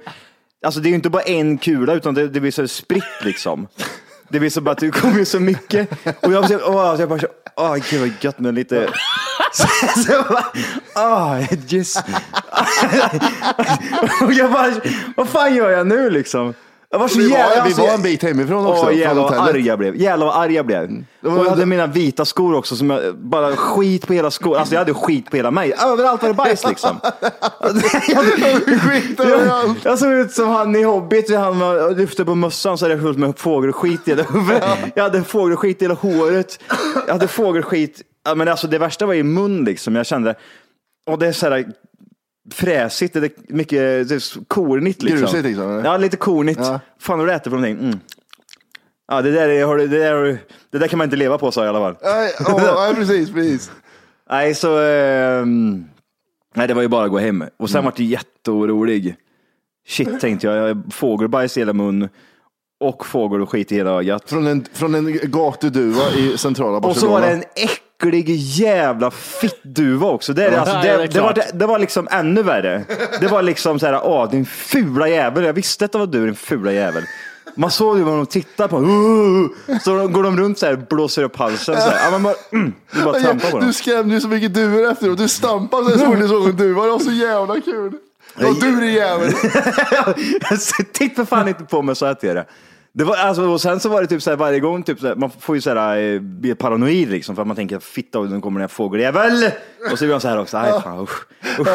Alltså 0.65 0.79
det 0.79 0.87
är 0.87 0.89
ju 0.89 0.95
inte 0.95 1.09
bara 1.09 1.21
en 1.23 1.57
kula, 1.57 1.93
utan 1.93 2.13
det, 2.13 2.27
det 2.27 2.39
blir 2.39 2.51
så 2.51 2.67
spritt 2.67 3.03
liksom. 3.23 3.67
Det 4.29 4.39
blir 4.39 4.49
så 4.49 4.61
bara 4.61 4.71
att 4.71 4.77
det 4.77 4.91
kommer 4.91 5.23
så 5.23 5.39
mycket. 5.39 5.89
Och 6.21 6.33
jag, 6.33 6.51
jag, 6.51 6.61
åh, 6.75 6.95
jag 6.99 7.09
bara, 7.09 7.19
åh, 7.55 7.73
oh, 7.73 7.77
gud 7.89 7.99
vad 7.99 8.11
gött 8.21 8.39
med 8.39 8.53
lite... 8.53 8.89
Så, 9.53 9.67
så 10.01 10.11
jag 10.11 10.25
bara, 10.25 10.45
åh, 10.95 11.53
just. 11.67 11.97
Och 14.21 14.33
jag 14.33 14.51
bara, 14.51 14.73
vad 15.17 15.29
fan 15.29 15.55
gör 15.55 15.69
jag 15.69 15.87
nu 15.87 16.09
liksom? 16.09 16.53
Jag 16.91 16.99
var 16.99 17.07
så 17.07 17.19
Vi 17.19 17.29
var, 17.29 17.37
jävla... 17.37 17.55
vi 17.55 17.59
alltså, 17.61 17.81
var 17.81 17.93
en 17.93 18.01
bit 18.01 18.23
hemifrån 18.23 18.65
också. 18.65 18.85
Åh 18.85 18.97
jävlar 18.97 19.23
vad 19.23 19.33
arg 19.33 19.67
jag 19.67 19.79
blev. 19.79 19.95
Jävlar 19.95 20.25
vad 20.27 20.35
arg 20.35 20.53
jag 20.53 20.65
blev. 20.65 21.03
Var- 21.21 21.31
Och 21.39 21.45
jag 21.45 21.49
hade 21.49 21.65
mina 21.65 21.87
vita 21.87 22.25
skor 22.25 22.55
också 22.55 22.75
som 22.75 22.89
jag 22.89 23.15
bara 23.17 23.55
skit 23.55 24.07
på 24.07 24.13
hela 24.13 24.31
skor. 24.31 24.57
Alltså 24.57 24.73
jag 24.75 24.79
hade 24.81 24.93
skit 24.93 25.29
på 25.31 25.37
hela 25.37 25.51
mig. 25.51 25.73
Överallt 25.85 26.21
var 26.21 26.29
det 26.29 26.35
bajs 26.35 26.67
liksom. 26.67 26.99
Skit 28.79 29.15
jag, 29.17 29.27
överallt. 29.29 29.77
jag 29.85 29.99
såg 29.99 30.11
ut 30.13 30.31
som 30.31 30.49
han 30.49 30.75
i 30.75 30.83
Hobbit. 30.83 31.35
Han 31.35 31.59
var- 31.59 31.95
lyfte 31.95 32.25
på 32.25 32.35
mössan 32.35 32.77
så 32.77 32.85
är 32.85 32.89
det 32.89 32.99
fullt 32.99 33.17
med 33.17 33.39
fågelskit 33.39 34.07
i 34.07 34.11
hela 34.11 34.23
huvudet. 34.23 34.63
Jag 34.95 35.03
hade 35.03 35.23
fågelskit 35.23 35.81
i 35.81 35.85
hela 35.85 35.93
håret. 35.95 36.59
Jag 37.07 37.13
hade 37.13 37.27
fågelskit. 37.27 38.01
Men 38.35 38.47
alltså 38.47 38.67
det 38.67 38.77
värsta 38.77 39.05
var 39.05 39.13
i 39.13 39.23
mun 39.23 39.63
liksom. 39.65 39.95
Jag 39.95 40.05
kände, 40.05 40.35
och 41.07 41.19
det 41.19 41.27
är 41.27 41.31
så 41.31 41.49
här 41.49 41.65
fräsigt, 42.53 43.13
det 43.13 43.19
är 43.19 43.53
mycket 43.53 44.09
det 44.09 44.15
är 44.15 44.45
kornigt 44.47 45.03
liksom. 45.03 45.19
Grusigt, 45.19 45.43
liksom, 45.43 45.71
eller? 45.71 45.83
Ja, 45.83 45.97
lite 45.97 46.17
kornigt. 46.17 46.59
Ja. 46.63 46.79
Fan 46.99 47.19
har 47.19 47.27
du 47.27 47.33
ätit 47.33 47.43
för 47.43 47.51
någonting? 47.51 47.77
Mm. 47.79 47.99
Ja, 49.07 49.21
det 49.21 49.31
där, 49.31 49.49
är, 49.49 49.77
det, 49.77 49.87
där, 49.87 50.39
det 50.71 50.77
där 50.77 50.87
kan 50.87 50.97
man 50.97 51.05
inte 51.05 51.17
leva 51.17 51.37
på 51.37 51.51
sa 51.51 51.65
jag 51.65 51.73
i 51.73 51.77
alla 51.77 51.93
fall. 51.93 51.97
Nej, 52.03 52.33
nej, 52.75 52.95
precis, 52.95 53.31
precis. 53.31 53.71
Nej, 54.29 54.55
så... 54.55 54.81
ehm, 54.81 55.85
nej, 56.55 56.67
det 56.67 56.73
var 56.73 56.81
ju 56.81 56.87
bara 56.87 57.05
att 57.05 57.11
gå 57.11 57.17
hem. 57.17 57.43
Och 57.57 57.69
sen 57.69 57.83
var 57.85 57.93
jag 57.95 58.05
jätteorolig. 58.05 59.15
Shit, 59.87 60.19
tänkte 60.19 60.47
jag. 60.47 60.83
Fågelbajs 60.91 61.57
i 61.57 61.61
hela 61.61 61.73
mun 61.73 62.09
och 62.79 63.05
fågel 63.05 63.41
och 63.41 63.49
skit 63.49 63.71
i 63.71 63.75
hela 63.75 63.91
ögat. 63.91 64.29
Från 64.29 64.47
en, 64.47 64.65
från 64.73 64.95
en 64.95 65.19
gatuduva 65.23 66.11
i 66.17 66.37
centrala 66.37 66.79
Barcelona. 66.79 66.89
Och 66.89 66.97
så 66.97 67.07
var 67.09 67.21
det 67.21 67.27
en 67.27 67.43
äcklig 68.07 68.35
jävla 68.35 69.11
fittduva 69.11 70.07
också. 70.07 70.33
Det, 70.33 70.45
är, 70.45 70.57
alltså, 70.57 70.75
det 70.75 70.97
det, 70.97 71.07
det, 71.07 71.21
var, 71.21 71.33
det, 71.33 71.45
det 71.53 71.65
var 71.65 71.79
liksom 71.79 72.07
ännu 72.11 72.43
värre. 72.43 72.83
Det 73.19 73.27
var 73.27 73.41
liksom 73.41 73.79
så 73.79 73.85
här, 73.85 74.01
åh 74.03 74.29
din 74.31 74.45
fula 74.45 75.07
jävel. 75.07 75.43
Jag 75.43 75.53
visste 75.53 75.85
att 75.85 75.91
det 75.91 75.97
var 75.97 76.07
du 76.07 76.25
din 76.25 76.35
fula 76.35 76.71
jävel. 76.71 77.03
Man 77.55 77.71
såg 77.71 77.97
ju 77.97 78.03
vad 78.03 78.17
de 78.17 78.25
tittade 78.25 78.69
på. 78.69 78.79
Uh, 78.79 79.49
så 79.83 79.97
de- 79.97 80.13
går 80.13 80.23
de 80.23 80.37
runt 80.37 80.59
så 80.59 80.65
här 80.65 80.75
blåser 80.89 81.23
upp 81.23 81.35
halsen. 81.35 81.75
Så 81.75 81.81
här. 81.81 81.97
Ja, 82.05 82.11
man 82.11 82.23
bara, 82.23 82.33
mm, 82.51 82.73
du 82.91 83.03
bara 83.03 83.19
trampar 83.19 83.51
på 83.51 83.57
dem. 83.57 83.67
Du 83.67 83.73
skrämde 83.73 84.15
ju 84.15 84.21
så 84.21 84.27
mycket 84.27 84.53
duvor 84.53 84.91
efteråt. 84.91 85.17
Du 85.17 85.27
stampade 85.27 85.99
så 85.99 86.05
fort 86.05 86.19
du 86.19 86.27
såg 86.27 86.49
en 86.49 86.55
duva. 86.55 86.83
Det 86.83 86.89
var 86.89 86.99
så 86.99 87.11
jävla 87.11 87.61
kul. 87.61 87.93
Ja, 88.39 88.47
du 88.61 88.79
din 88.79 88.93
jävel. 88.93 89.33
Titta 90.93 91.15
för 91.15 91.25
fan 91.25 91.47
inte 91.47 91.63
på 91.63 91.81
mig 91.81 91.95
så 91.95 92.05
att 92.05 92.21
det. 92.21 92.45
Det 92.99 93.05
var, 93.05 93.15
alltså, 93.15 93.47
och 93.47 93.61
sen 93.61 93.79
så 93.79 93.89
var 93.89 94.01
det 94.01 94.07
typ 94.07 94.21
så 94.21 94.29
här 94.29 94.37
varje 94.37 94.59
gång, 94.59 94.83
typ 94.83 94.99
så 94.99 95.07
här, 95.07 95.15
man 95.15 95.29
får 95.29 95.55
ju 95.55 95.61
så 95.61 95.73
här, 95.73 95.97
eh, 95.97 96.19
bli 96.19 96.55
paranoid 96.55 97.09
liksom 97.09 97.35
för 97.35 97.41
att 97.41 97.47
man 97.47 97.55
tänker 97.55 97.79
fitta 97.79 98.19
och 98.19 98.29
nu 98.29 98.41
kommer 98.41 98.59
den 98.59 98.63
här 98.63 98.67
fågeljävel. 98.67 99.51
Och 99.91 99.99
så 99.99 100.05
blir 100.05 100.13
man 100.13 100.21
så 100.21 100.27
här 100.27 100.39
också, 100.39 100.61
nej 100.61 100.81
fan 100.81 100.99
usch, 100.99 101.27
usch. 101.59 101.67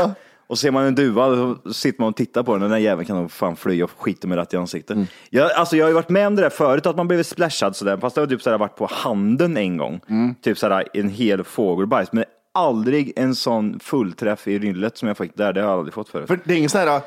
Och 0.47 0.59
ser 0.59 0.71
man 0.71 0.85
en 0.85 0.95
duva 0.95 1.27
så 1.65 1.73
sitter 1.73 2.01
man 2.01 2.09
och 2.09 2.17
tittar 2.17 2.43
på 2.43 2.53
den, 2.53 2.61
den 2.61 2.71
där 2.71 2.79
jäveln 2.79 3.07
kan 3.07 3.17
nog 3.17 3.31
fan 3.31 3.57
flyga 3.57 3.85
och 3.85 3.91
skita 3.99 4.29
med 4.29 4.39
rätt 4.39 4.55
i 4.55 4.57
ansiktet. 4.57 4.99
Jag, 5.31 5.53
alltså, 5.53 5.77
jag 5.77 5.85
har 5.85 5.89
ju 5.89 5.95
varit 5.95 6.09
med 6.09 6.27
om 6.27 6.37
det 6.37 6.43
där 6.43 6.51
förut, 6.51 6.87
att 6.87 6.97
man 6.97 7.09
blivit 7.09 7.27
splashad 7.27 7.77
sådär, 7.77 7.97
fast 7.97 8.15
det 8.15 8.23
har 8.23 8.27
typ 8.27 8.43
så 8.43 8.51
här 8.51 8.59
varit 8.59 8.77
på 8.77 8.89
handen 8.93 9.57
en 9.57 9.77
gång. 9.77 10.01
Typ 10.43 10.59
så 10.59 10.69
här 10.69 10.89
en 10.95 11.09
hel 11.09 11.45
fågelbajs, 11.45 12.13
men 12.13 12.25
aldrig 12.55 13.13
en 13.17 13.35
sån 13.35 13.81
fullträff 13.81 14.49
i 14.49 14.59
ryllet 14.59 14.99
som 14.99 15.09
jag 15.09 15.17
fick 15.17 15.37
där, 15.37 15.53
det 15.53 15.61
har 15.61 15.69
jag 15.69 15.79
aldrig 15.79 15.95
fått 15.95 16.09
förut. 16.09 16.27
För 16.27 16.41
det 16.45 16.55
är 16.55 16.59
ingen 16.59 16.71
sån 16.71 16.81
här, 16.81 17.01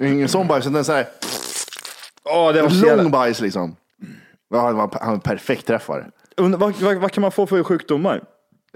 ingen 0.00 0.28
sån 0.28 0.46
bajs, 0.46 0.66
utan 0.66 0.84
sån 0.84 0.94
här 0.94 1.06
Åh, 2.24 2.52
det 2.52 2.62
var 2.62 2.68
så 2.68 2.86
jävla- 2.86 3.02
lång 3.02 3.12
bajs 3.12 3.40
liksom. 3.40 3.76
Ja, 4.54 4.60
han 4.60 4.76
var 4.76 4.90
han 5.00 5.08
var 5.08 5.14
en 5.14 5.20
perfekt 5.20 5.66
träffare. 5.66 6.04
Und- 6.36 6.56
Vad, 6.58 6.74
vad, 6.80 6.96
vad 6.96 7.12
kan 7.12 7.22
man 7.22 7.32
få 7.32 7.46
för 7.46 7.62
sjukdomar? 7.62 8.22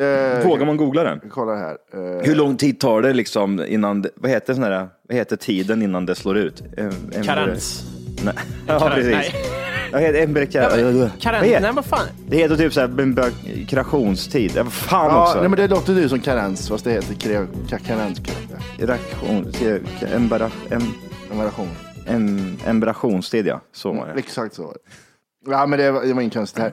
Eh, 0.00 0.46
Vågar 0.46 0.66
man 0.66 0.76
googla 0.76 1.02
den? 1.04 1.20
Kolla 1.30 1.54
här. 1.54 1.76
Eh, 1.94 2.22
Hur 2.26 2.34
lång 2.34 2.56
tid 2.56 2.80
tar 2.80 3.02
det 3.02 3.12
liksom 3.12 3.64
innan, 3.68 4.02
det- 4.02 4.10
vad 4.14 4.30
heter, 4.30 4.54
sån 4.54 4.62
här, 4.62 4.88
vad 5.08 5.16
heter 5.18 5.36
tiden 5.36 5.82
innan 5.82 6.06
det 6.06 6.14
slår 6.14 6.36
ut? 6.36 6.62
En, 6.76 6.92
en, 7.14 7.22
Karens. 7.24 7.82
Nej. 8.24 8.34
Ja, 8.66 8.78
Karens, 8.78 8.94
precis. 8.94 9.12
nej. 9.12 9.34
Vad 9.92 10.02
heter 10.02 10.18
heter- 10.18 11.82
fan. 11.82 12.06
Det 12.28 12.36
heter 12.36 12.56
typ 12.56 12.72
såhär 12.72 12.88
kreationstid. 13.68 14.52
Ja, 14.56 14.62
vad 14.62 14.72
fan 14.72 15.10
ja, 15.10 15.22
också. 15.22 15.40
nej, 15.40 15.48
men 15.48 15.56
det 15.58 15.68
låter 15.68 15.92
ju 15.92 16.08
som 16.08 16.20
karens, 16.20 16.68
fast 16.68 16.84
det 16.84 16.90
heter 16.92 17.14
kre- 17.14 17.46
ka- 17.68 17.86
karens. 17.86 18.20
Reaktion, 18.78 19.52
em, 20.70 20.82
Generation. 21.30 21.68
Em, 22.06 22.56
embrationstid 22.66 23.46
ja. 23.46 23.60
Så 23.72 23.92
var 23.92 24.06
det. 24.06 24.12
Exakt 24.18 24.54
så. 24.54 24.74
Ja, 25.46 25.66
men 25.66 25.78
det 25.78 25.90
var, 25.90 26.02
det 26.02 26.12
var 26.12 26.22
inget 26.22 26.34
konstigt 26.34 26.62
här. 26.62 26.72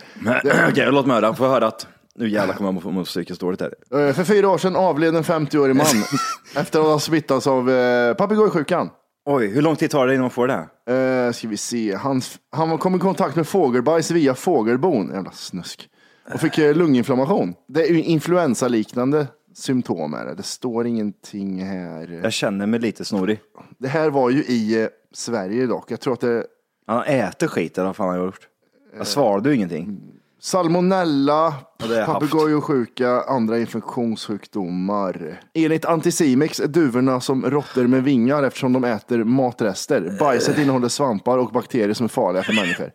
Okej, 0.70 0.88
låt 0.92 1.06
mig 1.06 1.16
höra. 1.16 1.34
Får 1.34 1.46
jag 1.48 1.54
höra 1.54 1.68
att 1.68 1.88
nu 2.16 2.30
jävlar 2.30 2.56
kommer 2.56 2.82
jag 2.84 2.94
må 2.94 3.04
psykiskt 3.04 3.42
dåligt 3.42 3.62
här. 3.62 3.74
Eh, 4.08 4.14
För 4.14 4.24
fyra 4.24 4.50
år 4.50 4.58
sedan 4.58 4.76
avled 4.76 5.16
en 5.16 5.24
50-årig 5.24 5.76
man 5.76 5.86
efter 6.56 6.80
att 6.80 6.86
ha 6.86 7.00
smittats 7.00 7.48
av 7.48 7.70
eh, 7.70 8.14
papegojsjukan. 8.14 8.90
Oj, 9.26 9.48
hur 9.48 9.62
lång 9.62 9.76
tid 9.76 9.92
tar 9.92 10.08
det 10.08 10.14
innan 10.14 10.22
man 10.22 10.30
får 10.32 10.48
det? 10.48 11.26
Eh, 11.28 11.32
ska 11.32 11.48
vi 11.48 11.58
se. 11.58 11.96
Han, 11.96 12.22
han 12.52 12.78
kom 12.78 12.96
i 12.96 13.00
kontakt 13.00 13.36
med 13.36 13.48
fågelbajs 13.48 14.12
via 14.12 14.36
fågelbon. 14.36 15.10
Jävla 15.14 15.32
snusk. 15.32 15.90
Och 16.34 16.40
fick 16.40 16.58
eh, 16.58 16.76
lunginflammation. 16.76 17.54
Det 17.68 17.84
är 17.84 17.90
ju 17.90 18.04
influensaliknande 18.04 19.28
symptom. 19.56 20.14
Är 20.14 20.26
det. 20.26 20.36
det 20.36 20.44
står 20.44 20.88
ingenting 20.88 21.66
här. 21.66 22.20
Jag 22.24 22.34
känner 22.34 22.66
mig 22.66 22.80
lite 22.80 23.06
snorig. 23.06 23.40
Det 23.78 23.88
här 23.88 24.10
var 24.10 24.30
ju 24.30 24.44
i 24.44 24.82
eh, 24.84 24.88
Sverige 25.14 25.66
dock. 25.68 25.92
Jag 25.92 26.00
tror 26.00 26.14
att 26.14 26.20
det 26.20 26.46
Han 26.88 27.04
äter 27.04 27.48
skit 27.48 27.78
eller 27.78 27.86
vad 27.86 27.96
fan 27.96 28.08
har 28.08 28.16
jag 28.16 28.26
gjort? 28.26 28.48
Jag 28.98 29.08
svarade 29.08 29.50
ju 29.50 29.56
ingenting. 29.56 30.00
Salmonella, 30.40 31.54
Ja, 31.78 32.06
har 32.06 32.14
papegojosjuka, 32.14 33.22
andra 33.22 33.60
infektionssjukdomar. 33.60 35.42
Enligt 35.54 35.86
Anticimex 35.86 36.60
är 36.60 36.68
duvorna 36.68 37.20
som 37.20 37.46
råttor 37.46 37.88
med 37.88 38.04
vingar 38.04 38.44
eftersom 38.44 38.74
de 38.74 38.84
äter 38.84 39.24
matrester. 39.24 40.18
Bajset 40.20 40.58
innehåller 40.58 40.88
svampar 40.88 41.38
och 41.38 41.52
bakterier 41.52 41.94
som 41.94 42.04
är 42.04 42.08
farliga 42.08 42.44
för 42.44 42.54
människor. 42.54 42.92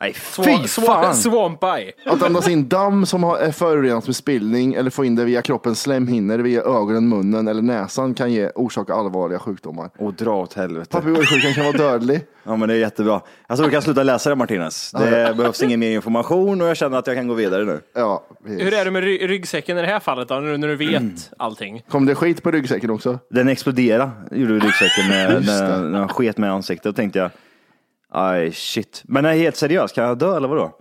Nej, 0.00 0.12
fy 0.14 0.42
Swa- 0.42 0.86
fan! 0.86 1.14
Swamp 1.14 1.64
eye. 1.64 1.92
Att 2.06 2.22
andas 2.22 2.48
in 2.48 2.68
damm 2.68 3.06
som 3.06 3.22
har- 3.22 3.38
är 3.38 3.52
förorenat 3.52 4.06
med 4.06 4.16
spillning 4.16 4.74
eller 4.74 4.90
få 4.90 5.04
in 5.04 5.14
det 5.16 5.24
via 5.24 5.42
kroppens 5.42 5.80
slemhinnor, 5.82 6.38
via 6.38 6.62
ögonen, 6.62 7.08
munnen 7.08 7.48
eller 7.48 7.62
näsan 7.62 8.14
kan 8.14 8.32
ge, 8.32 8.50
orsaka 8.54 8.94
allvarliga 8.94 9.38
sjukdomar. 9.38 9.90
Och 9.98 10.14
dra 10.14 10.34
åt 10.36 10.54
helvete. 10.54 10.88
Papegojsjukan 10.90 11.52
kan 11.54 11.64
vara 11.64 11.76
dödlig. 11.76 12.20
Ja 12.44 12.56
men 12.56 12.68
det 12.68 12.74
är 12.74 12.78
jättebra. 12.78 13.20
Tror 13.48 13.64
du 13.64 13.70
kan 13.70 13.82
sluta 13.82 14.02
läsa 14.02 14.30
det 14.30 14.36
Martinez. 14.36 14.90
Det 14.92 15.34
behövs 15.36 15.62
ingen 15.62 15.80
mer 15.80 15.90
information 15.90 16.60
och 16.60 16.68
jag 16.68 16.76
känner 16.76 16.98
att 16.98 17.06
jag 17.06 17.16
kan 17.16 17.28
gå 17.28 17.34
vidare 17.34 17.64
nu. 17.64 17.80
Ja, 17.94 18.24
Hur 18.44 18.74
är 18.74 18.84
det 18.84 18.90
med 18.90 19.02
ry- 19.04 19.26
ryggsäcken 19.26 19.78
i 19.78 19.80
det 19.80 19.86
här 19.86 20.00
fallet 20.00 20.28
då, 20.28 20.34
nu 20.34 20.56
när 20.56 20.68
du 20.68 20.76
vet 20.76 20.96
Mm. 20.96 21.14
allting? 21.38 21.82
Kom 21.88 22.06
det 22.06 22.14
skit 22.14 22.42
på 22.42 22.50
ryggsäcken 22.50 22.90
också? 22.90 23.18
Den 23.30 23.48
exploderade, 23.48 24.10
gjorde 24.32 24.54
ryggsäcken 24.54 25.08
när, 25.08 25.40
när, 25.46 25.78
när 25.82 25.98
han 25.98 26.08
sket 26.08 26.38
med 26.38 26.52
ansiktet. 26.52 26.84
Då 26.84 26.92
tänkte 26.92 27.18
jag, 27.18 27.30
aj 28.12 28.52
shit. 28.52 29.02
Men 29.04 29.24
är 29.24 29.32
helt 29.34 29.56
seriös, 29.56 29.92
kan 29.92 30.04
jag 30.04 30.18
dö 30.18 30.36
eller 30.36 30.48
vadå? 30.48 30.72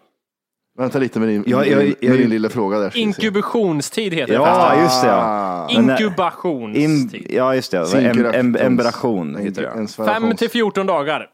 Vänta 0.79 0.99
lite 0.99 1.19
med 1.19 1.29
din, 1.29 1.43
Jag- 1.47 1.67
jag- 1.67 1.77
med 1.77 1.85
din, 1.85 1.95
jag- 1.99 2.09
med 2.09 2.19
din 2.19 2.29
lilla 2.29 2.49
fråga 2.49 2.79
där. 2.79 2.89
ska 2.89 2.99
vi 2.99 3.13
se. 3.13 3.25
Inkubationstid 3.25 4.13
heter 4.13 4.33
det. 4.33 4.39
Ja, 4.39 4.81
just 4.81 5.03
det. 5.03 5.15
Ah. 5.15 5.67
Ja. 5.69 5.79
Men, 5.81 5.89
eh, 5.89 6.01
Inkubationstid. 6.01 7.15
In, 7.15 7.25
ja, 7.29 7.55
just 7.55 7.71
det. 7.71 7.77
Em, 7.77 7.85
Sinkerations- 7.85 9.37
heter 9.39 9.61
det. 9.61 9.67
en 9.69 9.87
5 9.87 10.35
till 10.35 10.49
14 10.49 10.85
dagar. 10.87 11.27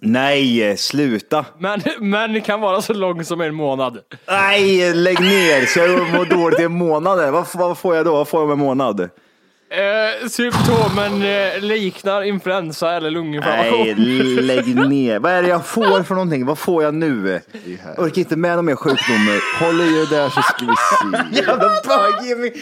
Nej, 0.00 0.76
sluta. 0.76 1.44
Men, 1.58 1.80
men 2.00 2.32
det 2.32 2.40
kan 2.40 2.60
vara 2.60 2.82
så 2.82 2.94
lång 2.94 3.24
som 3.24 3.40
en 3.40 3.54
månad. 3.54 3.98
Nej, 4.30 4.94
lägg 4.94 5.20
ner. 5.20 5.66
Så 5.66 5.78
jag 5.78 5.90
mår 6.12 6.24
dåligt 6.24 6.60
i 6.60 6.62
en 6.62 6.72
månad. 6.78 7.32
Vad, 7.32 7.46
vad 7.54 7.78
får 7.78 7.96
jag 7.96 8.04
då? 8.04 8.12
Vad 8.12 8.28
får 8.28 8.40
jag 8.40 8.44
om 8.44 8.50
en 8.52 8.58
månad? 8.58 9.08
Eh, 9.70 10.28
symptomen 10.28 11.22
eh, 11.22 11.60
liknar 11.60 12.22
influensa 12.22 12.92
eller 12.92 13.10
lunginflammation. 13.10 13.86
Nej, 13.86 14.42
lägg 14.42 14.76
ner. 14.88 15.18
Vad 15.18 15.32
är 15.32 15.42
det 15.42 15.48
jag 15.48 15.66
får 15.66 16.02
för 16.02 16.14
någonting? 16.14 16.46
Vad 16.46 16.58
får 16.58 16.82
jag 16.82 16.94
nu? 16.94 17.40
Jag 17.96 18.04
orkar 18.04 18.18
inte 18.18 18.36
med 18.36 18.56
någon 18.56 18.64
mer 18.64 18.76
sjukdomar. 18.76 19.64
Håll 19.64 19.80
i 19.80 19.84
er 19.84 20.10
där 20.10 20.28
så 20.28 20.42
ska 20.42 20.66
vi 20.66 20.74
se. 20.76 21.36
Jävla 21.42 21.68
bög, 21.68 22.26
ge 22.26 22.36
mig 22.36 22.52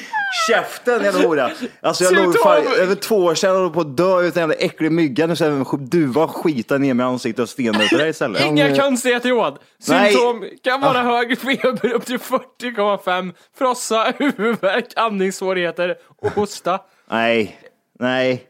käften 0.48 1.02
jävla 1.04 1.28
hora. 1.28 1.50
Alltså 1.80 2.04
jag 2.04 2.14
låg 2.14 2.38
fan, 2.42 2.62
över 2.78 2.94
två 2.94 3.16
år 3.16 3.34
sedan 3.34 3.64
och 3.64 3.74
på 3.74 3.80
att 3.80 3.96
dö 3.96 4.20
ut 4.22 4.36
en 4.36 4.40
jävla 4.40 4.54
äcklig 4.54 4.92
mygga. 4.92 5.26
Nu 5.26 5.36
ser 5.36 5.76
duva 5.86 6.28
skita 6.28 6.78
ner 6.78 6.94
mig 6.94 7.04
i 7.04 7.08
ansiktet 7.08 7.42
och 7.42 7.48
stenmöter 7.48 7.98
dig 7.98 8.10
istället. 8.10 8.44
Inga 8.44 8.76
konstigheter 8.76 9.28
Johan. 9.28 9.56
Nej. 9.88 10.12
Symptom 10.12 10.44
kan 10.62 10.80
vara 10.80 11.02
hög 11.02 11.38
feber 11.38 11.92
upp 11.92 12.06
till 12.06 12.18
40,5, 12.18 13.32
frossa, 13.58 14.12
huvudvärk, 14.18 14.86
andningssvårigheter 14.96 15.94
och 16.22 16.30
hosta. 16.30 16.80
Nej, 17.10 17.58
nej. 18.00 18.42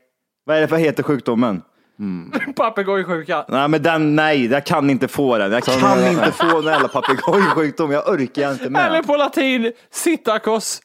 Vad 0.44 0.56
är 0.56 0.60
det 0.60 0.68
för 0.68 0.76
heter 0.76 1.02
sjukdomen? 1.02 1.62
Papegojsjuka. 2.56 3.44
Nej 3.48 3.68
men 3.68 3.82
den, 3.82 4.16
nej, 4.16 4.46
jag 4.46 4.66
kan 4.66 4.90
inte 4.90 5.08
få 5.08 5.38
den. 5.38 5.52
Jag 5.52 5.62
kan 5.62 6.08
inte 6.08 6.32
få 6.32 6.58
en 6.58 6.64
jävla 6.64 6.88
papegojsjukdom. 6.88 7.90
Jag 7.90 8.08
orkar 8.08 8.52
inte 8.52 8.64
Eller 8.64 8.90
med. 8.90 9.06
på 9.06 9.16
latin, 9.16 9.72
sitakos. 9.90 10.80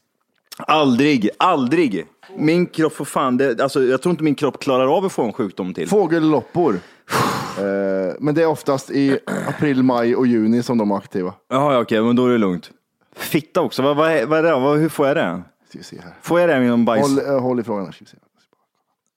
Aldrig, 0.57 1.29
aldrig. 1.37 2.05
Min 2.37 2.65
kropp 2.65 2.93
får 2.93 3.05
fan, 3.05 3.37
det, 3.37 3.61
alltså, 3.61 3.83
jag 3.83 4.01
tror 4.01 4.11
inte 4.11 4.23
min 4.23 4.35
kropp 4.35 4.59
klarar 4.59 4.97
av 4.97 5.05
att 5.05 5.11
få 5.11 5.23
en 5.23 5.33
sjukdom 5.33 5.73
till. 5.73 5.89
Fågelloppor. 5.89 6.79
Eh, 7.59 8.15
men 8.19 8.35
det 8.35 8.41
är 8.41 8.45
oftast 8.47 8.91
i 8.91 9.19
april, 9.47 9.83
maj 9.83 10.15
och 10.15 10.27
juni 10.27 10.63
som 10.63 10.77
de 10.77 10.91
är 10.91 10.95
aktiva. 10.95 11.33
Jaha, 11.49 11.73
ja, 11.73 11.79
okej, 11.81 12.01
men 12.01 12.15
då 12.15 12.25
är 12.25 12.29
det 12.31 12.37
lugnt. 12.37 12.71
Fitta 13.15 13.61
också, 13.61 13.81
vad, 13.81 13.95
vad, 13.95 14.11
är, 14.11 14.25
vad 14.25 14.39
är 14.39 14.43
det? 14.43 14.51
Vad, 14.59 14.79
hur 14.79 14.89
får 14.89 15.07
jag 15.07 15.17
det? 15.17 15.41
Ska 15.69 15.77
vi 15.77 15.83
se 15.83 16.01
här. 16.03 16.13
Får 16.21 16.39
jag 16.39 16.49
det 16.49 16.63
genom 16.63 16.85
bajs? 16.85 17.01
Håll, 17.07 17.19
eh, 17.19 17.39
håll 17.41 17.59
i 17.59 17.63
frågan 17.63 17.85
här. 17.85 17.91
Ska 17.91 18.05
vi 18.05 18.09
se. 18.11 18.17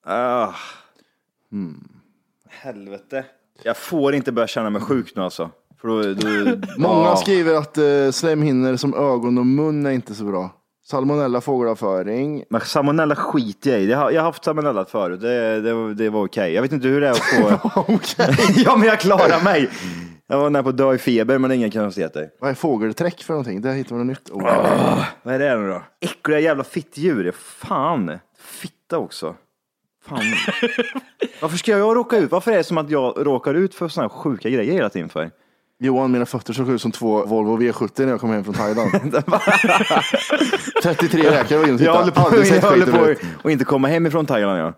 Ah. 0.07 0.55
Helvete. 2.49 3.25
Jag 3.63 3.77
får 3.77 4.15
inte 4.15 4.33
börja 4.33 4.47
känna 4.49 4.71
mig 4.71 4.83
sjuk 4.83 5.13
nu 5.17 5.23
alltså. 5.23 5.51
För 5.81 5.89
då, 5.89 6.03
då, 6.15 6.67
Många 6.79 7.09
Ah. 7.09 7.17
skriver 7.17 7.55
att 7.55 7.79
uh, 7.79 8.11
slemhinnor 8.11 8.77
som 8.77 8.95
ögon 8.95 9.39
och 9.39 9.47
mun 9.47 9.87
är 9.87 9.91
inte 9.91 10.15
så 10.15 10.25
bra. 10.25 10.51
Salmonella, 10.85 11.41
fågelavföring. 11.41 12.45
Men 12.51 12.61
salmonella 12.61 13.15
skiter 13.17 13.71
jag 13.71 13.81
i. 13.81 13.91
Jag 13.91 13.99
har, 13.99 14.11
jag 14.11 14.21
har 14.21 14.27
haft 14.27 14.45
salmonella 14.45 14.85
förut. 14.85 15.21
Det, 15.21 15.61
det, 15.61 15.75
var- 15.75 15.91
det 15.95 16.11
var 16.11 16.25
okej. 16.25 16.53
Jag 16.55 16.63
vet 16.63 16.73
inte 16.73 16.89
hur 16.89 17.01
det 17.01 17.09
är 17.09 17.11
att 17.11 17.19
få... 17.19 17.59
ja, 18.57 18.77
men 18.77 18.89
jag 18.89 19.01
klarar 19.01 19.45
mig. 19.45 19.71
Jag 20.33 20.39
var 20.39 20.51
nära 20.51 20.63
på 20.63 20.69
att 20.69 20.77
dö 20.77 20.95
i 20.95 20.99
feber, 20.99 21.39
men 21.39 21.49
det 21.51 21.55
är 21.55 21.57
inga 21.57 21.71
konstigheter. 21.71 22.31
Vad 22.41 22.51
är 22.51 22.55
fågelträck 22.55 23.23
för 23.23 23.33
någonting? 23.35 23.61
Där 23.61 23.73
hittar 23.73 23.97
man 23.97 24.07
något 24.07 24.19
nytt 24.19 24.31
ord. 24.31 24.43
Vad 25.23 25.35
är 25.35 25.39
det 25.39 25.57
nu 25.59 25.69
då? 25.69 25.83
Äckliga 26.01 26.41
jävla 26.41 26.65
fittdjur. 26.65 27.33
Fan. 27.39 28.19
Fitta 28.39 28.99
också. 28.99 29.35
Fan. 30.09 30.19
Varför 31.41 31.57
ska 31.59 31.71
jag 31.79 31.97
råka 31.97 32.17
ut? 32.17 32.31
Varför 32.31 32.53
är 32.53 32.57
det 32.57 32.65
som 32.65 32.79
att 32.79 32.91
jag 32.91 33.27
råkar 33.27 33.55
ut 33.55 33.75
för 33.75 33.89
sådana 33.89 34.09
sjuka 34.09 34.51
grejer 34.51 34.73
hela 34.73 34.89
tiden 34.89 35.09
för? 35.09 35.31
Johan, 35.81 36.13
mina 36.13 36.27
fötter 36.27 36.53
såg 36.53 36.71
ut 36.71 36.83
som 36.83 36.93
två 36.93 37.25
Volvo 37.27 37.59
V70 37.59 37.91
när 38.05 38.09
jag 38.09 38.21
kom 38.21 38.31
hem 38.31 38.45
från 38.45 38.55
Thailand. 38.55 38.91
33 40.83 41.31
läkare 41.31 41.59
var 41.59 41.65
inne 41.69 41.75
och 41.75 41.81
Jag 41.81 41.93
håller 41.95 42.11
tittade. 42.11 42.31
på, 42.31 42.37
jag 42.57 42.71
håller 42.71 43.15
på 43.15 43.49
att 43.49 43.53
inte 43.53 43.65
komma 43.65 43.89
hem 43.89 44.07
ifrån 44.07 44.27
Thailand. 44.27 44.59
Ja. 44.61 44.73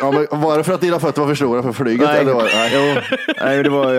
Ja, 0.00 0.10
men 0.30 0.40
var 0.40 0.58
det 0.58 0.64
för 0.64 0.72
att 0.74 0.80
dina 0.80 1.00
fötter 1.00 1.20
var 1.22 1.28
för 1.28 1.34
stora 1.34 1.62
för 1.62 1.72
flyget? 1.72 2.06
Nej, 2.08 2.20
Eller 2.20 2.32
var, 2.34 2.42
nej. 2.42 2.70
Jo, 2.74 3.16
nej, 3.44 3.62
det 3.62 3.70
var... 3.70 3.98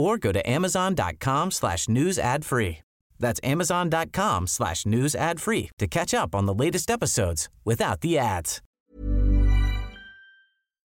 or 0.00 0.18
go 0.18 0.32
to 0.32 0.50
amazon.com 0.50 1.50
slash 1.50 1.88
news 1.88 2.18
ad 2.18 2.44
free. 2.44 2.78
That's 3.18 3.40
amazon.com 3.42 4.46
slash 4.46 4.86
news 4.86 5.14
ad 5.14 5.40
free 5.40 5.70
to 5.78 5.86
catch 5.86 6.14
up 6.14 6.34
on 6.34 6.46
the 6.46 6.64
latest 6.64 6.90
episodes 6.90 7.48
without 7.64 8.00
the 8.00 8.18
ads. 8.18 8.62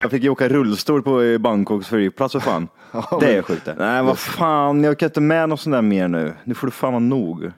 Jag 0.02 0.10
fick 0.10 0.22
ju 0.22 0.28
åka 0.30 0.48
rullstol 0.48 1.02
på 1.02 1.22
eh, 1.22 1.38
Bangkoks 1.38 1.88
flygplats 1.88 2.32
för 2.32 2.40
fan. 2.40 2.68
Det 3.20 3.36
är 3.36 3.42
sjukt 3.42 3.64
det. 3.64 3.74
Nej, 3.78 4.02
vad 4.02 4.18
fan, 4.18 4.84
jag 4.84 4.90
orkar 4.90 5.06
inte 5.06 5.20
med 5.20 5.48
något 5.48 5.60
sånt 5.60 5.74
där 5.74 5.82
mer 5.82 6.08
nu. 6.08 6.34
Nu 6.44 6.54
får 6.54 6.66
du 6.66 6.70
fan 6.70 6.92
vara 6.92 7.00
nog. 7.00 7.52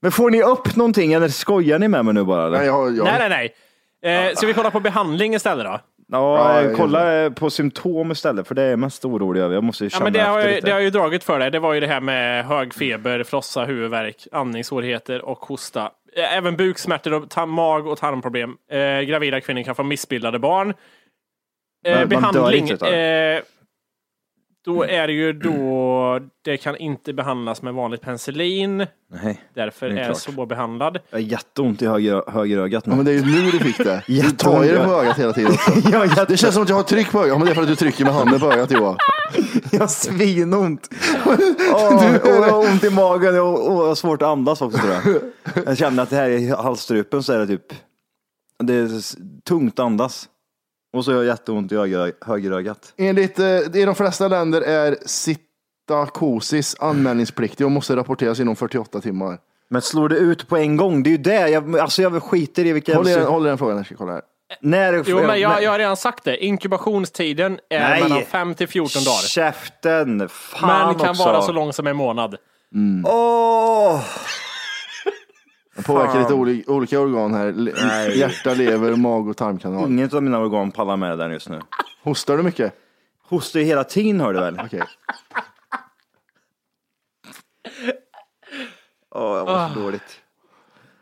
Men 0.00 0.12
får 0.12 0.30
ni 0.30 0.42
upp 0.42 0.76
någonting 0.76 1.12
eller 1.12 1.28
skojar 1.28 1.78
ni 1.78 1.88
med 1.88 2.04
mig 2.04 2.14
nu 2.14 2.24
bara? 2.24 2.46
Eller? 2.46 2.58
Nej, 2.58 2.66
jag, 2.66 2.96
jag, 2.96 3.04
Nej, 3.04 3.28
nej, 3.28 3.54
nej. 4.02 4.28
Eh, 4.28 4.34
ska 4.34 4.46
vi 4.46 4.54
kolla 4.54 4.70
på 4.70 4.80
behandling 4.80 5.34
istället 5.34 5.64
då? 5.66 5.80
Ja, 6.12 6.54
Ja, 6.54 6.62
jag 6.62 6.76
kolla 6.76 7.30
på 7.30 7.50
symptom 7.50 8.10
istället, 8.10 8.48
för 8.48 8.54
det 8.54 8.62
är 8.62 8.70
jag 8.70 8.78
mest 8.78 9.04
orolig 9.04 9.40
över. 9.40 9.54
Jag 9.54 9.64
måste 9.64 9.84
ju 9.84 9.90
Ja, 9.92 10.00
men 10.02 10.12
det, 10.12 10.20
har 10.22 10.40
ju, 10.42 10.48
lite. 10.54 10.66
det 10.66 10.72
har 10.72 10.80
ju 10.80 10.90
dragit 10.90 11.24
för 11.24 11.38
dig. 11.38 11.50
Det 11.50 11.58
var 11.58 11.74
ju 11.74 11.80
det 11.80 11.86
här 11.86 12.00
med 12.00 12.44
hög 12.46 12.74
feber, 12.74 13.22
frossa, 13.22 13.64
huvudvärk, 13.64 14.26
andningssvårigheter 14.32 15.22
och 15.24 15.38
hosta. 15.38 15.90
Eh, 16.16 16.36
Även 16.36 16.56
buksmärtor, 16.56 17.12
och 17.12 17.48
mag 17.48 17.86
och 17.86 17.98
tarmproblem. 17.98 18.56
Eh, 18.70 19.00
gravida 19.00 19.40
kvinnor 19.40 19.62
kan 19.62 19.74
få 19.74 19.82
missbildade 19.82 20.38
barn. 20.38 20.70
Eh, 20.70 20.74
Men 21.84 21.94
man 22.22 22.32
dör 22.32 22.40
behandling. 22.40 22.68
Eh, 22.94 23.40
då 24.64 24.84
är 24.84 25.06
det 25.06 25.12
ju 25.12 25.32
då, 25.32 26.20
det 26.44 26.56
kan 26.56 26.76
inte 26.76 27.12
behandlas 27.12 27.62
med 27.62 27.74
vanligt 27.74 28.00
penicillin. 28.00 28.86
Nej, 29.22 29.40
Därför 29.54 29.88
det 29.88 29.94
är 29.94 29.98
är, 30.00 30.04
klart. 30.04 30.16
så 30.18 30.46
behandlad. 30.46 30.98
jag 31.10 31.18
har 31.18 31.22
jätteont 31.22 31.82
i 31.82 31.86
höger, 31.86 32.30
höger 32.30 32.58
ögat 32.58 32.82
Ja, 32.86 32.90
nu. 32.90 32.96
men 32.96 33.04
det 33.04 33.10
är 33.12 33.14
ju 33.14 33.24
nu 33.42 33.50
du 33.50 33.58
fick 33.58 33.78
det. 33.78 34.02
Du 34.06 34.30
tar 34.30 34.64
ju 34.64 34.72
det 34.72 34.84
på 34.84 34.90
ögat 34.92 35.18
hela 35.18 35.32
tiden. 35.32 35.52
Också. 35.68 35.90
jag. 36.16 36.28
Det 36.28 36.36
känns 36.36 36.54
som 36.54 36.62
att 36.62 36.68
jag 36.68 36.76
har 36.76 36.82
tryck 36.82 37.10
på 37.12 37.18
ögat. 37.18 37.28
Ja, 37.28 37.38
men 37.38 37.44
det 37.46 37.52
är 37.52 37.54
för 37.54 37.62
att 37.62 37.68
du 37.68 37.76
trycker 37.76 38.04
med 38.04 38.14
handen 38.14 38.40
på 38.40 38.52
ögat 38.52 38.70
Johan. 38.70 38.96
Jag 39.72 39.80
har 39.80 39.86
svinont. 39.86 40.88
Åh, 41.26 42.14
och 42.16 42.28
jag 42.28 42.42
har 42.52 42.58
ont 42.72 42.84
i 42.84 42.90
magen 42.90 43.40
och, 43.40 43.66
och 43.72 43.82
jag 43.82 43.88
har 43.88 43.94
svårt 43.94 44.22
att 44.22 44.28
andas 44.28 44.62
också 44.62 44.78
tror 44.78 44.92
jag. 44.92 45.02
Jag 45.66 45.78
känner 45.78 46.02
att 46.02 46.10
det 46.10 46.16
här 46.16 46.28
i 46.28 46.48
halsstrupen 46.50 47.22
så 47.22 47.32
är 47.32 47.38
det 47.38 47.46
typ, 47.46 47.66
det 48.58 48.74
är 48.74 48.84
s- 48.98 49.16
tungt 49.44 49.78
att 49.78 49.84
andas. 49.86 50.28
Och 50.92 51.04
så 51.04 51.10
har 51.10 51.16
jag 51.16 51.26
jätteont 51.26 51.72
i 51.72 51.76
höger, 51.76 52.12
högerögat. 52.20 52.92
Enligt 52.96 53.38
eh, 53.38 53.46
i 53.74 53.84
de 53.84 53.94
flesta 53.94 54.28
länder 54.28 54.60
är 54.60 54.96
sittakosis 55.06 56.76
anmälningspliktig 56.80 57.66
och 57.66 57.72
måste 57.72 57.96
rapporteras 57.96 58.40
inom 58.40 58.56
48 58.56 59.00
timmar. 59.00 59.38
Men 59.70 59.82
slår 59.82 60.08
det 60.08 60.16
ut 60.16 60.48
på 60.48 60.56
en 60.56 60.76
gång? 60.76 61.02
Det 61.02 61.08
är 61.08 61.12
ju 61.12 61.16
det. 61.16 61.48
Jag, 61.48 61.78
alltså 61.78 62.02
jag 62.02 62.22
skiter 62.22 62.66
i 62.66 62.72
vilka... 62.72 62.96
Håll 62.96 63.08
i 63.08 63.14
den, 63.14 63.26
håll 63.26 63.46
i 63.46 63.48
den 63.48 63.58
frågan, 63.58 63.76
jag 63.76 63.86
ska 63.86 63.96
kolla 63.96 64.12
här. 64.12 64.22
När, 64.60 65.04
Jo, 65.06 65.16
men 65.26 65.40
jag, 65.40 65.62
jag 65.62 65.70
har 65.70 65.78
redan 65.78 65.96
sagt 65.96 66.24
det. 66.24 66.44
Inkubationstiden 66.44 67.58
är 67.70 67.80
Nej. 67.80 68.02
mellan 68.02 68.22
5 68.22 68.54
till 68.54 68.68
14 68.68 69.04
dagar. 69.04 69.28
Käften! 69.28 70.28
Fan 70.28 70.86
Men 70.86 70.98
kan 70.98 71.10
också. 71.10 71.24
vara 71.24 71.42
så 71.42 71.52
lång 71.52 71.72
som 71.72 71.86
en 71.86 71.96
månad. 71.96 72.36
Åh! 73.04 74.00
Den 75.74 75.84
påverkar 75.84 76.18
lite 76.20 76.34
oli, 76.34 76.64
olika 76.66 77.00
organ 77.00 77.34
här. 77.34 77.52
Le- 77.52 77.72
Nej. 77.86 78.18
Hjärta, 78.18 78.54
lever, 78.54 78.96
mag 78.96 79.28
och 79.28 79.36
tarmkanal. 79.36 79.90
Inget 79.90 80.14
av 80.14 80.22
mina 80.22 80.38
organ 80.38 80.70
pallar 80.70 80.96
med 80.96 81.18
där 81.18 81.30
just 81.30 81.48
nu. 81.48 81.60
Hostar 82.02 82.36
du 82.36 82.42
mycket? 82.42 82.74
Hostar 83.28 83.60
ju 83.60 83.66
hela 83.66 83.84
tiden 83.84 84.20
hör 84.20 84.32
du 84.32 84.40
väl? 84.40 84.60
Okej. 84.64 84.82
Åh, 89.14 89.36
jag 89.36 89.46
mår 89.46 89.74
så 89.74 89.80
dåligt. 89.80 90.18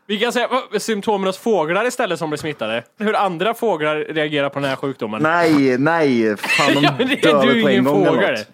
Vi 0.07 0.19
kan 0.19 0.33
säga 0.33 0.47
vad- 0.71 0.81
symptomen 0.81 1.27
hos 1.27 1.37
fåglar 1.37 1.85
istället 1.87 2.19
som 2.19 2.29
blir 2.29 2.37
smittade. 2.37 2.83
Hur 2.99 3.15
andra 3.15 3.53
fåglar 3.53 3.95
reagerar 3.95 4.49
på 4.49 4.59
den 4.59 4.69
här 4.69 4.75
sjukdomen. 4.75 5.21
Nej, 5.23 5.77
nej, 5.77 6.37
fan 6.37 6.73
de 6.73 6.81
Ja, 6.83 6.95
men 6.97 7.07
det- 7.07 7.15
dör 7.21 7.45
du 7.45 7.49
är 7.59 7.61
på 7.61 7.67
en 7.67 7.73
ingen 7.73 7.83
gång 7.83 8.05
eller 8.05 8.11
fågel. 8.17 8.31
något. 8.33 8.47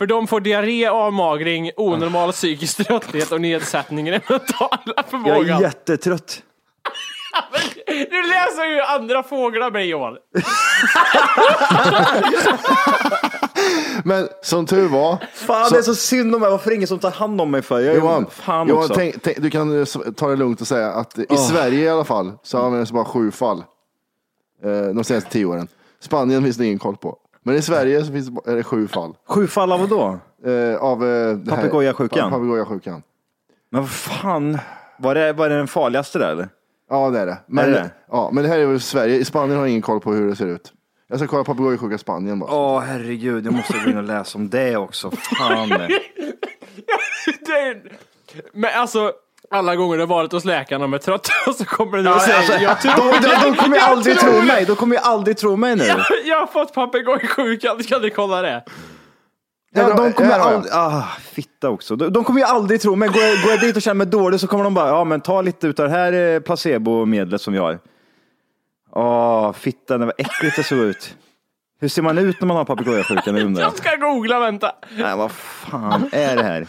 För 0.00 0.06
de 0.06 0.26
får 0.26 0.40
diarré, 0.40 0.86
avmagring, 0.86 1.70
onormal 1.76 2.32
psykisk 2.32 2.86
trötthet 2.86 3.32
och 3.32 3.40
nedsättning 3.40 4.08
i 4.08 4.10
den 4.10 4.20
mentala 4.28 4.78
Jag 4.96 5.06
förmågan. 5.06 5.58
är 5.58 5.62
jättetrött. 5.62 6.42
Du 7.86 8.22
läser 8.28 8.66
ju 8.74 8.80
andra 8.80 9.22
fåglar 9.22 9.70
med 9.70 9.86
Johan. 9.86 10.14
Men 14.04 14.28
som 14.42 14.66
tur 14.66 14.88
var. 14.88 15.16
Fan, 15.34 15.68
så- 15.68 15.74
det 15.74 15.78
är 15.80 15.82
så 15.82 15.94
synd 15.94 16.34
om 16.34 16.40
mig. 16.40 16.50
Varför 16.50 16.66
är 16.66 16.70
det 16.70 16.76
ingen 16.76 16.88
som 16.88 16.98
tar 16.98 17.10
hand 17.10 17.40
om 17.40 17.50
mig 17.50 17.62
för? 17.62 17.80
Jag 17.80 17.94
är 17.94 17.98
Johan, 18.00 18.26
fan 18.30 18.68
Johan 18.68 18.82
också. 18.82 18.94
tänk, 18.94 19.22
tänk, 19.22 19.36
du 19.42 19.50
kan 19.50 19.80
eh, 19.80 19.86
ta 20.16 20.28
det 20.28 20.36
lugnt 20.36 20.60
och 20.60 20.66
säga 20.66 20.92
att 20.92 21.18
i 21.18 21.36
Sverige 21.36 21.84
i 21.84 21.88
alla 21.88 22.04
fall 22.04 22.32
så 22.42 22.58
används 22.58 22.92
bara 22.92 23.04
sju 23.04 23.30
fall 23.30 23.58
eh, 24.64 24.82
de 24.94 25.04
senaste 25.04 25.30
tio 25.30 25.44
åren. 25.44 25.68
Spanien 26.00 26.42
finns 26.44 26.56
det 26.56 26.66
ingen 26.66 26.78
koll 26.78 26.96
på. 26.96 27.16
Men 27.44 27.54
i 27.56 27.62
Sverige 27.62 28.04
så 28.04 28.12
finns 28.12 28.28
det, 28.28 28.52
är 28.52 28.56
det 28.56 28.62
sju 28.62 28.88
fall. 28.88 29.14
Sju 29.28 29.46
fall 29.46 29.72
av 29.72 29.80
vad 29.80 29.88
då? 29.88 30.18
Eh, 30.50 30.76
av 30.76 31.04
eh, 31.04 31.36
det 31.36 31.50
här- 31.50 31.56
Papegojasjukan? 31.56 32.30
Pa- 32.30 32.36
Papegojasjukan. 32.36 33.02
Men 33.70 33.80
vad 33.80 33.90
fan, 33.90 34.58
var 34.98 35.14
det, 35.14 35.32
var 35.32 35.48
det 35.48 35.56
den 35.56 35.68
farligaste 35.68 36.18
där 36.18 36.30
eller? 36.32 36.48
Ja, 36.90 37.10
det 37.10 37.18
är 37.18 37.26
det. 37.26 37.38
Men, 37.46 37.64
Är 37.64 37.70
det? 37.70 37.90
Ja, 38.10 38.30
men 38.32 38.42
det 38.44 38.48
här 38.50 38.58
är 38.58 38.66
väl 38.66 38.80
Sverige. 38.80 39.16
I 39.16 39.24
Spanien 39.24 39.56
har 39.58 39.64
jag 39.64 39.70
ingen 39.70 39.82
koll 39.82 40.00
på 40.00 40.12
hur 40.12 40.28
det 40.28 40.36
ser 40.36 40.46
ut. 40.46 40.72
Jag 41.08 41.18
ska 41.18 41.28
kolla 41.28 41.44
papegojsjuka 41.44 41.94
i 41.94 41.98
Spanien 41.98 42.38
bara. 42.38 42.54
Åh 42.54 42.80
herregud, 42.80 43.46
jag 43.46 43.52
måste 43.54 43.72
gå 43.84 43.90
in 43.90 43.96
och 43.96 44.02
läsa 44.04 44.38
om 44.38 44.48
det 44.50 44.76
också. 44.76 45.10
Fan. 45.10 45.68
Det 47.46 47.52
är... 47.52 47.82
Men 48.52 48.70
alltså, 48.74 49.12
alla 49.50 49.76
gånger 49.76 49.96
du 49.96 50.02
har 50.02 50.06
varit 50.08 50.32
hos 50.32 50.44
läkaren 50.44 50.82
och 50.82 50.94
är 50.94 50.98
trötta 50.98 51.32
och 51.46 51.54
så 51.54 51.64
kommer 51.64 51.96
du 51.96 52.02
nu 52.02 52.10
och 52.10 52.16
Ja, 52.16 52.20
säger 52.20 52.36
alltså, 52.38 52.52
jag 52.52 52.80
tror 52.80 53.12
de, 53.12 53.28
de, 53.28 53.50
de 53.50 53.56
kommer 53.56 53.76
ju 53.76 53.82
jag 53.82 53.90
aldrig 53.90 54.18
tror 54.18 54.30
tro 54.32 54.42
mig. 54.42 54.64
De 54.64 54.76
kommer 54.76 54.96
ju 54.96 55.02
aldrig 55.02 55.36
tro 55.36 55.56
mig 55.56 55.76
nu. 55.76 55.84
Jag, 55.88 56.00
jag 56.24 56.38
har 56.40 56.46
fått 56.46 56.74
papegojsjukan, 56.74 57.82
kan 57.82 58.02
du 58.02 58.10
kolla 58.10 58.42
det? 58.42 58.64
Ja, 59.72 59.94
de 59.94 60.12
kommer 60.12 60.30
Ja, 60.30 60.36
ja. 60.38 60.54
aldrig, 60.54 60.72
ah, 60.74 61.02
fitta 61.20 61.68
också. 61.68 61.96
De, 61.96 62.12
de 62.12 62.24
kommer 62.24 62.40
ju 62.40 62.46
aldrig 62.46 62.80
tro 62.80 62.96
mig. 62.96 63.08
Går 63.08 63.22
jag, 63.22 63.42
går 63.42 63.50
jag 63.50 63.60
dit 63.60 63.76
och 63.76 63.82
känner 63.82 63.94
mig 63.94 64.06
dålig 64.06 64.40
så 64.40 64.46
kommer 64.46 64.64
de 64.64 64.74
bara, 64.74 64.88
ja 64.88 65.04
men 65.04 65.20
ta 65.20 65.42
lite 65.42 65.66
utav 65.66 65.88
det 65.88 65.94
här 65.94 66.12
eh, 66.12 66.40
placebomedlet 66.40 67.40
som 67.40 67.52
vi 67.52 67.58
har. 67.58 67.78
Åh, 68.92 69.52
fitta, 69.52 69.98
det 69.98 70.04
var 70.04 70.14
äckligt 70.18 70.56
det 70.56 70.62
såg 70.62 70.78
ut. 70.78 71.14
Hur 71.80 71.88
ser 71.88 72.02
man 72.02 72.18
ut 72.18 72.40
när 72.40 72.46
man 72.46 72.56
har 72.56 72.64
papegojasjukan? 72.64 73.36
jag. 73.36 73.58
Jag 73.58 73.76
ska 73.76 73.96
googla, 73.96 74.40
vänta. 74.40 74.72
Nej, 74.98 75.16
vad 75.16 75.30
fan 75.32 76.08
är 76.12 76.36
det 76.36 76.42
här? 76.42 76.66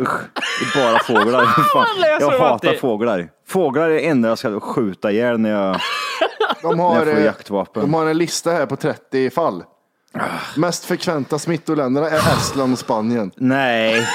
Usch, 0.00 0.20
det 0.34 0.80
är 0.80 0.90
bara 0.90 0.98
fåglar. 0.98 1.44
Fan. 1.72 1.86
Jag 2.20 2.38
hatar 2.38 2.72
fåglar. 2.74 3.28
Fåglar 3.48 3.82
är 3.90 3.94
det 3.94 4.00
enda 4.06 4.28
jag 4.28 4.38
ska 4.38 4.60
skjuta 4.60 5.10
ihjäl 5.10 5.38
när 5.40 5.50
jag, 5.50 5.80
De 6.62 6.76
när 6.76 6.84
har, 6.84 6.96
jag 6.96 7.06
får 7.06 7.16
eh, 7.18 7.24
jaktvapen. 7.24 7.82
de 7.82 7.94
har 7.94 8.06
en 8.06 8.18
lista 8.18 8.50
här 8.50 8.66
på 8.66 8.76
30 8.76 9.30
fall. 9.30 9.64
Mest 10.56 10.84
frekventa 10.84 11.38
smittoländerna 11.38 12.10
är 12.10 12.16
Estland 12.18 12.72
och 12.72 12.78
Spanien. 12.78 13.30
Nej. 13.36 14.08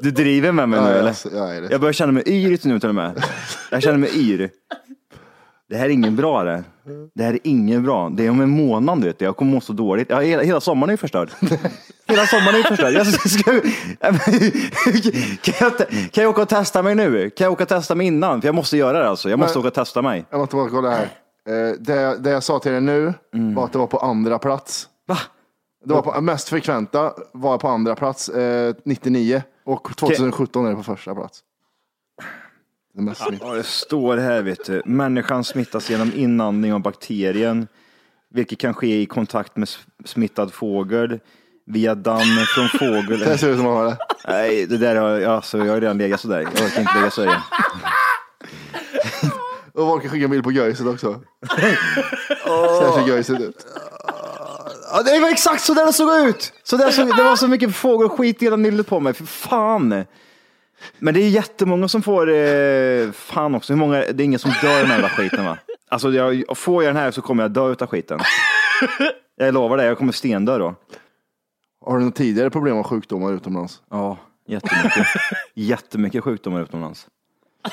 Du 0.00 0.10
driver 0.10 0.52
med 0.52 0.68
mig 0.68 0.80
nu 0.80 0.86
Ja, 1.32 1.48
eller? 1.52 1.70
Jag 1.70 1.80
börjar 1.80 1.92
känna 1.92 2.12
mig 2.12 2.22
yr 2.26 2.58
nu 2.68 2.80
till 2.80 2.88
och 2.88 2.94
med. 2.94 3.24
Jag 3.70 3.82
känner 3.82 3.98
mig 3.98 4.10
yr. 4.14 4.50
Det 5.68 5.76
här 5.76 5.84
är 5.84 5.90
ingen 5.90 6.16
bra 6.16 6.44
det. 6.44 6.64
Det 7.14 7.22
här 7.22 7.32
är 7.32 7.38
ingen 7.42 7.82
bra. 7.82 8.08
Det 8.08 8.26
är 8.26 8.30
om 8.30 8.40
en 8.40 8.50
månad 8.50 9.04
vet 9.04 9.18
du. 9.18 9.24
Jag 9.24 9.36
kommer 9.36 9.52
må 9.52 9.60
så 9.60 9.72
dåligt. 9.72 10.10
Ja, 10.10 10.20
hela, 10.20 10.42
hela 10.42 10.60
sommaren 10.60 10.88
är 10.90 10.92
ju 10.92 10.96
förstörd. 10.96 11.30
Hela 12.08 12.26
sommaren 12.26 12.54
är 12.54 12.58
ju 12.58 12.64
förstörd. 12.64 12.92
Jag 12.92 13.06
ska, 13.06 13.50
kan, 15.42 15.54
jag, 15.60 15.88
kan 16.12 16.24
jag 16.24 16.30
åka 16.30 16.42
och 16.42 16.48
testa 16.48 16.82
mig 16.82 16.94
nu? 16.94 17.30
Kan 17.30 17.44
jag 17.44 17.52
åka 17.52 17.62
och 17.62 17.68
testa 17.68 17.94
mig 17.94 18.06
innan? 18.06 18.40
För 18.40 18.48
jag 18.48 18.54
måste 18.54 18.76
göra 18.76 18.98
det 18.98 19.08
alltså. 19.08 19.30
Jag 19.30 19.38
måste 19.38 19.58
Men- 19.58 19.60
åka 19.60 19.68
och 19.68 19.74
testa 19.74 20.02
mig. 20.02 20.24
Jag 20.30 20.38
måste 20.40 20.56
bara 20.56 20.70
kolla 20.70 20.90
här. 20.90 21.02
Eh, 21.48 21.74
det, 21.80 22.18
det 22.18 22.30
jag 22.30 22.42
sa 22.42 22.58
till 22.58 22.72
er 22.72 22.80
nu 22.80 23.14
var 23.30 23.64
att 23.64 23.72
det 23.72 23.78
var 23.78 23.86
på 23.86 23.98
andra 23.98 24.38
plats. 24.38 24.88
Va? 25.08 25.18
Det 25.84 25.92
var 25.94 26.02
på, 26.02 26.20
mest 26.20 26.48
frekventa 26.48 27.12
var 27.32 27.58
på 27.58 27.68
andra 27.68 27.94
plats, 27.94 28.28
eh, 28.28 28.74
99. 28.84 29.42
Och 29.64 29.96
2017 29.96 30.66
är 30.66 30.70
det 30.70 30.76
på 30.76 30.82
första 30.82 31.14
plats. 31.14 31.40
Ja, 33.40 33.54
det 33.54 33.62
står 33.62 34.16
här 34.16 34.42
vet 34.42 34.64
du. 34.64 34.82
Människan 34.84 35.44
smittas 35.44 35.90
genom 35.90 36.12
inandning 36.14 36.74
av 36.74 36.80
bakterien, 36.80 37.68
vilket 38.34 38.58
kan 38.58 38.74
ske 38.74 39.00
i 39.00 39.06
kontakt 39.06 39.56
med 39.56 39.68
smittad 40.04 40.52
fågel, 40.52 41.20
via 41.66 41.94
damm 41.94 42.36
från 42.54 42.68
fågel. 42.68 43.18
Det 43.20 43.38
ser 43.38 43.50
ut 43.50 43.56
som 43.56 43.66
att 43.66 43.74
ha 43.74 43.84
det. 43.84 43.98
Nej, 44.28 44.66
det 44.66 44.76
där 44.76 44.96
har 44.96 45.10
jag, 45.10 45.32
alltså, 45.32 45.58
jag 45.58 45.72
har 45.72 45.80
redan 45.80 45.98
legat 45.98 46.20
sådär. 46.20 46.40
Jag 46.40 46.66
orkar 46.66 46.80
inte 46.80 46.94
lägga 46.94 47.10
så 47.10 47.24
igen. 47.24 47.40
Och 49.72 50.02
kan 50.02 50.10
skicka 50.10 50.24
en 50.24 50.30
bild 50.30 50.44
på 50.44 50.52
göjset 50.52 50.86
också. 50.86 51.20
Så 51.48 51.56
här 52.84 52.92
ser 52.92 53.08
göjset 53.08 53.40
ut. 53.40 53.66
Ja, 54.92 55.02
det 55.02 55.20
var 55.20 55.30
exakt 55.30 55.62
så 55.62 55.74
där 55.74 55.86
det 55.86 55.92
såg 55.92 56.28
ut! 56.28 56.52
Så 56.62 56.76
där 56.76 56.90
såg, 56.90 57.16
det 57.16 57.22
var 57.22 57.36
så 57.36 57.48
mycket 57.48 57.76
fågelskit 57.76 58.42
i 58.42 58.44
hela 58.44 58.56
nyllet 58.56 58.86
på 58.86 59.00
mig, 59.00 59.14
för 59.14 59.24
fan. 59.24 60.04
Men 60.98 61.14
det 61.14 61.20
är 61.20 61.28
jättemånga 61.28 61.88
som 61.88 62.02
får, 62.02 62.30
eh, 62.34 63.10
fan 63.12 63.54
också, 63.54 63.72
hur 63.72 63.80
många, 63.80 63.96
det 63.98 64.22
är 64.22 64.24
ingen 64.24 64.38
som 64.38 64.50
dör 64.62 64.76
i 64.78 64.80
den 64.80 64.86
här 64.86 64.94
jävla 64.94 65.08
skiten 65.08 65.44
va? 65.44 65.58
Alltså 65.88 66.12
jag, 66.12 66.44
får 66.58 66.84
jag 66.84 66.94
den 66.94 67.02
här 67.02 67.10
så 67.10 67.22
kommer 67.22 67.44
jag 67.44 67.50
dö 67.50 67.72
utav 67.72 67.88
skiten. 67.88 68.20
Jag 69.36 69.54
lovar 69.54 69.76
det, 69.76 69.84
jag 69.84 69.98
kommer 69.98 70.12
stendö 70.12 70.58
då. 70.58 70.74
Har 71.86 71.98
du 71.98 72.04
något 72.04 72.14
tidigare 72.14 72.50
problem 72.50 72.76
med 72.76 72.86
sjukdomar 72.86 73.32
utomlands? 73.32 73.82
Ja, 73.90 74.18
jättemycket. 74.48 75.06
jättemycket 75.54 76.24
sjukdomar 76.24 76.62
utomlands. 76.62 77.06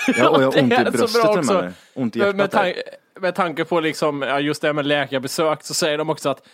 Ja, 0.08 0.30
och 0.30 0.42
jag 0.44 0.52
har 0.52 0.60
ont 0.64 0.74
i 0.74 0.92
bröstet 0.92 1.22
till 1.22 1.40
och 1.40 1.46
med. 1.46 1.74
Ont 1.96 2.16
i 2.16 2.20
Med, 2.20 2.28
hjärtat. 2.28 2.54
med, 2.54 2.76
där. 2.76 2.84
Med 3.24 3.36
tanke 3.36 3.66
på 3.66 3.80
liksom, 3.80 4.22
ja, 4.22 4.40
just 4.40 4.62
det 4.62 4.68
här 4.68 4.74
med 4.74 4.86
läkarbesök 4.86 5.64
så 5.64 5.74
säger 5.74 5.98
de 5.98 6.10
också 6.10 6.30
att, 6.30 6.48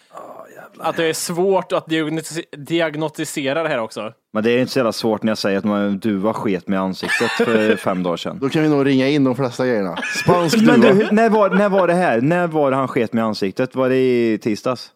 att 0.78 0.96
det 0.98 1.06
är 1.06 1.14
svårt 1.14 1.72
att 1.72 1.88
diagnos- 1.88 2.56
diagnostisera 2.58 3.64
det 3.64 3.70
här 3.70 3.80
också. 3.80 4.14
Men 4.34 4.44
det 4.44 4.52
är 4.52 4.60
inte 4.60 4.72
så 4.72 4.80
jävla 4.80 4.92
svårt 4.92 5.24
när 5.24 5.32
jag 5.32 5.38
säger 5.38 5.58
att 5.58 5.64
man 5.64 6.00
duva 6.00 6.34
sket 6.34 6.68
med 6.68 6.78
i 6.78 6.80
ansiktet 6.80 7.32
för 7.32 7.76
fem 7.86 8.04
dagar 8.04 8.18
sedan. 8.18 8.40
Då 8.42 8.50
kan 8.50 8.64
vi 8.64 8.70
nog 8.70 8.86
ringa 8.86 9.08
in 9.08 9.24
de 9.24 9.36
flesta 9.36 9.68
grejerna. 9.68 9.98
Spansk 10.24 10.62
Men 10.62 10.82
duva. 10.82 10.94
du, 10.94 11.08
när 11.12 11.30
var, 11.30 11.50
när 11.50 11.70
var 11.70 11.88
det 11.88 11.94
här? 11.94 12.22
När 12.22 12.48
var 12.48 12.72
det 12.72 12.78
han 12.78 12.88
sket 12.88 13.14
med 13.14 13.22
i 13.22 13.26
ansiktet? 13.26 13.76
Var 13.76 13.90
det 13.90 13.98
i 13.98 14.38
tisdags? 14.38 14.92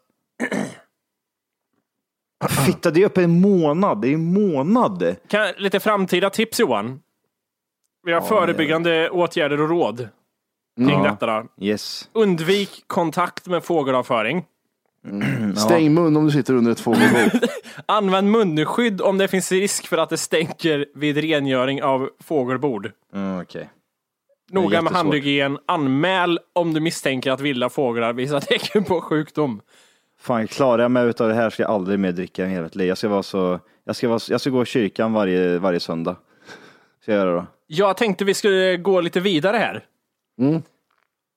Fitta, 2.65 2.91
det 2.91 3.01
är 3.01 3.05
uppe 3.05 3.23
en 3.23 3.41
månad. 3.41 4.01
Det 4.01 4.07
är 4.07 4.13
en 4.13 4.33
månad. 4.33 5.15
Kan, 5.27 5.47
lite 5.57 5.79
framtida 5.79 6.29
tips 6.29 6.59
Johan. 6.59 6.99
Vi 8.05 8.13
har 8.13 8.21
förebyggande 8.21 9.09
åtgärder 9.09 9.61
och 9.61 9.69
råd 9.69 10.09
kring 10.77 10.89
Ja. 11.03 11.03
detta. 11.11 11.25
Då. 11.25 11.47
Yes. 11.65 12.09
Undvik 12.13 12.83
kontakt 12.87 13.47
med 13.47 13.63
fågelavföring. 13.63 14.45
Stäng 15.55 15.93
mun 15.93 16.17
om 16.17 16.25
du 16.25 16.31
sitter 16.31 16.53
under 16.53 16.71
ett 16.71 16.79
fågelbo. 16.79 17.17
Använd 17.85 18.31
munskydd 18.31 19.01
om 19.01 19.17
det 19.17 19.27
finns 19.27 19.51
risk 19.51 19.87
för 19.87 19.97
att 19.97 20.09
det 20.09 20.17
stänker 20.17 20.85
vid 20.95 21.17
rengöring 21.17 21.83
av 21.83 22.09
fågelbord. 22.19 22.91
Mm, 23.13 23.41
Okej. 23.41 23.69
Noga 24.51 24.81
med 24.81 24.93
handhygien. 24.93 25.57
Anmäl 25.67 26.39
om 26.53 26.73
du 26.73 26.79
misstänker 26.79 27.31
att 27.31 27.39
vilda 27.41 27.69
fåglar 27.69 28.13
visar 28.13 28.39
tecken 28.39 28.83
på 28.83 29.01
sjukdom. 29.01 29.61
Fan, 30.19 30.47
klarar 30.47 30.81
jag 30.81 30.91
mig 30.91 31.05
utav 31.07 31.27
det 31.27 31.33
här 31.35 31.49
ska 31.49 31.63
jag 31.63 31.71
aldrig 31.71 31.99
mer 31.99 32.11
dricka 32.11 32.45
i 32.45 32.49
hela 32.49 32.63
mitt 32.63 32.75
liv. 32.75 32.87
Jag 32.87 32.97
ska 32.97 33.07
vara 33.09 33.23
så, 33.23 33.59
jag 33.83 33.95
ska, 33.95 34.07
vara, 34.09 34.19
jag 34.29 34.41
ska 34.41 34.49
gå 34.49 34.63
i 34.63 34.65
kyrkan 34.65 35.13
varje, 35.13 35.57
varje 35.59 35.79
söndag. 35.79 36.15
Ska 37.01 37.11
jag 37.11 37.19
göra 37.19 37.35
då? 37.35 37.45
Jag 37.67 37.97
tänkte 37.97 38.25
vi 38.25 38.33
skulle 38.33 38.77
gå 38.77 39.01
lite 39.01 39.19
vidare 39.19 39.57
här. 39.57 39.83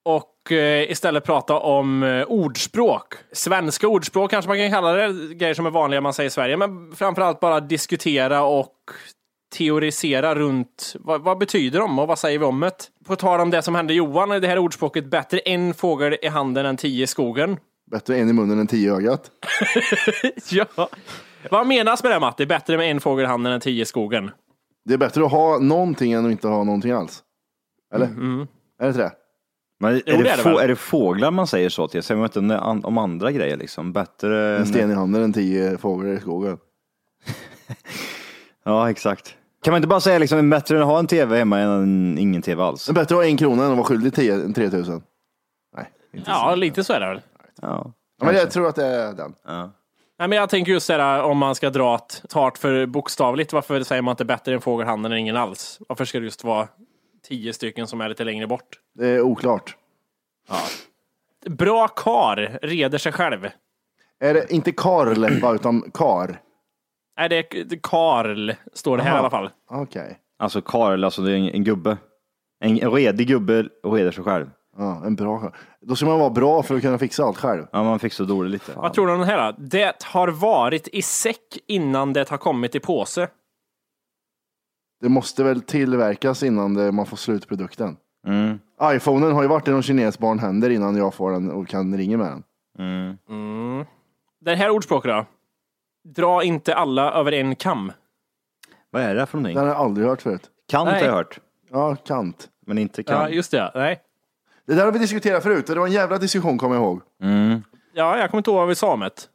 Och 0.04 0.52
eh, 0.52 0.90
istället 0.90 1.24
prata 1.24 1.58
om 1.58 2.02
eh, 2.02 2.24
ordspråk. 2.24 3.14
Svenska 3.32 3.88
ordspråk 3.88 4.30
kanske 4.30 4.48
man 4.48 4.58
kan 4.58 4.70
kalla 4.70 4.92
det, 4.92 5.34
grejer 5.34 5.54
som 5.54 5.66
är 5.66 5.70
vanliga 5.70 6.00
man 6.00 6.12
säger 6.14 6.26
i 6.26 6.30
Sverige, 6.30 6.56
men 6.56 6.92
framförallt 6.94 7.40
bara 7.40 7.60
diskutera 7.60 8.42
och 8.42 8.74
teorisera 9.54 10.34
runt 10.34 10.96
vad, 11.00 11.22
vad 11.22 11.38
betyder 11.38 11.78
de 11.80 11.98
och 11.98 12.08
vad 12.08 12.18
säger 12.18 12.38
vi 12.38 12.44
om 12.44 12.60
det? 12.60 12.90
På 13.06 13.16
tal 13.16 13.40
om 13.40 13.50
det 13.50 13.62
som 13.62 13.74
hände 13.74 13.94
Johan, 13.94 14.30
är 14.30 14.40
det 14.40 14.48
här 14.48 14.58
ordspråket 14.58 15.10
bättre 15.10 15.38
en 15.38 15.74
fågel 15.74 16.16
i 16.22 16.28
handen 16.28 16.66
än 16.66 16.76
tio 16.76 17.04
i 17.04 17.06
skogen. 17.06 17.56
Bättre 17.90 18.16
en 18.16 18.28
i 18.28 18.32
munnen 18.32 18.58
än 18.58 18.66
tio 18.66 18.92
i 18.92 18.94
ögat. 18.94 19.30
ja. 20.50 20.88
Vad 21.50 21.66
menas 21.66 22.02
med 22.02 22.12
det 22.12 22.20
Matti? 22.20 22.46
Bättre 22.46 22.76
med 22.76 22.90
en 22.90 23.00
fågel 23.00 23.24
i 23.24 23.28
handen 23.28 23.52
än 23.52 23.60
tio 23.60 23.82
i 23.82 23.86
skogen? 23.86 24.30
Det 24.84 24.94
är 24.94 24.98
bättre 24.98 25.24
att 25.24 25.30
ha 25.30 25.58
någonting 25.58 26.12
än 26.12 26.26
att 26.26 26.32
inte 26.32 26.48
ha 26.48 26.64
någonting 26.64 26.90
alls. 26.90 27.22
Eller? 27.94 28.06
Är 28.78 28.84
det 28.84 28.88
inte 28.88 29.00
det? 29.02 29.12
Men 29.80 29.94
är, 29.94 30.02
Jo, 30.06 30.16
det 30.16 30.22
det 30.22 30.30
är 30.30 30.36
det 30.36 30.42
få, 30.42 30.58
är 30.58 30.68
det 30.68 30.76
fåglar 30.76 31.30
man 31.30 31.46
säger 31.46 31.68
så 31.68 31.88
till? 31.88 32.02
Säger 32.02 32.18
man 32.18 32.24
inte 32.44 32.58
om- 32.58 32.84
om 32.84 32.98
andra 32.98 33.32
grejer 33.32 33.56
liksom? 33.56 33.92
Bättre 33.92 34.54
En 34.54 34.60
än... 34.60 34.66
sten 34.66 34.90
i 34.90 34.94
handen 34.94 35.22
än 35.22 35.32
tio 35.32 35.78
fåglar 35.78 36.12
i 36.12 36.20
skogen. 36.20 36.58
Ja, 38.64 38.90
exakt. 38.90 39.34
Kan 39.64 39.72
man 39.72 39.76
inte 39.78 39.88
bara 39.88 40.00
säga 40.00 40.18
liksom 40.18 40.50
bättre 40.50 40.76
än 40.76 40.82
att 40.82 40.88
ha 40.88 40.98
en 40.98 41.06
tv 41.06 41.38
hemma 41.38 41.58
än 41.58 42.18
ingen 42.18 42.42
tv 42.42 42.62
alls? 42.62 42.88
Bättre 42.90 43.00
att 43.02 43.10
ha 43.10 43.24
en 43.24 43.36
krona 43.36 43.64
än 43.64 43.70
att 43.70 43.76
vara 43.76 43.86
skyldig 43.86 44.14
10 44.14 44.52
3000. 44.52 45.02
Nej, 45.76 45.86
inte 46.12 46.30
Ja, 46.30 46.54
lite 46.54 46.84
så 46.84 46.92
är 46.92 47.00
det 47.00 47.06
väl. 47.06 47.20
Ja. 47.62 47.92
Men 48.22 48.34
jag 48.34 48.50
tror 48.50 48.68
att 48.68 48.76
det 48.76 48.86
är 48.86 49.12
den. 49.12 49.34
ja. 49.46 49.72
Nej, 50.18 50.28
men 50.28 50.38
jag 50.38 50.48
tänker 50.50 50.72
just 50.72 50.88
det 50.88 50.96
där 50.96 51.22
om 51.22 51.38
man 51.38 51.54
ska 51.54 51.70
dra 51.70 51.94
ett 51.94 52.22
tart 52.28 52.58
för 52.58 52.86
bokstavligt. 52.86 53.52
Varför 53.52 53.82
säger 53.82 54.02
man 54.02 54.12
inte 54.12 54.24
bättre 54.24 54.54
en 54.54 54.60
fågel 54.60 54.86
i 54.86 54.88
handen 54.88 55.12
än 55.12 55.18
ingen 55.18 55.36
alls? 55.36 55.78
Varför 55.88 56.04
ska 56.04 56.18
det 56.18 56.24
just 56.24 56.44
vara 56.44 56.68
tio 57.28 57.52
stycken 57.52 57.86
som 57.86 58.00
är 58.00 58.08
lite 58.08 58.24
längre 58.24 58.46
bort? 58.46 58.80
Det 58.94 59.08
är 59.08 59.20
oklart. 59.20 59.76
Bra 61.46 61.88
kar 61.88 62.58
reder 62.62 62.98
sig 62.98 63.12
själv. 63.12 63.48
Är 64.20 64.34
det 64.34 64.52
inte 64.52 64.72
Karl 64.72 65.54
utan 65.54 65.90
Kar? 65.94 66.40
Nej, 67.18 67.28
det 67.28 67.36
är 67.36 67.64
det 67.64 67.74
är 67.74 67.80
Karl, 67.82 68.52
står 68.72 68.96
det 68.96 69.02
här 69.02 69.10
Jaha. 69.10 69.16
i 69.16 69.20
alla 69.20 69.30
fall. 69.30 69.50
Okej. 69.70 70.18
Alltså 70.38 70.60
Karl, 70.60 71.04
alltså 71.04 71.22
det 71.22 71.32
är 71.32 71.36
en, 71.36 71.48
en 71.48 71.64
gubbe. 71.64 71.96
En, 72.60 72.82
en 72.82 72.90
redig 72.90 73.28
gubbe 73.28 73.68
reder 73.84 74.10
sig 74.10 74.24
själv. 74.24 74.50
Ja, 74.78 75.02
en 75.06 75.16
bra. 75.16 75.52
Då 75.80 75.96
ska 75.96 76.06
man 76.06 76.18
vara 76.18 76.30
bra 76.30 76.62
för 76.62 76.76
att 76.76 76.82
kunna 76.82 76.98
fixa 76.98 77.24
allt 77.24 77.36
själv. 77.36 77.66
Ja, 77.72 77.82
man 77.82 77.98
fixar 77.98 78.24
dåligt 78.24 78.52
lite. 78.52 78.72
Vad 78.76 78.92
tror 78.92 79.06
du 79.06 79.12
om 79.12 79.18
den 79.18 79.28
här 79.28 79.52
då? 79.52 79.58
Det 79.58 80.04
har 80.04 80.28
varit 80.28 80.88
i 80.88 81.02
säck 81.02 81.58
innan 81.66 82.12
det 82.12 82.28
har 82.28 82.38
kommit 82.38 82.74
i 82.74 82.80
påse. 82.80 83.28
Det 85.00 85.08
måste 85.08 85.44
väl 85.44 85.60
tillverkas 85.62 86.42
innan 86.42 86.74
det, 86.74 86.92
man 86.92 87.06
får 87.06 87.16
slutprodukten. 87.16 87.96
Mm. 88.26 88.58
Iphonen 88.96 89.32
har 89.32 89.42
ju 89.42 89.48
varit 89.48 89.68
i 89.68 89.70
någon 89.70 89.82
kines 89.82 90.18
barnhänder 90.18 90.70
innan 90.70 90.96
jag 90.96 91.14
får 91.14 91.32
den 91.32 91.50
och 91.50 91.68
kan 91.68 91.96
ringa 91.98 92.16
med 92.16 92.26
den. 92.26 92.42
Mm. 92.78 93.16
Mm. 93.28 93.84
Det 94.40 94.54
här 94.54 94.70
ordspråket 94.70 95.10
då? 95.10 95.26
Dra 96.04 96.42
inte 96.44 96.74
alla 96.74 97.12
över 97.12 97.32
en 97.32 97.56
kam. 97.56 97.92
Vad 98.90 99.02
är 99.02 99.14
det 99.14 99.26
för 99.26 99.38
någonting? 99.38 99.54
Den 99.56 99.64
har 99.66 99.74
jag 99.74 99.80
aldrig 99.82 100.06
hört 100.06 100.22
förut. 100.22 100.50
Kant 100.68 100.86
har 100.88 100.94
Nej. 100.94 101.04
jag 101.04 101.12
hört, 101.12 101.38
Ja, 101.70 101.96
kant. 101.96 102.48
men 102.66 102.78
inte 102.78 103.02
Ja, 103.06 103.12
kant. 103.12 103.34
just 103.34 103.50
det. 103.50 103.70
Nej. 103.74 104.00
Det 104.66 104.74
där 104.74 104.84
har 104.84 104.92
vi 104.92 104.98
diskuterat 104.98 105.42
förut 105.42 105.68
och 105.68 105.74
det 105.74 105.80
var 105.80 105.86
en 105.86 105.92
jävla 105.92 106.18
diskussion 106.18 106.58
kommer 106.58 106.74
jag 106.74 106.84
ihåg. 106.84 107.00
Mm. 107.22 107.62
Ja, 107.94 108.18
jag 108.18 108.30
kommer 108.30 108.38
inte 108.38 108.50
ihåg 108.50 108.58
vad 108.58 108.68
vi 108.68 108.74
sa 108.74 108.92
om 108.92 109.00
det. 109.00 109.28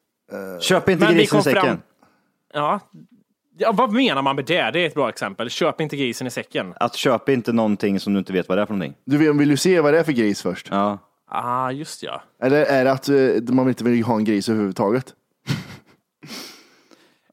Köp 0.62 0.90
inte 0.90 1.06
Men 1.06 1.14
grisen 1.14 1.40
i 1.40 1.44
säcken. 1.44 1.62
fram- 1.66 1.82
Ja. 2.54 2.80
Ja. 3.62 3.72
Vad 3.72 3.94
menar 3.94 4.22
man 4.22 4.36
med 4.36 4.46
det? 4.46 4.72
Det 4.72 4.80
är 4.80 4.88
ett 4.88 4.94
bra 4.94 5.10
exempel. 5.10 5.50
Köp 5.50 5.82
inte 5.82 5.98
grisen 5.98 6.28
i 6.28 6.32
säcken. 6.32 6.74
Att 6.76 6.96
köpa 6.96 7.32
inte 7.32 7.54
någonting 7.54 8.00
som 8.00 8.14
du 8.14 8.20
inte 8.20 8.34
vet 8.34 8.50
vad 8.50 8.58
det 8.58 8.62
är 8.62 8.66
för 8.66 8.74
någonting. 8.74 9.02
Du 9.06 9.18
vill, 9.18 9.32
vill 9.34 9.50
du 9.50 9.58
se 9.58 9.82
vad 9.82 9.94
det 9.94 10.00
är 10.00 10.04
för 10.04 10.12
gris 10.12 10.42
först? 10.42 10.68
Ja. 10.72 10.98
Ah, 11.28 11.72
just 11.72 12.04
ja. 12.04 12.22
Eller 12.44 12.66
är 12.66 12.86
det 12.86 12.92
att 12.92 13.10
eh, 13.10 13.54
man 13.56 13.68
inte 13.68 13.84
vill 13.84 14.04
ha 14.04 14.16
en 14.16 14.24
gris 14.24 14.50
överhuvudtaget? 14.50 15.14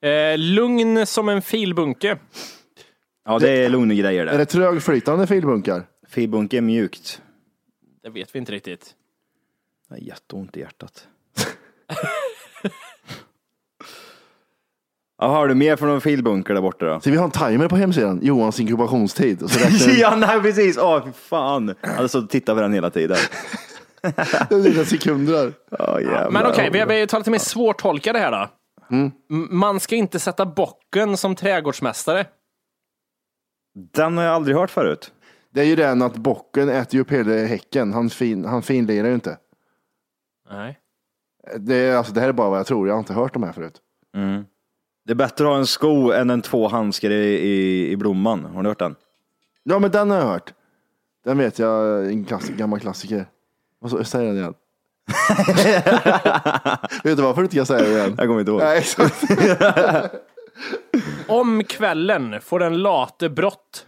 Eh, 0.03 0.39
lugn 0.39 1.07
som 1.07 1.29
en 1.29 1.43
filbunke. 1.43 2.19
Ja, 3.25 3.39
det 3.39 3.51
är 3.51 3.69
lugna 3.69 3.95
grejer 3.95 4.27
Är 4.27 4.31
där. 4.31 4.39
det 4.39 4.47
trögflytande 4.47 5.27
filbunkar? 5.27 5.87
Filbunk 6.09 6.53
är 6.53 6.61
mjukt. 6.61 7.23
Det 8.03 8.11
vet 8.11 8.35
vi 8.35 8.39
inte 8.39 8.53
riktigt. 8.53 8.95
Jag 9.89 9.97
har 9.97 10.01
jätteont 10.03 10.57
i 10.57 10.61
hjärtat. 10.61 11.09
Ja, 15.19 15.27
har 15.27 15.49
du 15.49 15.55
mer 15.55 15.77
från 15.77 15.89
någon 15.89 16.01
filbunker 16.01 16.55
där 16.55 16.61
borta 16.61 16.87
då? 16.87 17.01
Så 17.01 17.11
vi 17.11 17.17
har 17.17 17.25
en 17.25 17.31
timer 17.31 17.69
på 17.69 17.77
hemsidan, 17.77 18.19
Johans 18.23 18.61
inkubationstid. 18.61 19.43
Och 19.43 19.51
så 19.51 19.59
räknar 19.59 19.95
ja, 20.01 20.17
nej 20.17 20.41
precis. 20.41 20.79
Åh, 20.79 21.05
fy 21.05 21.13
fan. 21.13 21.75
Och 22.15 22.31
tittat 22.31 22.57
på 22.57 22.61
den 22.63 22.73
hela 22.73 22.91
tiden. 22.91 23.17
det 24.49 24.55
lite 24.57 24.85
sekunder. 24.85 25.53
Ja, 25.79 26.01
jävlar. 26.01 26.31
Men 26.31 26.47
okej, 26.47 26.71
vi, 26.73 26.85
vi 26.85 27.07
tar 27.07 27.19
lite 27.19 27.31
mer 27.31 27.39
svårtolkade 27.39 28.19
här 28.19 28.31
då. 28.33 28.49
Mm. 28.97 29.11
M- 29.31 29.49
Man 29.51 29.81
ska 29.81 29.97
inte 29.97 30.19
sätta 30.19 30.47
bocken 30.47 31.17
som 31.17 31.35
trädgårdsmästare. 31.35 32.27
Den 33.95 34.17
har 34.17 34.25
jag 34.25 34.35
aldrig 34.35 34.57
hört 34.57 34.71
förut. 34.71 35.13
Det 35.55 35.61
är 35.61 35.65
ju 35.65 35.77
den 35.77 36.03
att 36.03 36.17
bocken 36.17 36.69
äter 36.69 36.95
ju 36.95 37.01
upp 37.01 37.13
hela 37.13 37.33
häcken. 37.47 37.93
Han, 37.93 38.11
fin, 38.11 38.45
han 38.45 38.63
finlirar 38.63 39.09
ju 39.09 39.15
inte. 39.15 39.37
Nej. 40.51 40.79
Det, 41.59 41.75
är, 41.75 41.97
alltså, 41.97 42.13
det 42.13 42.21
här 42.21 42.29
är 42.29 42.33
bara 42.33 42.51
vad 42.51 42.59
jag 42.59 42.67
tror. 42.67 42.89
Jag 42.89 42.95
har 42.95 42.99
inte 42.99 43.13
hört 43.15 43.33
de 43.33 43.43
här 43.43 43.53
förut. 43.53 43.75
Det 45.09 45.13
är 45.13 45.17
bättre 45.17 45.45
att 45.45 45.51
ha 45.51 45.59
en 45.59 45.67
sko 45.67 46.13
än 46.13 46.31
en 46.31 46.43
två 46.43 46.69
handskar 46.69 47.11
i, 47.11 47.39
i, 47.39 47.91
i 47.91 47.97
blomman. 47.97 48.45
Har 48.45 48.63
ni 48.63 48.69
hört 48.69 48.79
den? 48.79 48.97
Ja, 49.63 49.79
men 49.79 49.91
den 49.91 50.11
har 50.11 50.19
jag 50.19 50.27
hört. 50.27 50.55
Den 51.25 51.39
vet 51.39 51.59
jag, 51.59 52.07
en 52.07 52.25
klass, 52.25 52.49
gammal 52.49 52.81
klassiker. 52.81 53.27
Vad 53.79 53.91
så, 53.91 54.05
säg 54.05 54.27
den 54.27 54.37
igen. 54.37 54.55
vet 57.05 57.17
du 57.17 57.23
varför 57.23 57.37
du 57.37 57.43
inte 57.43 57.57
kan 57.57 57.67
säga 57.67 57.83
det 57.83 57.91
igen? 57.91 58.15
Jag 58.19 58.27
kommer 58.27 58.41
inte 58.41 58.53
ihåg. 58.53 58.61
Nej, 58.61 58.79
exakt. 58.79 59.23
Om 61.27 61.65
kvällen 61.65 62.41
får 62.41 62.59
den 62.59 62.83
late 62.83 63.29
brott. 63.29 63.87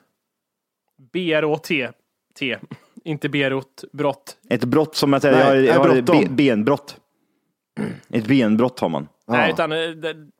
B-R-O-T. 1.12 1.90
T. 2.38 2.58
Inte 3.04 3.28
berot, 3.28 3.84
brott. 3.92 4.36
Ett 4.48 4.64
brott 4.64 4.96
som 4.96 5.14
att 5.14 5.24
jag, 5.24 5.32
Nej, 5.32 5.64
jag, 5.64 5.76
jag 5.76 5.80
har 5.84 6.28
benbrott. 6.28 6.96
Ett 8.08 8.26
benbrott 8.26 8.80
har 8.80 8.88
man. 8.88 9.08
Nej, 9.30 9.52
utan 9.52 9.72
eh, 9.72 9.78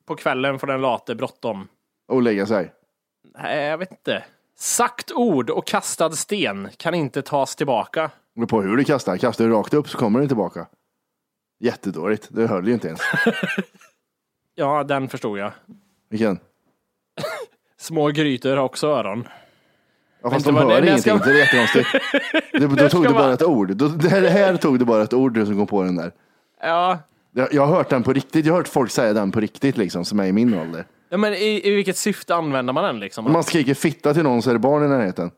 på 0.07 0.16
kvällen 0.16 0.59
får 0.59 0.66
den 0.66 0.80
late 0.80 1.14
bråttom. 1.14 1.68
Och 2.09 2.22
lägga 2.22 2.47
sig. 2.47 2.72
Nej, 3.38 3.64
jag 3.66 3.78
vet 3.78 3.91
inte. 3.91 4.24
Sagt 4.59 5.12
ord 5.12 5.51
och 5.51 5.66
kastad 5.66 6.11
sten 6.11 6.68
kan 6.76 6.95
inte 6.95 7.22
tas 7.22 7.57
tillbaka. 7.57 8.11
Beror 8.34 8.47
på 8.47 8.62
hur 8.62 8.76
du 8.76 8.84
kastar. 8.84 9.16
Kastar 9.16 9.45
du 9.45 9.51
rakt 9.51 9.74
upp 9.74 9.88
så 9.88 9.99
kommer 9.99 10.18
den 10.18 10.28
tillbaka. 10.28 10.66
Jättedåligt. 11.61 12.28
Det 12.30 12.47
höll 12.47 12.66
ju 12.68 12.72
inte 12.74 12.88
ens. 12.88 13.01
Ja, 14.55 14.84
den 14.84 15.09
förstod 15.09 15.38
jag. 15.38 15.53
Vilken? 16.09 16.38
Små 17.76 18.09
grytor 18.09 18.57
har 18.57 18.64
också 18.64 18.86
öron. 18.88 19.28
Ja, 20.22 20.30
fast 20.30 20.47
Men 20.47 20.55
de 20.55 20.61
hör 20.61 20.82
ingenting. 20.82 21.18
ska- 21.18 21.24
Det 21.30 21.30
är 21.30 21.38
jättekonstigt. 21.38 21.88
Då 22.78 22.88
tog 22.88 23.03
du 23.05 23.12
bara 23.12 23.32
ett 23.32 23.43
ord. 23.43 23.76
Då, 23.76 23.88
det 23.88 24.09
här, 24.09 24.20
det 24.20 24.28
här 24.28 24.57
tog 24.57 24.78
du 24.78 24.84
bara 24.84 25.03
ett 25.03 25.12
ord 25.12 25.34
du 25.34 25.47
som 25.47 25.57
kom 25.57 25.66
på 25.66 25.82
den 25.82 25.97
där. 25.97 26.12
Ja, 26.61 26.99
Jag, 27.34 27.52
jag 27.54 27.66
har 27.66 27.76
hört 27.76 27.88
den 27.90 28.02
på 28.02 28.12
riktigt. 28.12 28.46
Jag 28.46 28.52
har 28.52 28.58
hört 28.58 28.68
folk 28.68 28.90
säga 28.90 29.12
den 29.12 29.32
på 29.32 29.40
riktigt 29.40 29.76
liksom, 29.76 30.04
som 30.04 30.20
är 30.20 30.26
i 30.26 30.32
min 30.32 30.54
ålder. 30.54 30.86
ja 31.10 31.16
men 31.16 31.34
i, 31.34 31.60
i 31.64 31.74
vilket 31.74 31.96
syfte 31.96 32.34
använder 32.34 32.72
man 32.72 32.84
den 32.84 33.00
liksom? 33.00 33.26
Om 33.26 33.32
man 33.32 33.44
skriker 33.44 33.74
fitta 33.74 34.14
till 34.14 34.22
någon 34.22 34.42
så 34.42 34.50
är 34.50 34.54
det 34.54 34.60
barn 34.60 34.84
i 34.84 34.88
närheten. 34.88 35.30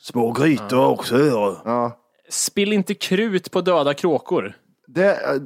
Små 0.00 0.32
grytor 0.32 0.86
också. 0.86 1.18
Ja. 1.64 1.98
Spill 2.30 2.72
inte 2.72 2.94
krut 2.94 3.50
på 3.50 3.60
döda 3.60 3.94
kråkor. 3.94 4.56
Det, 4.86 5.40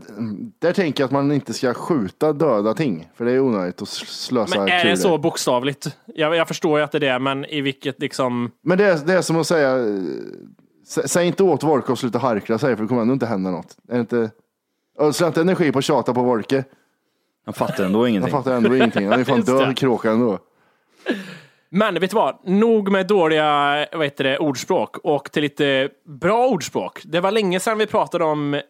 där 0.58 0.72
tänker 0.72 1.02
jag 1.02 1.06
att 1.06 1.12
man 1.12 1.32
inte 1.32 1.52
ska 1.52 1.74
skjuta 1.74 2.32
döda 2.32 2.74
ting. 2.74 3.08
För 3.14 3.24
det 3.24 3.32
är 3.32 3.40
onödigt 3.40 3.82
att 3.82 3.88
slösa 3.88 4.58
Men 4.58 4.68
är 4.68 4.80
kulor. 4.80 4.90
det 4.90 4.96
så 4.96 5.18
bokstavligt? 5.18 5.96
Jag, 6.06 6.36
jag 6.36 6.48
förstår 6.48 6.78
ju 6.78 6.84
att 6.84 6.92
det 6.92 6.98
är 6.98 7.12
det, 7.12 7.18
men 7.18 7.44
i 7.44 7.60
vilket 7.60 8.00
liksom... 8.00 8.50
Men 8.64 8.78
det 8.78 8.84
är, 8.84 8.98
det 9.06 9.12
är 9.12 9.22
som 9.22 9.36
att 9.36 9.46
säga, 9.46 9.70
eh, 9.76 9.84
sä- 10.88 11.06
säg 11.06 11.26
inte 11.26 11.42
åt 11.42 11.62
Volke 11.62 11.92
att 11.92 11.98
sluta 11.98 12.18
harkla 12.18 12.58
sig 12.58 12.76
för 12.76 12.82
det 12.82 12.88
kommer 12.88 13.02
ändå 13.02 13.12
inte 13.14 13.26
hända 13.26 13.50
något. 13.50 13.76
Är 13.88 13.94
det 13.94 14.00
inte, 14.00 14.30
ödsla 14.98 15.26
inte 15.26 15.40
energi 15.40 15.72
på 15.72 15.78
att 15.78 15.84
tjata 15.84 16.14
på 16.14 16.22
Volke. 16.22 16.64
Han 17.44 17.54
fattar 17.54 17.84
ändå 17.84 17.98
Han 17.98 18.08
ingenting. 18.08 18.32
fattar 18.32 18.52
ändå 18.52 18.76
ingenting. 18.76 19.08
Han 19.08 19.20
är 19.20 19.24
fan 19.24 19.40
död 19.40 19.76
kråka 19.76 20.10
ändå. 20.10 20.38
Men 21.70 21.94
vet 21.94 22.10
du 22.10 22.14
vad? 22.14 22.38
Nog 22.44 22.90
med 22.92 23.06
dåliga 23.06 23.86
vad 23.92 24.04
heter 24.04 24.24
det, 24.24 24.38
ordspråk 24.38 24.96
och 24.98 25.32
till 25.32 25.42
lite 25.42 25.88
bra 26.20 26.46
ordspråk. 26.48 27.00
Det 27.04 27.20
var 27.20 27.30
länge 27.30 27.60
sedan 27.60 27.78
vi 27.78 27.86
pratade 27.86 28.24
om 28.24 28.60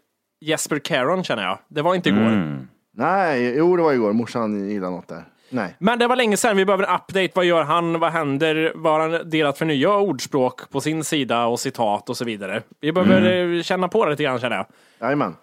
Jesper 0.41 0.79
Caron 0.79 1.25
känner 1.25 1.43
jag. 1.43 1.59
Det 1.69 1.83
var 1.83 1.95
inte 1.95 2.09
igår. 2.09 2.21
Mm. 2.21 2.69
Nej, 2.95 3.55
jo 3.59 3.77
det 3.77 3.83
var 3.83 3.93
igår. 3.93 4.13
Morsan 4.13 4.69
gillade 4.69 4.93
något 4.97 5.09
där. 5.09 5.25
Nej. 5.51 5.77
Men 5.79 5.99
det 5.99 6.07
var 6.07 6.17
länge 6.17 6.37
sedan. 6.37 6.57
Vi 6.57 6.65
behöver 6.65 6.85
en 6.85 6.95
update. 6.95 7.31
Vad 7.35 7.45
gör 7.45 7.63
han? 7.63 8.01
Vad 8.01 8.13
händer? 8.13 8.73
Vad 8.75 8.93
har 8.93 9.09
han 9.09 9.31
delat 9.31 9.59
för 9.59 9.65
nya 9.65 9.97
ordspråk 9.97 10.71
på 10.71 10.81
sin 10.81 11.05
sida 11.05 11.47
och 11.47 11.61
citat 11.61 12.09
och 12.09 12.17
så 12.17 12.25
vidare? 12.25 12.63
Vi 12.81 12.93
behöver 12.93 13.57
eh, 13.57 13.63
känna 13.63 13.89
på 13.89 14.05
det 14.05 14.11
lite 14.11 14.23
grann 14.23 14.39
känner 14.41 14.57
jag. 14.57 14.67
Jajamän. 15.01 15.35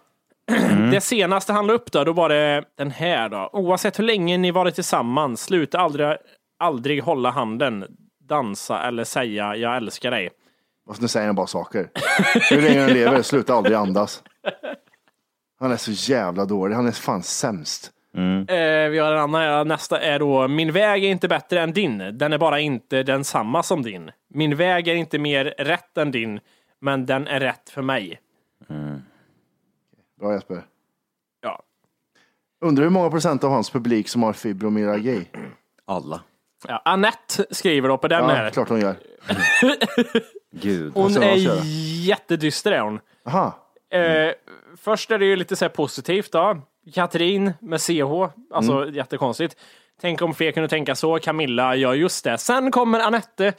Det 0.92 1.02
senaste 1.02 1.54
han 1.54 1.68
la 1.68 1.74
upp 1.74 1.92
då, 1.92 2.04
då 2.04 2.14
var 2.14 2.30
det 2.30 2.64
den 2.78 2.92
här 2.92 3.30
då. 3.30 3.50
Oavsett 3.54 4.00
hur 4.00 4.04
länge 4.04 4.38
ni 4.38 4.52
varit 4.52 4.76
tillsammans, 4.76 5.42
sluta 5.42 5.80
aldrig, 5.80 6.18
aldrig 6.60 7.04
hålla 7.04 7.30
handen, 7.30 7.86
dansa 8.30 8.84
eller 8.88 9.04
säga 9.04 9.56
jag 9.56 9.78
älskar 9.78 10.12
dig. 10.12 10.30
Nu 11.00 11.08
säger 11.08 11.26
han 11.26 11.36
bara 11.36 11.48
saker. 11.48 11.90
Hur 12.50 12.62
länge 12.62 12.82
han 12.82 12.90
lever, 12.94 13.22
sluta 13.22 13.54
aldrig 13.54 13.76
andas. 13.78 14.24
Han 15.60 15.72
är 15.72 15.78
så 15.78 16.12
jävla 16.12 16.46
dålig. 16.46 16.76
Han 16.76 16.88
är 16.88 16.92
fan 16.92 17.24
sämst. 17.24 17.92
Eh, 18.48 18.90
vi 18.90 19.00
har 19.00 19.12
en 19.12 19.20
annan, 19.20 19.68
nästa 19.68 20.02
är 20.02 20.20
då, 20.20 20.48
min 20.48 20.72
väg 20.72 21.06
är 21.06 21.10
inte 21.10 21.28
bättre 21.28 21.62
än 21.62 21.74
din, 21.74 22.18
den 22.18 22.34
är 22.34 22.38
bara 22.38 22.60
inte 22.60 23.04
densamma 23.04 23.64
som 23.64 23.82
din. 23.82 24.12
Min 24.34 24.56
väg 24.56 24.88
är 24.88 24.96
inte 24.96 25.20
mer 25.20 25.46
rätt 25.58 25.98
än 25.98 26.12
din, 26.12 26.40
men 26.82 27.06
den 27.06 27.28
är 27.28 27.40
rätt 27.40 27.70
för 27.70 27.82
mig. 27.82 28.20
Bra 30.24 30.34
Jesper. 30.34 30.64
Ja. 31.42 31.64
Undrar 32.62 32.84
hur 32.84 32.90
många 32.92 33.10
procent 33.10 33.44
av 33.44 33.52
hans 33.52 33.70
publik 33.70 34.08
som 34.10 34.24
har 34.24 34.34
fibromyalgi? 34.34 35.28
Alla. 35.86 36.22
Ja, 36.68 36.82
Annette 36.86 37.46
skriver 37.52 37.90
då 37.90 37.98
på 37.98 38.08
den 38.08 38.24
Ja, 38.24 38.28
här. 38.30 38.50
klart 38.50 38.70
hon 38.70 38.80
gör. 38.82 38.96
Gud. 40.52 40.94
Hon 40.96 41.18
är 41.18 41.36
jättedyster 42.08 42.72
är 42.72 42.80
hon. 42.80 43.00
Aha. 43.26 43.60
Eh, 43.90 44.32
först 44.78 45.12
är 45.12 45.20
det 45.20 45.26
ju 45.26 45.36
lite 45.36 45.56
så 45.56 45.66
här 45.66 45.70
positivt 45.70 46.32
då. 46.32 46.58
Katrin 46.94 47.54
med 47.60 47.82
CH, 47.82 48.30
alltså 48.54 48.74
Mm. 48.82 48.94
jättekonstigt. 48.94 49.58
Tänk 50.02 50.22
om 50.22 50.34
fler 50.34 50.52
kunde 50.52 50.70
tänka 50.70 50.96
så. 50.96 51.20
Camilla 51.20 51.76
gör 51.76 51.94
just 51.94 52.24
det. 52.24 52.38
Sen 52.38 52.72
kommer 52.72 53.00
Anette 53.00 53.54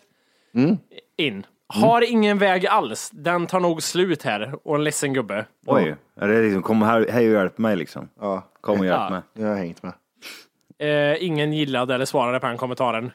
Mm. 0.54 0.78
in. 1.16 1.46
Har 1.74 2.10
ingen 2.10 2.38
väg 2.38 2.66
alls. 2.66 3.10
Den 3.12 3.46
tar 3.46 3.60
nog 3.60 3.82
slut 3.82 4.22
här. 4.22 4.54
Och 4.64 4.74
en 4.74 4.84
ledsen 4.84 5.12
gubbe. 5.12 5.44
Oj. 5.66 5.96
Är 6.20 6.28
det 6.28 6.42
liksom, 6.42 6.62
kom 6.62 6.82
här, 6.82 7.06
hej 7.10 7.26
och 7.28 7.32
hjälp 7.34 7.58
mig 7.58 7.76
liksom. 7.76 8.08
Ja, 8.20 8.42
Kom 8.60 8.78
och 8.80 8.86
hjälp 8.86 8.98
Ja. 9.00 9.10
mig. 9.10 9.20
jag 9.34 9.48
har 9.48 9.56
hängt 9.56 9.82
med. 9.82 9.92
Eh, 10.78 11.24
ingen 11.24 11.52
gillade 11.52 11.94
eller 11.94 12.04
svarade 12.04 12.40
på 12.40 12.46
den 12.46 12.56
kommentaren. 12.56 13.12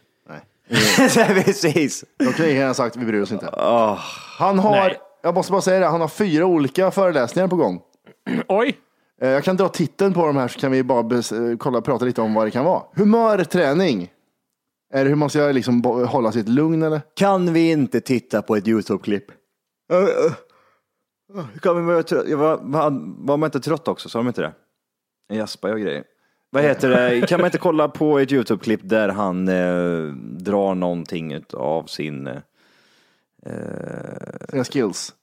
precis. 1.46 2.04
De 2.18 2.26
kan 2.34 2.50
ingen 2.50 2.68
ha 2.68 2.74
sagt 2.74 2.96
vi 2.96 3.06
bryr 3.06 3.22
oss 3.22 3.32
inte. 3.32 3.50
Han 4.38 4.60
har, 4.60 4.72
Nej. 4.72 4.98
jag 5.24 5.34
måste 5.34 5.52
bara 5.52 5.62
säga 5.62 5.80
det, 5.80 5.86
han 5.86 6.02
har 6.02 6.08
fyra 6.08 6.46
olika 6.46 6.92
föreläsningar 6.92 7.48
på 7.48 7.56
gång. 7.56 7.82
Oj! 8.48 8.78
Eh, 9.22 9.30
Jag 9.30 9.44
kan 9.44 9.58
dra 9.58 9.70
titeln 9.70 10.14
på 10.14 10.26
de 10.28 10.38
här 10.38 10.48
så 10.48 10.60
kan 10.60 10.72
vi 10.72 10.84
bara 10.84 11.02
bes- 11.02 11.52
eh, 11.52 11.58
kolla, 11.58 11.82
prata 11.82 12.06
lite 12.06 12.22
om 12.22 12.34
vad 12.34 12.48
det 12.48 12.52
kan 12.52 12.66
vara. 12.66 12.82
Humörträning. 12.96 14.08
Är 14.94 15.04
det 15.04 15.10
hur 15.10 15.16
man 15.16 15.30
ska 15.30 15.52
liksom 15.52 15.84
hålla 15.84 16.32
sitt 16.32 16.50
lugn 16.50 16.84
eller? 16.84 17.02
Kan 17.16 17.54
vi 17.54 17.72
inte 17.72 18.02
titta 18.02 18.42
på 18.42 18.56
ett 18.56 18.68
YouTube-klipp? 18.68 19.26
Kan 21.62 21.76
vi 21.76 21.82
vara 21.94 22.04
trött? 22.04 22.30
Jag 22.30 22.38
var, 22.38 22.58
var, 22.62 22.90
var 23.26 23.38
man 23.38 23.48
inte 23.48 23.60
trött 23.60 23.88
också? 23.88 24.10
Sa 24.10 24.20
de 24.20 24.28
inte 24.28 24.42
det? 24.42 24.52
Jag 25.28 25.38
jaspar 25.38 25.74
och 25.74 25.80
grejer. 25.80 26.04
Vad 26.50 26.64
heter 26.64 26.90
det? 26.90 27.28
Kan 27.28 27.40
man 27.40 27.46
inte 27.46 27.58
kolla 27.58 27.88
på 27.90 28.20
ett 28.20 28.32
YouTube-klipp 28.32 28.82
där 28.84 29.10
han 29.10 29.48
eh, 29.48 30.14
drar 30.38 30.76
någonting 30.76 31.44
av 31.54 31.84
sin... 31.84 32.28
Eh, 32.28 32.38
Sina 34.50 34.64
skills. 34.64 35.14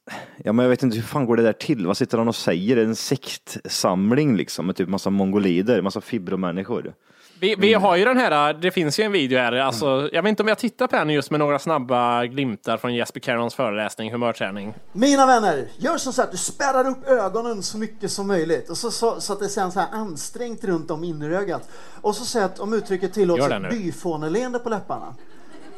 ja, 0.45 0.53
men 0.53 0.63
jag 0.63 0.71
vet 0.71 0.83
inte 0.83 0.97
hur 0.97 1.05
fan 1.05 1.27
går 1.27 1.37
det 1.37 1.43
där 1.43 1.53
till? 1.53 1.87
Vad 1.87 1.97
sitter 1.97 2.19
han 2.19 2.29
och 2.29 2.37
säger? 2.37 2.77
Är 2.77 2.81
det 2.81 2.87
en 2.87 2.97
sektsamling 2.97 4.37
liksom 4.37 4.67
med 4.67 4.77
typ 4.77 4.89
massa 4.89 5.11
mongolider, 5.11 5.83
massa 5.83 6.01
fibromänniskor? 6.01 6.95
Vi, 7.41 7.55
vi 7.59 7.75
har 7.75 7.97
ju 7.97 8.05
den 8.05 8.19
här, 8.19 8.55
det 8.55 8.71
finns 8.71 9.01
ju 9.01 9.05
en 9.05 9.13
video 9.13 9.39
här, 9.39 9.53
alltså, 9.53 10.09
jag 10.13 10.23
vet 10.23 10.31
inte 10.31 10.43
om 10.43 10.49
jag 10.49 10.59
tittar 10.59 10.87
på 10.87 10.97
den 10.97 11.11
just 11.11 11.31
med 11.31 11.41
några 11.41 11.59
snabba 11.59 12.27
glimtar 12.27 12.77
från 12.77 12.95
Jesper 12.95 13.21
Carons 13.21 13.55
föreläsning, 13.55 14.13
humörträning. 14.13 14.75
Mina 14.93 15.27
vänner, 15.27 15.67
gör 15.77 15.97
så 15.97 16.23
att 16.23 16.31
du 16.31 16.37
spärrar 16.37 16.89
upp 16.89 17.09
ögonen 17.09 17.63
så 17.63 17.79
mycket 17.79 18.11
som 18.11 18.27
möjligt 18.27 18.71
och 18.71 18.77
så, 18.77 18.91
så, 18.91 19.21
så 19.21 19.33
att 19.33 19.41
det 19.41 19.49
känns 19.55 19.75
så 19.75 19.81
här 19.81 19.89
ansträngt 19.93 20.65
runt 20.65 20.91
om 20.91 21.05
innerögat. 21.05 21.69
Och 22.01 22.15
så 22.15 22.25
säg 22.25 22.43
att 22.43 22.59
om 22.59 22.73
uttrycket 22.73 23.15
tillåts 23.15 23.47
ett 23.47 23.71
byfåneleende 23.71 24.59
på 24.59 24.69
läpparna. 24.69 25.15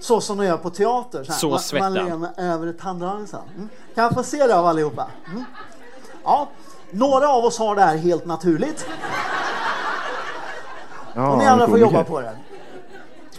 Så 0.01 0.21
som 0.21 0.39
de 0.39 0.47
gör 0.47 0.57
på 0.57 0.71
teater. 0.71 1.25
Så, 1.25 1.33
här. 1.33 1.39
Så 1.39 1.49
man, 1.49 1.59
svettar. 1.59 1.91
man 1.91 1.95
ler 1.95 3.27
så 3.27 3.37
här. 3.37 3.45
Mm. 3.57 3.69
Kan 3.95 4.05
jag 4.05 4.15
få 4.15 4.23
se 4.23 4.47
det 4.47 4.59
av 4.59 4.67
allihopa? 4.67 5.07
Mm. 5.27 5.45
Ja, 6.25 6.49
några 6.91 7.29
av 7.29 7.45
oss 7.45 7.59
har 7.59 7.75
det 7.75 7.83
här 7.83 7.97
helt 7.97 8.27
naturligt. 8.27 8.87
Ja, 11.15 11.33
och 11.33 11.39
ni 11.39 11.45
andra 11.47 11.69
får 11.69 11.79
jobba 11.79 12.05
på 12.05 12.21
det. 12.21 12.37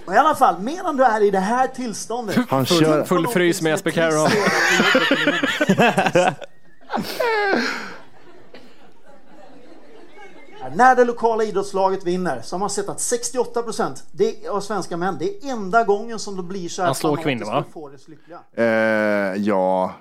Och 0.05 0.13
i 0.13 0.17
alla 0.17 0.35
fall, 0.35 0.61
medan 0.61 0.97
du 0.97 1.03
är 1.03 1.21
i 1.23 1.31
det 1.31 1.39
här 1.39 1.67
tillståndet. 1.67 2.35
Han 2.49 2.65
Full, 2.65 2.77
kör. 2.79 3.03
full 3.03 3.27
frys 3.27 3.61
med 3.61 3.69
Jesper 3.69 3.91
Caron. 3.91 4.29
När 10.75 10.95
det 10.95 11.05
lokala 11.05 11.43
idrottslaget 11.43 12.03
vinner 12.03 12.41
så 12.41 12.55
har 12.55 12.59
man 12.59 12.69
sett 12.69 12.89
att 12.89 12.99
68 12.99 13.61
procent 13.63 14.03
av 14.51 14.61
svenska 14.61 14.97
män, 14.97 15.17
det 15.19 15.25
är 15.25 15.51
enda 15.51 15.83
gången 15.83 16.19
som 16.19 16.37
de 16.37 16.47
blir 16.47 16.69
så 16.69 16.81
här 16.81 16.87
Han 16.87 16.95
slår 16.95 17.17
kvinnor, 17.17 17.45
va? 17.45 17.63
Eh, 18.55 18.65
ja. 19.43 19.93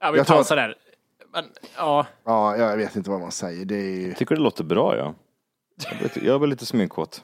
Ja, 0.00 0.10
vi 0.10 0.18
Jag 0.18 0.26
pausar 0.26 0.56
där. 0.56 0.74
Men, 1.32 1.44
ja, 1.76 2.06
ja, 2.24 2.56
jag 2.56 2.76
vet 2.76 2.96
inte 2.96 3.10
vad 3.10 3.20
man 3.20 3.32
säger. 3.32 3.64
Det 3.64 3.74
är 3.74 4.00
ju... 4.00 4.14
Tycker 4.14 4.34
det 4.34 4.40
låter 4.40 4.64
bra 4.64 4.96
ja. 4.96 5.14
Jag 5.90 6.02
lite- 6.02 6.26
Jag 6.26 6.48
lite 6.48 6.66
sminkåt. 6.66 7.22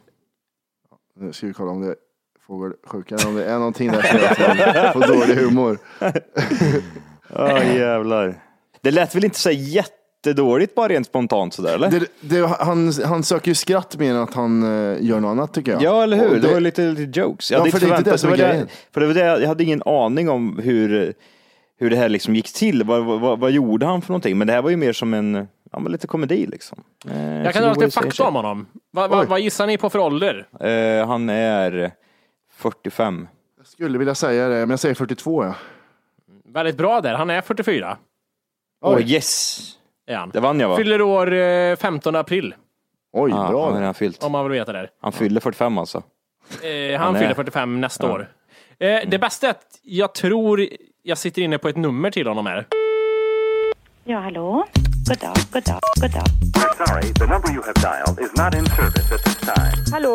Nu 1.20 1.32
ska 1.32 1.46
vi 1.46 1.52
kolla 1.52 1.70
om 1.70 1.80
det 1.80 1.88
är 1.88 1.96
fågelsjuka 2.46 3.14
eller 3.14 3.28
om 3.28 3.34
det 3.34 3.44
är 3.44 3.58
någonting 3.58 3.92
där 3.92 4.02
som 4.02 4.18
gör 4.18 4.68
att 4.76 4.94
man 4.94 5.02
får 5.02 5.14
dålig 5.14 5.34
humor. 5.34 5.78
Ja 7.34 7.62
jävlar. 7.62 8.42
Det 8.80 8.90
lät 8.90 9.14
väl 9.14 9.24
inte 9.24 9.38
så 9.38 9.50
jättedåligt 9.50 10.74
bara 10.74 10.88
rent 10.88 11.06
spontant 11.06 11.54
sådär 11.54 11.74
eller? 11.74 11.90
Det, 11.90 12.06
det, 12.20 12.46
han, 12.46 12.92
han 13.04 13.22
söker 13.24 13.48
ju 13.50 13.54
skratt 13.54 13.98
mer 13.98 14.10
än 14.10 14.16
att 14.22 14.34
han 14.34 14.62
eh, 14.62 14.96
gör 15.04 15.20
något 15.20 15.28
annat 15.30 15.54
tycker 15.54 15.72
jag. 15.72 15.82
Ja, 15.82 16.02
eller 16.02 16.16
hur? 16.16 16.34
Och 16.34 16.40
Det, 16.40 16.52
var 16.52 16.60
lite, 16.60 16.82
lite 16.82 17.20
jokes. 17.20 17.50
Jag 17.50 17.58
Ja, 17.58 17.60
hade 17.60 17.70
för 17.72 17.80
det 17.80 17.92
är 17.94 17.98
inte 17.98 18.10
det 18.10 18.18
som 18.18 18.32
är 18.32 18.36
det, 18.36 18.42
grejen. 18.48 18.68
för 18.92 19.00
det 19.00 19.06
var 19.06 19.14
det, 19.14 19.20
jag 19.20 19.48
hade 19.48 19.64
ingen 19.64 19.82
aning 19.86 20.28
om 20.28 20.58
hur, 20.58 21.14
hur 21.78 21.90
det 21.90 21.96
här 21.96 22.08
liksom 22.08 22.34
gick 22.36 22.52
till. 22.52 22.82
Vad, 22.84 23.04
vad, 23.20 23.38
vad 23.38 23.50
gjorde 23.50 23.86
han 23.86 24.02
för 24.02 24.08
någonting? 24.08 24.38
Men 24.38 24.46
det 24.46 24.52
här 24.52 24.62
var 24.62 24.70
ju 24.70 24.76
mer 24.76 24.92
som 24.92 25.14
en, 25.14 25.48
ja 25.74 25.80
men 25.80 25.92
lite 25.92 26.06
komedi 26.06 26.46
liksom. 26.46 26.84
Eh, 27.10 27.42
jag 27.42 27.52
kan 27.52 27.62
dra 27.62 27.72
lite 27.74 27.90
fakta 27.90 28.24
om 28.24 28.34
honom. 28.34 28.66
Va, 28.92 29.08
va, 29.08 29.24
vad 29.28 29.40
gissar 29.40 29.66
ni 29.66 29.78
på 29.78 29.90
för 29.90 29.98
ålder? 29.98 30.46
Eh, 30.60 31.06
han 31.06 31.28
är 31.30 31.92
45. 32.52 33.28
Jag 33.58 33.66
skulle 33.66 33.98
vilja 33.98 34.14
säga 34.14 34.48
det, 34.48 34.54
men 34.60 34.70
jag 34.70 34.80
säger 34.80 34.94
42 34.94 35.44
ja. 35.44 35.54
Väldigt 36.44 36.76
bra 36.76 37.00
där, 37.00 37.14
han 37.14 37.30
är 37.30 37.40
44. 37.40 37.96
Åh 38.84 38.96
Oj. 38.96 39.12
yes! 39.12 39.58
Är 40.06 40.16
han. 40.16 40.30
Det 40.30 40.40
vann 40.40 40.60
jag 40.60 40.68
va? 40.68 40.76
Fyller 40.76 41.02
år 41.02 41.32
eh, 41.32 41.76
15 41.76 42.16
april, 42.16 42.54
Oj, 43.12 43.30
Ja, 43.30 43.48
bra. 43.50 43.70
han 43.70 43.78
redan 43.80 43.94
fyllt. 43.94 44.22
om 44.24 44.32
man 44.32 44.44
vill 44.44 44.58
veta 44.58 44.72
det. 44.72 44.88
Han 45.00 45.12
fyller 45.12 45.40
45 45.40 45.78
alltså. 45.78 46.02
Eh, 46.62 46.98
han 46.98 47.06
Han 47.06 47.18
fyller 47.22 47.34
45 47.34 47.80
nästa 47.80 48.12
år. 48.12 48.28
Eh, 48.78 49.00
det 49.06 49.18
bästa 49.18 49.46
är 49.46 49.50
att 49.50 49.80
jag 49.82 50.14
tror 50.14 50.68
jag 51.02 51.18
sitter 51.18 51.42
inne 51.42 51.58
på 51.58 51.68
ett 51.68 51.76
nummer 51.76 52.10
till 52.10 52.26
honom 52.26 52.46
här. 52.46 52.66
Ja, 54.04 54.18
hallå? 54.18 54.66
God 55.08 55.18
dag, 55.20 55.36
god 55.52 55.64
dag, 55.64 55.80
god 56.00 56.12
dag. 56.12 56.28
We're 56.56 56.86
sorry, 56.86 57.12
the 57.12 57.26
number 57.26 57.52
you 57.52 57.62
have 57.62 57.74
dialed 57.74 58.18
is 58.20 58.32
not 58.36 58.54
in 58.54 58.64
service 58.66 59.12
at 59.12 59.22
this 59.24 59.36
time. 59.36 59.76
Hallå? 59.92 60.14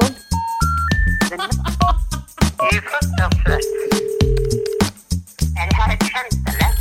Är 5.61 5.65
det 5.69 5.75
här 5.75 5.93
ett 5.93 6.03
skämt 6.03 6.33
eller? 6.51 6.71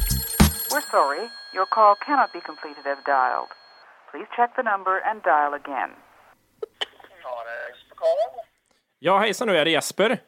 We're 0.71 0.91
sorry. 0.91 1.25
Your 1.55 1.67
call 1.67 1.95
cannot 2.07 2.33
be 2.33 2.41
completed 2.41 2.87
as 2.87 2.99
dialed. 3.05 3.51
Please 4.11 4.29
check 4.37 4.51
the 4.57 4.63
number 4.63 4.95
and 5.09 5.23
dial 5.23 5.55
again. 5.55 5.91
Ja, 8.99 9.19
hejsan 9.19 9.49
nu, 9.49 9.57
är 9.57 9.65
det 9.65 9.71
Jesper? 9.71 10.11
Er 10.11 10.19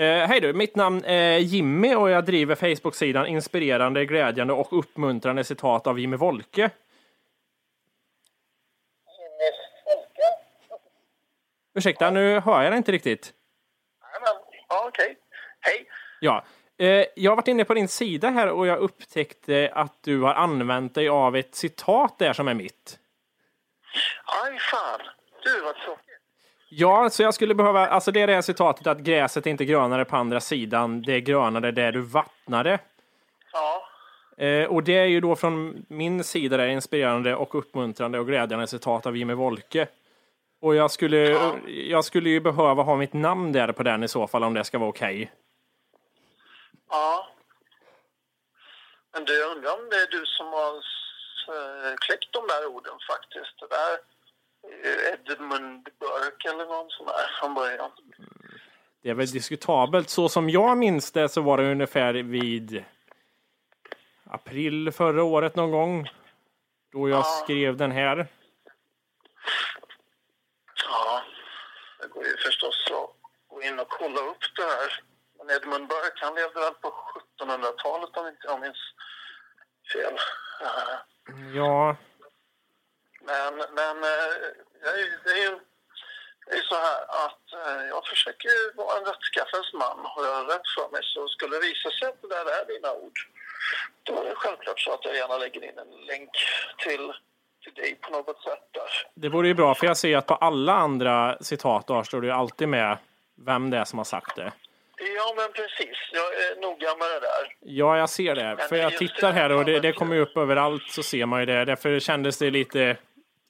Eh, 0.00 0.26
hej 0.26 0.40
du, 0.40 0.52
mitt 0.52 0.76
namn 0.76 1.04
är 1.04 1.38
Jimmy 1.38 1.94
och 1.94 2.10
jag 2.10 2.24
driver 2.24 2.54
Facebook-sidan 2.54 3.26
Inspirerande, 3.26 4.04
glädjande 4.04 4.52
och 4.52 4.78
uppmuntrande 4.78 5.44
citat 5.44 5.86
av 5.86 6.00
Jimmy 6.00 6.16
Wolke. 6.16 6.70
Ursäkta, 11.74 12.10
nu 12.10 12.40
hör 12.40 12.62
jag 12.62 12.72
dig 12.72 12.76
inte 12.76 12.92
riktigt. 12.92 13.32
Ja, 14.68 14.84
okej. 14.88 15.16
Hej. 15.60 15.86
Ja, 16.20 16.44
eh, 16.78 17.04
jag 17.16 17.30
har 17.30 17.36
varit 17.36 17.48
inne 17.48 17.64
på 17.64 17.74
din 17.74 17.88
sida 17.88 18.28
här 18.30 18.48
och 18.50 18.66
jag 18.66 18.78
upptäckte 18.78 19.70
att 19.74 20.02
du 20.02 20.20
har 20.20 20.34
använt 20.34 20.94
dig 20.94 21.08
av 21.08 21.36
ett 21.36 21.54
citat 21.54 22.18
där 22.18 22.32
som 22.32 22.48
är 22.48 22.54
mitt. 22.54 22.98
Aj, 24.44 24.58
fan. 24.58 25.00
Du, 25.44 25.60
vad 25.60 25.76
tråkigt. 25.76 26.09
Ja, 26.72 27.10
så 27.10 27.22
jag 27.22 27.34
skulle 27.34 27.54
behöva, 27.54 27.86
alltså 27.86 28.10
det 28.10 28.20
är 28.20 28.26
det 28.26 28.34
här 28.34 28.42
citatet 28.42 28.86
att 28.86 28.98
gräset 28.98 29.46
är 29.46 29.50
inte 29.50 29.64
grönare 29.64 30.04
på 30.04 30.16
andra 30.16 30.40
sidan, 30.40 31.02
det 31.02 31.12
är 31.12 31.20
grönare 31.20 31.70
där 31.70 31.92
du 31.92 32.00
vattnade. 32.00 32.78
Ja. 33.52 33.88
Eh, 34.44 34.66
och 34.66 34.84
det 34.84 34.98
är 34.98 35.04
ju 35.04 35.20
då 35.20 35.36
från 35.36 35.86
min 35.88 36.24
sida 36.24 36.56
det 36.56 36.72
inspirerande 36.72 37.34
och 37.34 37.54
uppmuntrande 37.54 38.18
och 38.18 38.26
glädjande 38.26 38.66
citat 38.66 39.06
av 39.06 39.16
Jimmy 39.16 39.34
Wolke. 39.34 39.86
Och 40.60 40.74
jag 40.74 40.90
skulle, 40.90 41.18
jag 41.68 42.04
skulle 42.04 42.30
ju 42.30 42.40
behöva 42.40 42.82
ha 42.82 42.96
mitt 42.96 43.12
namn 43.12 43.52
där 43.52 43.72
på 43.72 43.82
den 43.82 44.02
i 44.02 44.08
så 44.08 44.26
fall 44.26 44.44
om 44.44 44.54
det 44.54 44.64
ska 44.64 44.78
vara 44.78 44.90
okej. 44.90 45.32
Ja. 46.90 47.28
Men 49.12 49.24
du, 49.24 49.38
jag 49.38 49.56
undrar 49.56 49.72
om 49.72 49.88
det 49.90 49.96
är 49.96 50.10
du 50.10 50.26
som 50.26 50.46
har 50.46 50.74
eh, 51.54 51.94
kläckt 51.96 52.32
de 52.32 52.46
där 52.46 52.66
orden 52.66 52.98
faktiskt. 53.10 53.58
Det 53.60 53.68
där 53.68 53.98
Edmund 55.12 55.88
Burke 56.00 56.50
eller 56.50 56.66
någon 56.66 56.90
sån 56.90 57.06
där 57.06 57.40
från 57.40 57.54
början. 57.54 57.90
Det 59.02 59.10
är 59.10 59.14
väl 59.14 59.26
diskutabelt. 59.26 60.10
Så 60.10 60.28
som 60.28 60.50
jag 60.50 60.78
minns 60.78 61.12
det 61.12 61.28
så 61.28 61.40
var 61.40 61.56
det 61.56 61.70
ungefär 61.70 62.14
vid 62.14 62.84
april 64.24 64.92
förra 64.92 65.22
året 65.22 65.56
någon 65.56 65.70
gång. 65.70 66.08
Då 66.92 67.08
jag 67.08 67.26
skrev 67.26 67.76
den 67.76 67.90
här. 67.90 68.26
Ja, 70.88 71.22
det 72.00 72.06
går 72.08 72.24
ju 72.24 72.36
förstås 72.36 72.90
att 72.90 73.10
gå 73.48 73.62
in 73.62 73.78
och 73.78 73.88
kolla 73.88 74.20
upp 74.20 74.56
det 74.56 74.62
här. 74.62 75.02
Men 75.38 75.56
Edmund 75.56 75.88
Burke, 75.88 76.24
han 76.24 76.34
levde 76.34 76.60
väl 76.60 76.74
på 76.74 76.92
1700-talet 77.40 78.16
om 78.16 78.26
inte 78.26 78.46
jag 78.46 78.60
minns 78.60 78.94
fel. 79.92 80.16
Ja, 81.54 81.96
Men, 83.30 83.54
men 83.80 83.96
eh, 84.12 84.32
det 85.24 85.30
är 85.30 85.42
ju- 85.50 85.60
det 86.46 86.56
är 86.56 86.62
så 86.62 86.74
här 86.74 87.00
att 87.26 87.46
eh, 87.66 87.86
jag 87.88 88.06
försöker 88.06 88.76
vara 88.76 88.98
en 88.98 89.04
rättskaffens 89.04 89.72
man. 89.72 89.98
Har 90.14 90.24
jag 90.26 90.48
rätt 90.54 90.68
för 90.76 90.88
mig 90.92 91.00
så 91.04 91.28
skulle 91.28 91.56
det 91.56 91.62
visa 91.68 91.90
sig 91.90 92.08
att 92.08 92.22
det 92.22 92.28
där 92.28 92.46
är 92.60 92.64
dina 92.74 92.92
ord. 92.92 93.18
Då 94.02 94.20
är 94.20 94.24
det 94.24 94.34
självklart 94.34 94.80
så 94.80 94.92
att 94.94 95.04
jag 95.04 95.14
gärna 95.16 95.38
lägger 95.38 95.64
in 95.64 95.78
en 95.78 95.90
länk 96.06 96.30
till, 96.78 97.12
till 97.64 97.74
dig 97.74 97.94
på 97.94 98.10
något 98.10 98.42
sätt 98.42 98.64
där. 98.72 98.90
det 99.14 99.28
vore 99.28 99.48
ju 99.48 99.54
bra 99.54 99.74
för 99.74 99.86
jag 99.86 99.96
ser 99.96 100.16
att 100.16 100.26
på 100.26 100.34
alla 100.34 100.72
andra 100.72 101.38
citat 101.40 101.86
där 101.86 102.02
står 102.02 102.24
ju 102.24 102.30
alltid 102.30 102.68
med 102.68 102.98
vem 103.46 103.70
det 103.70 103.76
är 103.78 103.84
som 103.84 103.98
har 103.98 104.04
sagt 104.04 104.36
det. 104.36 104.52
Ja, 105.16 105.34
men 105.36 105.52
precis. 105.52 105.96
Jag 106.12 106.34
är 106.34 106.60
noga 106.60 106.96
med 106.96 107.08
det 107.10 107.20
där. 107.20 107.56
Ja, 107.60 107.98
jag 107.98 108.10
ser 108.10 108.34
det. 108.34 108.56
För 108.68 108.76
jag 108.76 108.96
tittar 108.96 109.32
här 109.32 109.52
och 109.52 109.64
det, 109.64 109.80
det 109.80 109.92
kommer 109.92 110.14
ju 110.16 110.22
upp 110.22 110.36
överallt 110.36 110.90
så 110.90 111.02
ser 111.02 111.26
man 111.26 111.40
ju 111.40 111.46
det. 111.46 111.64
Därför 111.64 112.00
kändes 112.00 112.38
det 112.38 112.50
lite... 112.50 112.96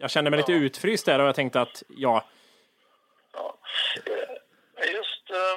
Jag 0.00 0.10
kände 0.10 0.30
mig 0.30 0.36
lite 0.36 0.52
utfryst 0.52 1.06
där 1.06 1.18
och 1.18 1.26
jag 1.26 1.34
tänkte 1.34 1.60
att 1.60 1.82
ja, 1.88 2.24
Eh, 4.80 4.92
Just, 4.98 5.30
eh, 5.30 5.56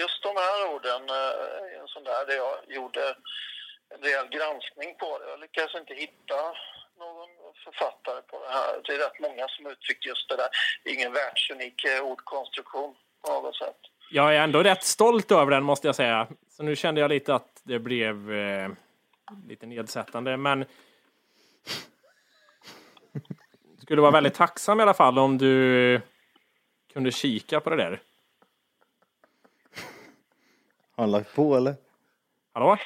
just 0.00 0.22
de 0.22 0.32
här 0.36 0.74
orden 0.74 1.02
eh, 1.08 1.74
är 1.76 1.80
en 1.80 1.88
sån 1.88 2.04
där 2.04 2.26
där 2.26 2.34
jag 2.34 2.54
gjorde 2.76 3.16
en 3.94 4.00
rejäl 4.02 4.28
granskning 4.28 4.94
på 4.98 5.18
det. 5.18 5.30
Jag 5.30 5.40
lyckades 5.40 5.74
inte 5.74 5.94
hitta 5.94 6.40
någon 6.98 7.28
författare 7.64 8.22
på 8.22 8.36
det 8.44 8.52
här. 8.58 8.80
Det 8.84 8.92
är 8.94 8.98
rätt 8.98 9.20
många 9.20 9.48
som 9.48 9.66
uttrycker 9.66 10.08
just 10.08 10.28
det 10.28 10.36
där. 10.36 10.48
Ingen 10.84 11.12
världsunik 11.12 11.86
ordkonstruktion 12.02 12.94
på 13.22 13.32
något 13.32 13.56
sätt. 13.56 13.80
Jag 14.10 14.36
är 14.36 14.40
ändå 14.40 14.62
rätt 14.62 14.84
stolt 14.84 15.32
över 15.32 15.50
den 15.50 15.62
måste 15.64 15.88
jag 15.88 15.94
säga. 15.94 16.28
Så 16.48 16.62
nu 16.62 16.76
kände 16.76 17.00
jag 17.00 17.08
lite 17.08 17.34
att 17.34 17.60
det 17.62 17.78
blev 17.78 18.32
eh, 18.32 18.68
lite 19.48 19.66
nedsättande. 19.66 20.36
Men 20.36 20.64
skulle 23.84 24.02
vara 24.02 24.10
väldigt 24.12 24.34
tacksam 24.34 24.80
i 24.80 24.82
alla 24.82 24.94
fall 24.94 25.18
om 25.18 25.38
du 25.38 26.00
kunde 26.92 27.12
kika 27.12 27.60
på 27.60 27.70
det 27.70 27.76
där. 27.76 28.02
Har 30.96 31.04
han 31.04 31.10
lagt 31.10 31.34
på 31.34 31.56
eller? 31.56 31.74
Hallå? 32.52 32.76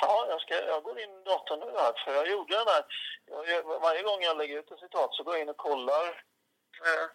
Ja, 0.00 0.26
jag, 0.28 0.40
ska, 0.40 0.54
jag 0.54 0.82
går 0.82 1.00
in 1.00 1.10
i 1.10 1.24
datorn 1.24 1.58
nu 1.60 1.66
här, 1.78 1.92
för 2.04 2.12
jag 2.12 2.30
gjorde 2.30 2.56
den 2.56 2.66
här. 2.66 2.84
Jag, 3.26 3.48
jag, 3.48 3.80
varje 3.80 4.02
gång 4.02 4.22
jag 4.22 4.36
lägger 4.38 4.58
ut 4.58 4.70
ett 4.70 4.78
citat 4.78 5.14
så 5.14 5.22
går 5.22 5.34
jag 5.34 5.42
in 5.42 5.48
och 5.48 5.56
kollar 5.56 6.06
eh, 6.84 7.06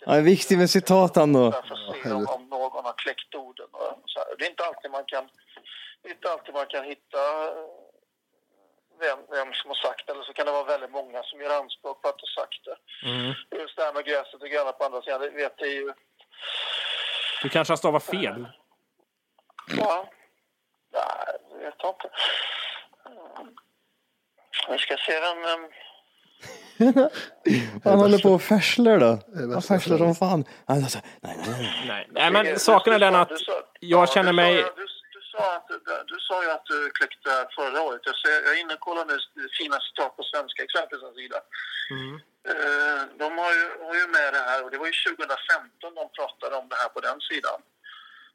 Ja, 0.00 0.12
det 0.12 0.18
är 0.18 0.22
viktigt 0.22 0.58
med 0.58 0.70
citaten 0.70 1.32
då. 1.32 1.52
för 1.52 1.58
att 1.58 2.02
se 2.02 2.10
om, 2.12 2.26
om 2.28 2.48
någon 2.48 2.84
har 2.84 2.92
kläckt 2.92 3.34
orden. 3.34 3.68
Och 3.72 4.02
så 4.06 4.18
här. 4.18 4.36
Det 4.38 4.44
är 4.44 4.50
inte 4.50 4.64
alltid 4.64 4.90
man 4.90 5.04
kan, 5.04 5.28
det 6.02 6.08
är 6.08 6.12
inte 6.12 6.32
alltid 6.32 6.54
man 6.54 6.66
kan 6.66 6.84
hitta 6.84 7.48
eh, 7.48 7.85
vem, 9.00 9.18
vem 9.30 9.52
som 9.54 9.70
har 9.70 9.74
sagt 9.74 10.06
det, 10.06 10.12
eller 10.12 10.22
så 10.24 10.32
kan 10.32 10.46
det 10.46 10.52
vara 10.52 10.64
väldigt 10.64 10.90
många 10.90 11.22
som 11.22 11.40
gör 11.40 11.60
anspråk 11.60 12.02
på 12.02 12.08
att 12.08 12.20
ha 12.20 12.42
sagt 12.42 12.60
det. 12.64 12.76
Mm. 13.08 13.32
Just 13.60 13.76
det 13.76 13.82
här 13.82 13.92
med 13.92 14.04
gräset 14.04 14.42
och 14.42 14.48
gröna 14.48 14.72
på 14.72 14.84
andra 14.84 15.02
sidan, 15.02 15.20
det 15.20 15.30
vet 15.30 15.54
jag 15.56 15.68
ju. 15.68 15.92
Du 17.42 17.48
kanske 17.48 17.72
har 17.72 17.76
stavat 17.76 18.04
fel? 18.04 18.48
Ja. 19.76 20.08
Nej, 20.92 21.02
det 21.50 21.64
vet 21.64 21.74
jag 21.78 21.90
inte. 21.90 22.10
Mm. 23.06 23.56
Vi 24.68 24.78
ska 24.78 24.96
se 24.96 25.20
vem... 25.20 25.70
Han 27.84 27.98
håller 27.98 28.18
på 28.18 28.28
och 28.28 28.42
färslar 28.42 28.98
då. 28.98 29.18
Han 29.52 29.62
färslar 29.62 29.98
som 29.98 30.14
fan. 30.14 30.44
Han 30.66 30.76
alltså, 30.76 30.98
nej, 31.20 31.36
nej, 31.46 31.54
nej. 31.58 31.84
Nej, 31.88 32.08
nej 32.10 32.30
men 32.30 32.58
saken 32.58 32.92
är 32.92 32.98
den 32.98 33.14
att 33.14 33.30
jag 33.80 34.08
känner 34.12 34.32
mig... 34.32 34.54
Du, 34.54 34.62
du, 34.62 35.20
sa 35.32 35.65
att, 35.92 36.08
du, 36.08 36.16
sa 36.20 36.42
ju 36.44 36.50
att 36.50 36.66
du 36.66 36.90
kläckte 36.90 37.30
förra 37.56 37.82
året. 37.82 38.00
Jag, 38.04 38.16
ser, 38.16 38.42
jag 38.46 38.52
är 38.56 38.60
inne 38.60 38.74
och 38.74 38.80
kollar 38.80 39.04
nu 39.04 39.18
fina 39.58 39.80
citat 39.80 40.16
på 40.16 40.22
Svenska 40.22 40.62
Expressens 40.62 41.16
sida. 41.16 41.38
Mm. 41.90 42.14
Eh, 42.50 43.02
De 43.22 43.38
har 43.38 43.52
ju, 43.58 43.64
har 43.86 43.94
ju 43.94 44.06
med 44.06 44.32
det 44.34 44.44
här 44.50 44.64
och 44.64 44.70
det 44.70 44.78
var 44.78 44.86
ju 44.86 44.92
2015 45.16 45.94
de 45.94 46.08
pratade 46.18 46.56
om 46.56 46.68
det 46.68 46.76
här 46.76 46.88
på 46.88 47.00
den 47.00 47.20
sidan. 47.20 47.60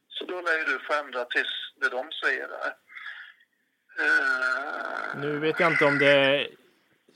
Så 0.10 0.26
då 0.26 0.42
lär 0.42 0.58
ju 0.58 0.64
du 0.64 0.80
få 0.80 0.94
ändra 0.94 1.26
tills 1.26 1.54
det 1.76 1.90
de 1.90 2.12
säger 2.12 2.48
där. 2.48 2.74
Eh, 4.00 5.16
Nu 5.16 5.40
vet 5.40 5.60
jag 5.60 5.72
inte 5.72 5.86
om 5.86 6.00
det 6.00 6.48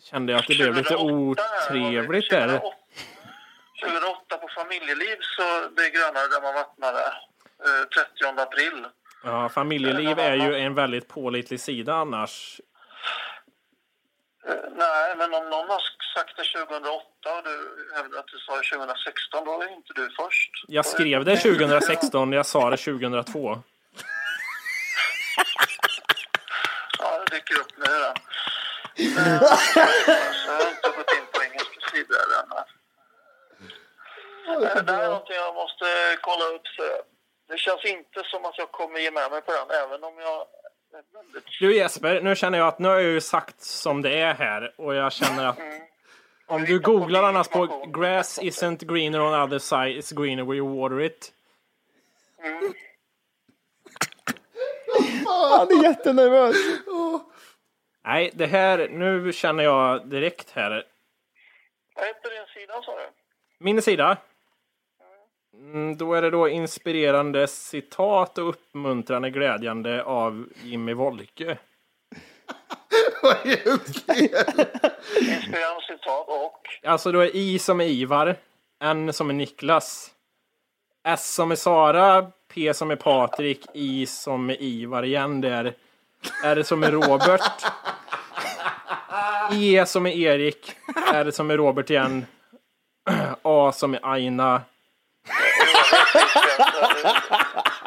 kände 0.09 0.31
jag 0.31 0.39
att 0.39 0.47
det 0.47 0.55
blev 0.55 0.73
lite 0.75 0.95
otrevligt 0.95 2.29
där. 2.29 2.61
2008 3.81 4.37
på 4.37 4.47
familjeliv 4.47 5.17
så 5.21 5.69
det 5.75 5.85
är 5.85 5.89
grönare 5.89 6.27
där 6.27 6.41
man 6.41 6.53
vattnade. 6.53 6.99
Eh, 7.65 7.83
30 8.27 8.41
april. 8.41 8.85
Ja, 9.25 9.49
familjeliv 9.49 10.19
är 10.19 10.35
ju 10.35 10.55
en 10.55 10.75
väldigt 10.75 11.07
pålitlig 11.07 11.59
sida 11.59 11.93
annars. 11.93 12.61
Eh, 14.47 14.55
Nej, 14.71 15.15
men 15.17 15.33
om 15.33 15.49
någon 15.49 15.69
har 15.69 15.81
sagt 16.15 16.37
det 16.37 16.43
2008 16.65 17.01
och 17.37 17.43
du 17.43 17.87
hävdar 17.95 18.19
att 18.19 18.27
du 18.27 18.37
sa 18.37 18.55
det 18.55 18.63
2016, 18.77 19.45
då 19.45 19.61
är 19.61 19.73
inte 19.73 19.93
du 19.95 20.09
först. 20.09 20.51
Jag 20.67 20.85
skrev 20.85 21.25
det 21.25 21.37
2016, 21.37 22.31
jag 22.33 22.45
sa 22.45 22.69
det 22.69 22.77
2002. 22.77 23.59
Ja, 26.99 27.19
det 27.19 27.35
dyker 27.35 27.59
upp 27.59 27.77
nu 27.77 27.85
då. 27.85 28.13
Eh, 28.97 29.39
så 30.31 30.47
jag 30.47 30.53
har 30.53 30.69
inte 30.69 30.89
gått 30.97 31.11
in 31.17 31.25
på 31.33 31.43
engelska 31.43 31.79
sidor 31.91 32.17
än. 32.39 32.51
Eh, 34.47 34.83
Det 34.83 34.91
här 34.91 35.03
är 35.03 35.07
någonting 35.07 35.35
jag 35.35 35.55
måste 35.55 35.85
kolla 36.21 36.45
upp. 36.45 36.67
Så 36.67 36.83
det 37.47 37.57
känns 37.57 37.85
inte 37.85 38.23
som 38.23 38.45
att 38.45 38.57
jag 38.57 38.71
kommer 38.71 38.99
ge 38.99 39.11
med 39.11 39.31
mig 39.31 39.41
på 39.41 39.51
den, 39.51 39.77
även 39.83 40.03
om 40.03 40.19
jag 40.19 40.47
Du 41.59 41.75
Jesper, 41.75 42.21
nu 42.21 42.35
känner 42.35 42.57
jag 42.57 42.67
att 42.67 42.79
nu 42.79 42.87
har 42.87 42.95
jag 42.95 43.03
ju 43.03 43.21
sagt 43.21 43.61
som 43.61 44.01
det 44.01 44.19
är 44.19 44.33
här 44.33 44.73
och 44.77 44.95
jag 44.95 45.13
känner 45.13 45.45
att 45.45 45.59
om 46.47 46.65
du 46.65 46.79
googlar 46.79 47.23
annars 47.23 47.47
på 47.47 47.65
grass 47.93 48.39
isn't 48.39 48.85
greener 48.85 49.21
on 49.21 49.33
other 49.33 49.59
side, 49.59 49.97
it's 49.97 50.15
greener 50.15 50.43
where 50.43 50.57
you 50.57 50.81
water 50.81 51.01
it. 51.01 51.31
Han 55.25 55.67
är 55.67 55.83
jättenervös. 55.83 56.55
Nej, 58.05 58.31
det 58.33 58.45
här, 58.45 58.89
nu 58.89 59.33
känner 59.33 59.63
jag 59.63 60.07
direkt 60.07 60.51
här. 60.51 60.85
Vad 61.95 62.05
heter 62.05 62.29
din 62.29 62.47
sida 62.53 62.81
sa 62.81 62.95
du? 62.95 63.05
Min 63.59 63.81
sida. 63.81 64.17
Mm, 65.59 65.97
Då 65.97 66.13
är 66.13 66.21
det 66.21 66.29
då 66.29 66.49
inspirerande 66.49 67.47
citat 67.47 68.37
och 68.37 68.49
uppmuntrande 68.49 69.29
glädjande 69.29 70.03
av 70.03 70.47
Jimmy 70.63 70.93
Wolke. 70.93 71.43
Inspirerande 73.45 74.67
citat 75.87 76.27
och 76.27 76.61
Alltså 76.83 77.11
då 77.11 77.19
är 77.19 77.35
I 77.35 77.59
som 77.59 77.81
är 77.81 77.85
Ivar, 77.85 78.35
N 78.83 79.13
som 79.13 79.29
är 79.29 79.33
Niklas, 79.33 80.11
S 81.07 81.33
som 81.35 81.51
är 81.51 81.55
Sara, 81.55 82.31
P 82.53 82.73
som 82.73 82.91
är 82.91 82.95
Patrik, 82.95 83.65
I 83.73 84.05
som 84.05 84.49
är 84.49 84.61
Ivar 84.61 85.03
igen 85.03 85.41
där, 85.41 85.73
R 86.43 86.63
som 86.63 86.83
är 86.83 86.91
Robert, 86.91 87.41
E 89.53 89.85
som 89.85 90.05
är 90.05 90.11
Erik, 90.11 90.71
R 91.13 91.31
som 91.31 91.51
är 91.51 91.57
Robert 91.57 91.89
igen, 91.89 92.25
A 93.41 93.71
som 93.71 93.93
är 93.93 93.99
Aina. 94.03 94.61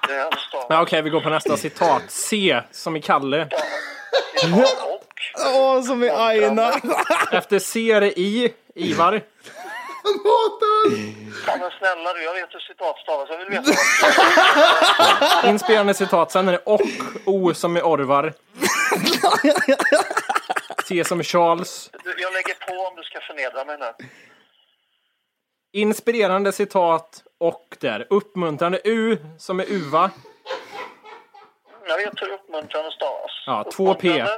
Det 0.09 0.15
är 0.15 0.25
en 0.27 0.39
stav. 0.49 0.67
Ja, 0.69 0.83
Okej, 0.83 1.03
vi 1.03 1.11
går 1.11 1.21
på 1.21 1.31
nästa 1.31 1.57
citat. 1.57 2.03
C 2.09 2.61
som 2.71 2.97
är 2.97 3.01
Kalle. 3.01 3.49
Åh, 5.55 5.83
som 5.83 6.05
i 6.05 6.11
Aina. 6.11 6.73
Efter 7.33 7.59
C 7.59 7.93
är 7.93 8.01
det 8.01 8.21
I, 8.21 8.55
Ivar. 8.75 9.23
Ja, 11.47 11.57
men 11.61 11.71
snälla 11.79 12.13
du, 12.13 12.23
jag 12.23 12.35
vet 12.35 12.55
hur 12.55 12.61
citat 12.61 12.99
stavas. 12.99 13.29
Jag 13.31 13.39
vill 13.39 13.49
veta 13.49 13.73
vad 15.43 15.51
Inspirerande 15.51 15.95
citat. 15.95 16.33
Sen 16.33 16.49
är 16.49 16.53
det 16.53 16.59
och, 16.59 16.81
O 17.25 17.55
som 17.55 17.77
är 17.77 17.83
Orvar. 17.83 18.33
C 20.85 21.05
som 21.05 21.21
är 21.21 21.25
Charles. 21.25 21.91
Jag 22.05 22.33
lägger 22.33 22.67
på 22.67 22.87
om 22.89 22.97
du 22.97 23.03
ska 23.03 23.21
förnedra 23.21 23.65
mig 23.65 23.79
nu. 23.79 24.07
Inspirerande 25.73 26.53
citat 26.53 27.23
och 27.39 27.77
där. 27.81 28.07
Uppmuntrande 28.11 28.81
U 28.85 29.19
som 29.39 29.61
är 29.61 29.65
Uva. 29.73 30.11
Jag 31.87 31.97
vet 31.97 32.23
hur 32.23 32.33
uppmuntrande 32.33 32.91
stavas. 32.91 33.31
Ja, 33.47 33.65
2P. 33.73 34.29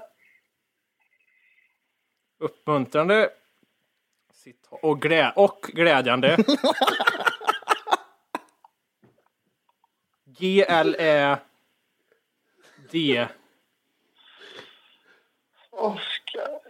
Uppmuntrande. 2.38 3.30
Citat. 4.32 4.78
Och, 4.82 5.02
glä 5.02 5.32
och 5.36 5.60
glädjande. 5.62 6.36
G, 10.24 10.64
L, 10.68 10.96
Ä, 10.98 11.38
D. 12.90 13.26
Ska 15.70 16.46
vi 16.64 16.69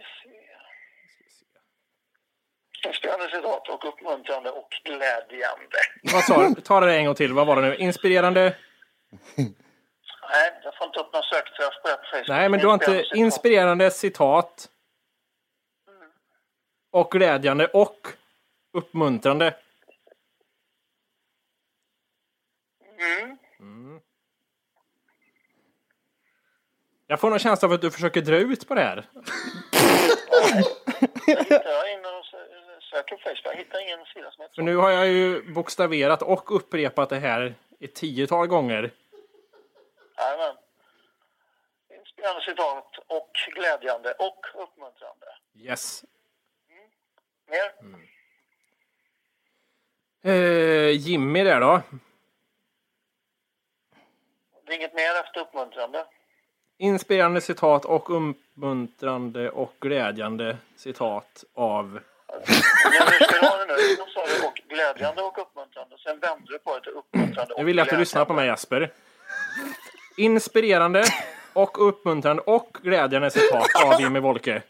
Inspirerande 2.87 3.29
citat 3.29 3.69
och 3.69 3.85
uppmuntrande 3.85 4.49
och 4.49 4.69
glädjande. 4.83 5.77
Vad 6.13 6.23
sa 6.23 6.47
du? 6.49 6.61
Ta 6.61 6.79
det 6.79 6.95
en 6.95 7.05
gång 7.05 7.15
till. 7.15 7.33
Vad 7.33 7.47
var 7.47 7.55
det 7.55 7.61
nu? 7.61 7.75
Inspirerande? 7.75 8.55
Nej, 9.35 10.59
jag 10.63 10.77
får 10.77 10.87
inte 10.87 10.99
upp 10.99 11.13
någon 11.13 11.23
sökträff 11.23 11.73
på 11.83 11.89
Facebook. 12.11 12.27
Nej, 12.27 12.49
men 12.49 12.59
du 12.59 12.67
har 12.67 12.73
inte 12.73 12.91
Inspirerande 12.91 13.11
citat. 13.11 13.17
inspirerande 13.17 13.91
citat. 13.91 14.69
Och 16.91 17.11
glädjande 17.11 17.67
och 17.67 18.07
uppmuntrande. 18.73 19.55
Mm. 23.59 23.99
Jag 27.07 27.19
får 27.19 27.29
någon 27.29 27.39
känsla 27.39 27.67
av 27.67 27.73
att 27.73 27.81
du 27.81 27.91
försöker 27.91 28.21
dra 28.21 28.35
ut 28.35 28.67
på 28.67 28.75
det 28.75 28.81
här. 28.81 29.09
Jag 31.27 31.37
hittar 31.43 31.93
in 31.93 32.05
och 32.05 32.25
sö- 32.91 32.97
söker 32.97 33.15
på 33.15 33.21
Facebook. 33.21 33.45
Jag 33.45 33.55
hittar 33.55 33.81
ingen 33.81 34.05
sida 34.05 34.31
som 34.31 34.41
heter 34.41 34.55
För 34.55 34.61
nu 34.61 34.75
har 34.75 34.89
jag 34.89 35.07
ju 35.07 35.53
bokstaverat 35.53 36.21
och 36.21 36.55
upprepat 36.55 37.09
det 37.09 37.19
här 37.19 37.55
ett 37.79 37.95
tiotal 37.95 38.47
gånger. 38.47 38.91
Jajamän. 40.17 40.55
Inspirerande 41.99 42.41
citat 42.41 42.99
och 43.07 43.31
glädjande 43.55 44.11
och 44.11 44.45
uppmuntrande. 44.53 45.25
Yes. 45.55 46.03
Mer? 47.47 47.71
Eh, 50.23 50.89
Jimmy 50.89 51.43
där 51.43 51.59
då. 51.59 51.81
Det 54.65 54.71
är 54.71 54.77
inget 54.77 54.93
mer 54.93 55.15
efter 55.25 55.41
uppmuntrande. 55.41 56.05
Inspirerande 56.77 57.41
citat 57.41 57.85
och 57.85 58.17
uppmuntrande 58.17 59.49
och 59.49 59.73
glädjande 59.79 60.57
citat 60.75 61.43
av... 61.53 61.99
Men 62.31 63.49
ha 63.49 63.57
det 63.57 63.65
nu? 63.65 63.95
Sa 64.13 64.47
och 64.47 64.53
glädjande 64.69 65.21
och 65.21 65.37
uppmuntrande. 65.41 65.97
Sen 66.03 66.19
vände 66.19 66.51
du 66.51 66.59
på 66.59 66.75
det 66.77 66.81
till 66.83 66.91
uppmuntrande 66.91 67.53
och 67.53 67.59
Jag 67.59 67.65
vill 67.65 67.79
att 67.79 67.85
du 67.85 67.89
glädjande. 67.89 68.01
lyssnar 68.01 68.25
på 68.25 68.33
mig 68.33 68.47
Jesper. 68.47 68.91
Inspirerande 70.17 71.03
och 71.53 71.87
uppmuntrande 71.87 72.41
och 72.41 72.77
glädjande 72.83 73.31
citat 73.31 73.67
av 73.85 74.01
Jimmy 74.01 74.19
Wolke. 74.19 74.61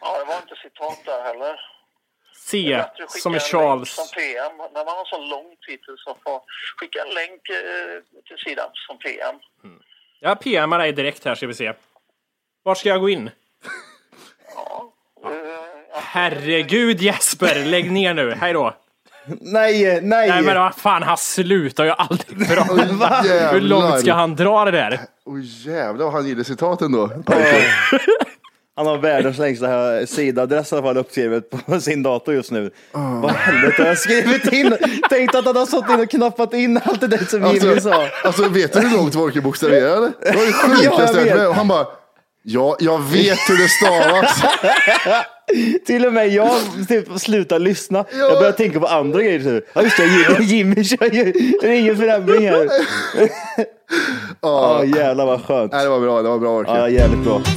Ja, 0.00 0.18
det 0.18 0.24
var 0.24 0.36
inte 0.36 0.54
citat 0.62 0.98
där 1.04 1.22
heller. 1.22 1.60
C 2.36 2.58
Det 2.58 2.72
är 2.72 2.78
bättre 2.78 3.04
att 3.04 3.10
skicka 3.12 3.22
som 3.22 3.32
i 3.32 3.36
en 3.36 3.38
länk 3.38 3.50
Charles. 3.50 3.94
Som 3.94 4.06
PM. 4.14 4.56
När 4.56 4.84
man 4.84 4.96
har 4.96 5.04
så 5.04 5.18
lång 5.18 5.56
titel 5.66 5.94
så 5.98 6.16
får 6.24 6.42
skicka 6.76 6.98
en 7.08 7.14
länk 7.14 7.48
eh, 7.48 8.22
till 8.28 8.38
sidan 8.38 8.70
som 8.86 8.98
PM. 8.98 9.36
Jag 10.20 10.40
PMar 10.40 10.78
dig 10.78 10.92
direkt 10.92 11.24
här 11.24 11.34
ska 11.34 11.46
vi 11.46 11.54
se. 11.54 11.72
Var 12.62 12.74
ska 12.74 12.88
jag 12.88 13.00
gå 13.00 13.08
in? 13.08 13.30
Herregud 15.94 17.00
Jesper, 17.02 17.64
lägg 17.64 17.90
ner 17.92 18.14
nu. 18.14 18.34
Hej 18.40 18.52
då. 18.52 18.74
Nej, 19.40 20.00
nej! 20.02 20.28
Nej 20.28 20.42
men 20.42 20.56
vad 20.56 20.74
fan, 20.74 21.02
han 21.02 21.16
slutar 21.16 21.84
ju 21.84 21.90
aldrig 21.98 22.48
bra. 22.48 22.66
Va? 22.90 23.22
Hur 23.52 23.60
långt 23.60 24.00
ska 24.00 24.12
han 24.12 24.36
dra 24.36 24.64
det 24.64 24.70
där? 24.70 25.00
Oj 25.24 25.68
jävlar 25.70 26.04
vad 26.04 26.14
han 26.14 26.26
gillar 26.26 26.42
citaten 26.42 26.92
då. 26.92 27.10
Han 28.76 28.86
har 28.86 28.98
världens 28.98 29.38
längsta 29.38 30.06
sidadress 30.06 30.72
i 30.72 30.74
alla 30.74 30.82
fall 30.84 30.96
uppskrivet 30.96 31.50
på 31.66 31.80
sin 31.80 32.02
dator 32.02 32.34
just 32.34 32.50
nu. 32.50 32.70
Vad 32.92 33.30
helvete 33.30 33.82
har 33.82 33.88
jag 33.88 33.98
skrivit 33.98 34.52
in? 34.52 34.76
Tänk 35.10 35.34
att 35.34 35.44
han 35.44 35.56
har 35.56 35.66
suttit 35.66 35.90
in 35.90 36.00
och 36.00 36.10
knappat 36.10 36.54
in 36.54 36.80
allt 36.84 37.00
det 37.00 37.06
där 37.06 37.18
som 37.18 37.38
Jimmy 37.54 37.72
Alltså, 37.72 37.90
sa. 37.90 38.08
alltså 38.24 38.48
vet 38.48 38.72
du 38.72 38.80
hur 38.80 38.96
långt 38.96 39.14
Wolke 39.14 39.40
bokstaverar 39.40 39.96
eller? 39.96 40.12
Det 40.22 40.36
var 40.36 40.46
det 40.46 40.52
sjukaste 40.52 41.18
Ja, 41.20 41.26
jag 41.26 41.36
med. 41.38 41.48
Och 41.48 41.54
han 41.54 41.68
bara, 41.68 41.86
ja, 42.42 42.76
jag 42.80 42.98
vet 43.02 43.38
hur 43.48 43.62
det 43.62 43.68
stavas. 43.68 44.42
Till 45.86 46.06
och 46.06 46.12
med 46.12 46.28
jag 46.28 46.60
typ, 46.88 47.20
slutar 47.20 47.58
lyssna. 47.58 48.04
Jag 48.12 48.38
börjar 48.38 48.52
tänka 48.52 48.80
på 48.80 48.86
andra 48.86 49.22
grejer. 49.22 49.40
Så. 49.40 49.60
Ja 49.72 49.82
just 49.82 49.96
det, 49.96 50.04
Jimmy, 50.06 50.44
Jimmy 50.44 50.84
kör 50.84 51.14
ju. 51.14 51.32
Det 51.60 51.68
är 51.68 51.72
ingen 51.80 51.96
förändring 51.96 52.48
här. 52.48 52.68
Ja, 54.40 54.84
jävlar 54.84 55.26
vad 55.26 55.44
skönt. 55.44 55.72
Nej, 55.72 55.82
det 55.82 55.88
var 55.90 56.00
bra, 56.00 56.22
det 56.22 56.28
var 56.28 56.38
bra. 56.38 56.64
Ja, 56.66 56.88
jävligt 56.88 57.24
bra. 57.24 57.42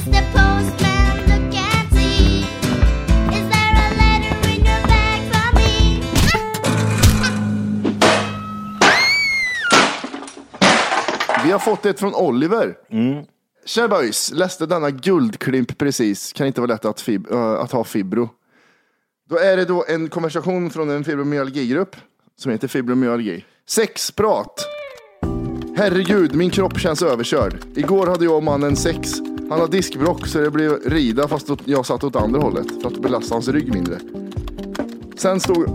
Vi 11.44 11.50
har 11.52 11.58
fått 11.58 11.86
ett 11.86 12.00
från 12.00 12.14
Oliver. 12.14 12.74
Tja 13.66 13.88
boys, 13.88 14.32
läste 14.34 14.66
denna 14.66 14.90
guldklimp 14.90 15.78
precis. 15.78 16.32
Kan 16.32 16.46
inte 16.46 16.60
vara 16.60 16.72
lätt 16.72 16.84
att, 16.84 17.02
fib- 17.02 17.32
äh, 17.32 17.60
att 17.60 17.72
ha 17.72 17.84
fibro. 17.84 18.28
Då 19.28 19.38
är 19.38 19.56
det 19.56 19.64
då 19.64 19.84
en 19.88 20.08
konversation 20.08 20.70
från 20.70 20.90
en 20.90 21.04
fibromyalgigrupp 21.04 21.96
som 22.38 22.52
heter 22.52 22.68
fibromyalgi. 22.68 23.44
Sexprat. 23.68 24.66
Herregud, 25.76 26.34
min 26.34 26.50
kropp 26.50 26.78
känns 26.78 27.02
överkörd. 27.02 27.58
Igår 27.76 28.06
hade 28.06 28.24
jag 28.24 28.36
och 28.36 28.42
mannen 28.42 28.76
sex. 28.76 29.12
Han 29.50 29.60
har 29.60 29.68
diskbrock 29.68 30.26
så 30.26 30.38
det 30.38 30.50
blev 30.50 30.72
rida 30.72 31.28
fast 31.28 31.48
jag 31.64 31.86
satt 31.86 32.04
åt 32.04 32.16
andra 32.16 32.40
hållet 32.40 32.82
för 32.82 32.88
att 32.88 33.02
belasta 33.02 33.34
hans 33.34 33.48
rygg 33.48 33.72
mindre. 33.74 33.98
Sen 35.16 35.40
stod, 35.40 35.68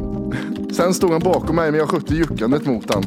sen 0.73 0.93
stod 0.93 1.11
han 1.11 1.19
bakom 1.21 1.55
mig 1.55 1.71
men 1.71 1.79
jag 1.79 1.89
skötte 1.89 2.15
juckandet 2.15 2.65
mot 2.65 2.93
han. 2.93 3.03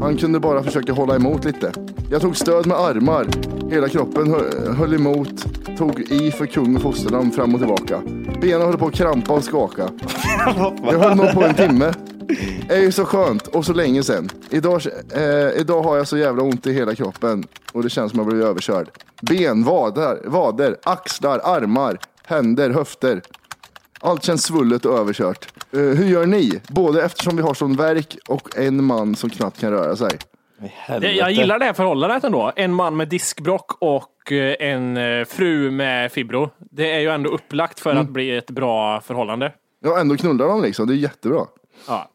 Han 0.00 0.16
kunde 0.16 0.40
bara 0.40 0.62
försöka 0.62 0.92
hålla 0.92 1.16
emot 1.16 1.44
lite. 1.44 1.72
Jag 2.12 2.20
tog 2.20 2.36
stöd 2.36 2.66
med 2.66 2.76
armar. 2.76 3.26
Hela 3.70 3.88
kroppen 3.88 4.30
hö- 4.30 4.72
höll 4.72 4.94
emot. 4.94 5.44
Tog 5.78 6.00
i 6.00 6.30
för 6.30 6.46
kung 6.46 6.76
och 6.76 6.82
fosterland 6.82 7.34
fram 7.34 7.54
och 7.54 7.60
tillbaka. 7.60 8.02
Benen 8.40 8.66
höll 8.66 8.78
på 8.78 8.86
att 8.86 8.94
krampa 8.94 9.32
och 9.32 9.44
skaka. 9.44 9.88
Jag 10.82 10.98
höll 10.98 11.16
nog 11.16 11.32
på 11.32 11.42
en 11.42 11.54
timme. 11.54 11.92
Det 12.68 12.74
är 12.74 12.80
ju 12.80 12.92
så 12.92 13.04
skönt 13.04 13.46
och 13.46 13.64
så 13.64 13.72
länge 13.72 14.02
sen. 14.02 14.28
Idag, 14.50 14.82
eh, 15.14 15.60
idag 15.60 15.82
har 15.82 15.96
jag 15.96 16.08
så 16.08 16.16
jävla 16.18 16.42
ont 16.42 16.66
i 16.66 16.72
hela 16.72 16.94
kroppen 16.94 17.44
och 17.72 17.82
det 17.82 17.90
känns 17.90 18.10
som 18.12 18.20
att 18.20 18.24
jag 18.26 18.32
blivit 18.32 18.46
överkörd. 18.48 18.88
Ben, 19.22 19.64
vader, 19.64 20.20
vader, 20.24 20.76
axlar, 20.82 21.40
armar, 21.44 21.98
händer, 22.26 22.70
höfter. 22.70 23.22
Allt 24.00 24.24
känns 24.24 24.42
svullet 24.42 24.84
och 24.84 24.98
överkört. 24.98 25.52
Eh, 25.72 25.80
hur 25.80 26.06
gör 26.06 26.26
ni? 26.26 26.60
Både 26.68 27.02
eftersom 27.02 27.36
vi 27.36 27.42
har 27.42 27.54
sån 27.54 27.76
verk 27.76 28.18
och 28.28 28.58
en 28.58 28.84
man 28.84 29.14
som 29.16 29.30
knappt 29.30 29.60
kan 29.60 29.70
röra 29.70 29.96
sig. 29.96 30.18
Det, 31.00 31.12
jag 31.12 31.30
gillar 31.32 31.58
det 31.58 31.64
här 31.64 31.72
förhållandet 31.72 32.24
ändå. 32.24 32.52
En 32.56 32.74
man 32.74 32.96
med 32.96 33.08
diskbrock 33.08 33.76
och 33.80 34.32
eh, 34.32 34.54
en 34.58 34.96
eh, 34.96 35.24
fru 35.24 35.70
med 35.70 36.12
fibro. 36.12 36.50
Det 36.58 36.92
är 36.92 36.98
ju 37.00 37.08
ändå 37.08 37.30
upplagt 37.30 37.80
för 37.80 37.96
att 37.96 38.08
bli 38.08 38.36
ett 38.36 38.50
bra 38.50 39.00
förhållande. 39.00 39.52
Ja, 39.84 40.00
ändå 40.00 40.16
knullar 40.16 40.48
de 40.48 40.62
liksom. 40.62 40.86
Det 40.86 40.92
är 40.94 40.96
jättebra. 40.96 41.46
Ja. 41.88 42.08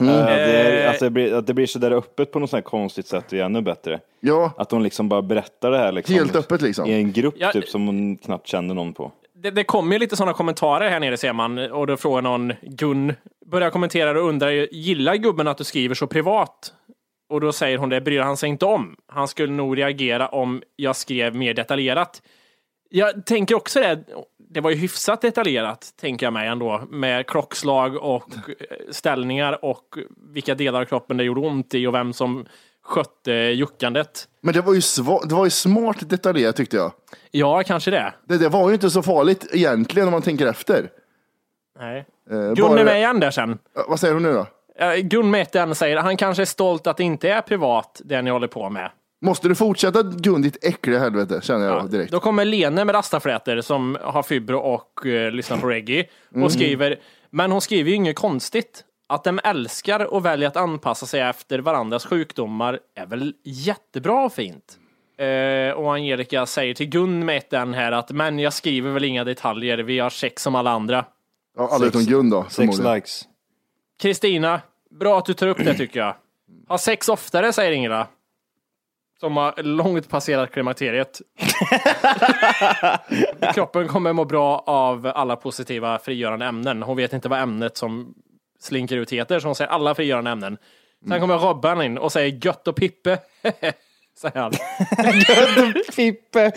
Mm. 0.00 0.14
Eh, 0.14 0.24
det 0.26 0.32
är, 0.32 0.84
Eh, 0.84 0.90
att, 0.90 0.98
det 0.98 1.10
blir, 1.10 1.34
att 1.34 1.46
det 1.46 1.54
blir 1.54 1.66
så 1.66 1.78
där 1.78 1.90
öppet 1.90 2.32
på 2.32 2.38
något 2.38 2.50
sånt 2.50 2.64
här 2.64 2.70
konstigt 2.70 3.06
sätt 3.06 3.32
är 3.32 3.36
ännu 3.44 3.60
bättre. 3.62 4.00
Ja. 4.20 4.52
Att 4.56 4.70
hon 4.70 4.82
liksom 4.82 5.08
bara 5.08 5.22
berättar 5.22 5.70
det 5.70 5.78
här 5.78 5.92
liksom, 5.92 6.14
Helt 6.14 6.36
öppet 6.36 6.62
liksom. 6.62 6.86
i 6.86 6.92
en 6.92 7.12
grupp 7.12 7.34
Ja. 7.38 7.52
typ 7.52 7.68
som 7.68 7.86
hon 7.86 8.16
knappt 8.16 8.46
känner 8.46 8.74
någon 8.74 8.92
på. 8.92 9.12
Det, 9.34 9.50
det 9.50 9.64
kommer 9.64 9.92
ju 9.92 9.98
lite 9.98 10.16
sådana 10.16 10.32
kommentarer 10.32 10.90
här 10.90 11.00
nere 11.00 11.16
ser 11.16 11.32
man 11.32 11.58
och 11.58 11.86
då 11.86 11.96
frågar 11.96 12.22
någon 12.22 12.52
Gun 12.62 13.12
börjar 13.46 13.70
kommentera 13.70 14.10
och 14.10 14.28
undrar 14.28 14.50
gillar 14.74 15.14
gubben 15.14 15.48
att 15.48 15.58
du 15.58 15.64
skriver 15.64 15.94
så 15.94 16.06
privat? 16.06 16.72
Och 17.30 17.40
då 17.40 17.52
säger 17.52 17.78
hon 17.78 17.88
det 17.88 18.00
bryr 18.00 18.20
han 18.20 18.36
sig 18.36 18.48
inte 18.48 18.64
om. 18.66 18.96
Han 19.06 19.28
skulle 19.28 19.52
nog 19.52 19.78
reagera 19.78 20.28
om 20.28 20.62
jag 20.76 20.96
skrev 20.96 21.34
mer 21.34 21.54
detaljerat. 21.54 22.22
Jag 22.90 23.26
tänker 23.26 23.54
också 23.54 23.80
det. 23.80 24.04
Det 24.50 24.60
var 24.60 24.70
ju 24.70 24.76
hyfsat 24.76 25.20
detaljerat, 25.20 25.88
tänker 26.00 26.26
jag 26.26 26.32
mig 26.32 26.48
ändå, 26.48 26.82
med 26.90 27.26
klockslag 27.26 27.96
och 27.96 28.28
eh, 28.48 28.76
ställningar 28.90 29.64
och 29.64 29.84
vilka 30.32 30.54
delar 30.54 30.80
av 30.80 30.84
kroppen 30.84 31.16
det 31.16 31.24
gjorde 31.24 31.40
ont 31.40 31.74
i 31.74 31.86
och 31.86 31.94
vem 31.94 32.12
som 32.12 32.46
skötte 32.82 33.32
juckandet. 33.32 34.28
Men 34.40 34.54
det 34.54 34.60
var 34.60 34.74
ju, 34.74 34.80
det 35.28 35.34
var 35.34 35.44
ju 35.44 35.50
smart 35.50 36.10
detaljerat 36.10 36.56
tyckte 36.56 36.76
jag. 36.76 36.92
Ja, 37.30 37.62
kanske 37.66 37.90
det. 37.90 38.14
Det, 38.24 38.38
det 38.38 38.48
var 38.48 38.68
ju 38.68 38.74
inte 38.74 38.90
så 38.90 39.02
farligt 39.02 39.46
egentligen 39.52 40.08
om 40.08 40.12
man 40.12 40.22
tänker 40.22 40.46
efter. 40.46 40.90
Nej. 41.78 42.06
Eh, 42.30 42.52
Gun 42.52 42.68
bara- 42.68 42.84
med 42.84 42.96
igen 42.96 43.20
där 43.20 43.30
sen. 43.30 43.58
Vad 43.88 44.00
säger 44.00 44.14
hon 44.14 44.22
nu 44.22 44.32
då? 44.32 44.46
Eh, 44.80 44.94
Gun 44.96 45.34
säger 45.74 45.96
han 45.96 46.16
kanske 46.16 46.42
är 46.42 46.46
stolt 46.46 46.86
att 46.86 46.96
det 46.96 47.04
inte 47.04 47.30
är 47.30 47.40
privat 47.40 48.00
det 48.04 48.22
ni 48.22 48.30
håller 48.30 48.48
på 48.48 48.70
med. 48.70 48.90
Måste 49.22 49.48
du 49.48 49.54
fortsätta 49.54 50.02
Gun 50.02 50.42
ditt 50.42 50.64
äckliga 50.64 50.98
helvete 50.98 51.40
känner 51.42 51.66
jag 51.66 51.90
direkt. 51.90 52.12
Då 52.12 52.20
kommer 52.20 52.44
Lene 52.44 52.84
med 52.84 52.94
rastaflätor 52.94 53.60
som 53.60 53.98
har 54.02 54.22
fibro 54.22 54.58
och 54.58 55.06
uh, 55.06 55.30
lyssnar 55.30 55.56
på 55.58 55.66
reggae 55.66 56.06
och 56.30 56.36
Mm. 56.36 56.50
skriver, 56.50 57.00
men 57.30 57.52
hon 57.52 57.60
skriver 57.60 57.90
ju 57.90 57.96
inget 57.96 58.16
konstigt. 58.16 58.84
Att 59.08 59.24
de 59.24 59.40
älskar 59.44 60.04
och 60.14 60.24
väljer 60.26 60.48
att 60.48 60.56
anpassa 60.56 61.06
sig 61.06 61.20
efter 61.20 61.58
varandras 61.58 62.06
sjukdomar 62.06 62.78
är 62.96 63.06
väl 63.06 63.34
jättebra 63.44 64.24
och 64.24 64.32
fint. 64.32 64.78
Eh, 65.18 65.72
och 65.74 65.94
Angelica 65.94 66.46
säger 66.46 66.74
till 66.74 66.88
Gun 66.88 67.24
med 67.24 67.36
ett 67.36 67.52
N 67.52 67.74
här 67.74 67.92
att 67.92 68.10
men 68.10 68.38
jag 68.38 68.52
skriver 68.52 68.90
väl 68.90 69.04
inga 69.04 69.24
detaljer, 69.24 69.78
vi 69.78 69.98
har 69.98 70.10
sex 70.10 70.42
som 70.42 70.54
alla 70.54 70.70
andra. 70.70 71.04
Ja, 71.56 71.68
alla 71.72 71.86
utom 71.86 72.04
Gun 72.04 72.30
då. 72.30 72.46
Sex 72.48 72.78
likes. 72.78 73.22
Kristina, 74.02 74.60
bra 74.90 75.18
att 75.18 75.24
du 75.24 75.34
tar 75.34 75.46
upp 75.46 75.58
det 75.58 75.74
tycker 75.74 76.00
jag. 76.00 76.14
Ha 76.68 76.78
sex 76.78 77.08
oftare, 77.08 77.52
säger 77.52 77.72
Ingela. 77.72 78.06
Som 79.20 79.36
har 79.36 79.62
långt 79.62 80.08
passerat 80.08 80.52
klimakteriet. 80.52 81.20
Kroppen 83.54 83.88
kommer 83.88 84.12
må 84.12 84.24
bra 84.24 84.58
av 84.66 85.06
alla 85.06 85.36
positiva 85.36 85.98
frigörande 85.98 86.46
ämnen. 86.46 86.82
Hon 86.82 86.96
vet 86.96 87.12
inte 87.12 87.28
vad 87.28 87.40
ämnet 87.40 87.76
som 87.76 88.14
slinker 88.60 88.96
ut 88.96 89.12
heter, 89.12 89.40
så 89.40 89.48
hon 89.48 89.54
säger 89.54 89.70
alla 89.70 89.94
frigörande 89.94 90.30
ämnen. 90.30 90.58
Sen 91.08 91.20
kommer 91.20 91.38
Robban 91.38 91.82
in 91.82 91.98
och 91.98 92.12
säger 92.12 92.46
gött 92.46 92.68
och 92.68 92.76
pippe. 92.76 93.18
säger 94.16 94.40
han. 94.40 94.52
Fippe! 95.92 96.52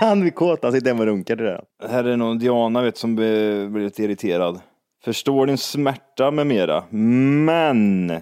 Han 0.00 0.20
blir 0.20 0.30
kåt, 0.30 0.62
han 0.62 0.72
sitter 0.72 0.88
hemma 0.90 1.00
och 1.00 1.06
runkar 1.06 1.36
det 1.36 1.44
där. 1.44 1.64
Här 1.88 2.04
är 2.04 2.16
någon 2.16 2.38
Diana 2.38 2.82
vet 2.82 2.96
som 2.96 3.16
blir 3.16 3.68
blir 3.68 3.84
lite 3.84 4.02
irriterad. 4.02 4.60
Förstår 5.04 5.46
din 5.46 5.58
smärta 5.58 6.30
med 6.30 6.46
mera, 6.46 6.84
men 6.90 8.12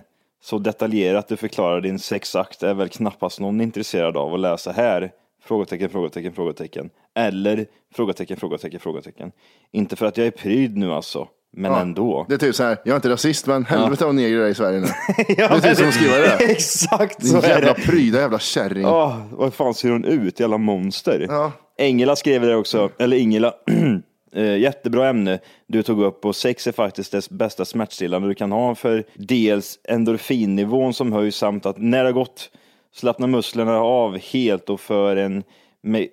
så 0.43 0.59
detaljerat 0.59 1.29
du 1.29 1.37
förklarar 1.37 1.81
din 1.81 1.99
sexakt 1.99 2.63
är 2.63 2.75
väl 2.75 2.89
knappast 2.89 3.41
någon 3.41 3.61
intresserad 3.61 4.17
av 4.17 4.35
att 4.35 4.41
läsa 4.41 4.73
här. 4.73 5.11
Frågetecken, 5.45 5.89
frågetecken, 5.91 6.33
frågetecken. 6.33 6.91
Eller 7.17 7.67
frågetecken, 7.95 8.37
frågetecken, 8.37 8.81
frågetecken. 8.81 9.33
Inte 9.73 9.97
för 9.97 10.07
att 10.07 10.17
jag 10.17 10.27
är 10.27 10.31
pryd 10.31 10.77
nu 10.77 10.93
alltså, 10.93 11.29
men 11.57 11.73
Ja, 11.73 11.81
ändå. 11.81 12.27
Det 12.29 12.35
är 12.35 12.39
typ 12.39 12.55
så 12.55 12.63
här, 12.63 12.77
jag 12.85 12.93
är 12.93 12.97
inte 12.97 13.09
rasist 13.11 13.47
men 13.47 13.65
helvete 13.65 14.05
vad 14.05 14.15
negrer 14.15 14.41
är 14.41 14.49
i 14.49 14.55
Sverige 14.55 14.81
nu. 14.81 14.87
Ja, 15.29 15.49
det 15.63 15.69
är 15.69 15.75
typ 15.75 15.77
som 15.79 15.89
att 15.89 15.95
skriva 15.95 16.15
det. 16.17 16.23
där. 16.39 16.39
Exakt 16.51 17.21
Din 17.21 17.31
så 17.31 17.37
är 17.43 17.49
jävla 17.49 17.73
det. 17.73 17.81
pryda 17.83 18.19
jävla 18.21 18.39
kärring. 18.39 18.87
Åh, 18.87 19.17
vad 19.33 19.55
fan 19.55 19.75
ser 19.75 19.91
hon 19.91 20.05
ut? 20.05 20.41
Jävla 20.41 20.59
monster. 20.59 21.27
Ja. 21.29 21.53
Engela 21.79 22.17
skrev 22.17 22.43
det 22.43 22.57
också, 22.57 22.91
eller 22.99 23.17
Ingela. 23.17 23.55
Eh, 24.37 24.57
Jättebra 24.59 25.09
ämne 25.09 25.39
du 25.67 25.83
tog 25.83 26.03
upp 26.03 26.25
och 26.25 26.37
sex 26.37 26.67
är 26.67 26.73
faktiskt 26.73 27.13
det 27.13 27.31
bästa 27.31 27.65
smärtstillande 27.65 28.29
du 28.29 28.35
kan 28.35 28.53
ha 28.53 28.75
för 28.75 29.05
dels 29.15 29.79
endorfinnivån 29.89 30.95
som 30.95 31.13
höjs 31.13 31.37
samt 31.37 31.67
att 31.67 31.79
när 31.79 31.99
det 31.99 32.09
har 32.09 32.13
gått 32.13 32.51
slappnar 32.95 33.29
musklerna 33.29 33.79
av 33.79 34.19
helt 34.19 34.71
och 34.71 34.81
för 34.81 35.17
en 35.17 35.45
med, 35.83 36.09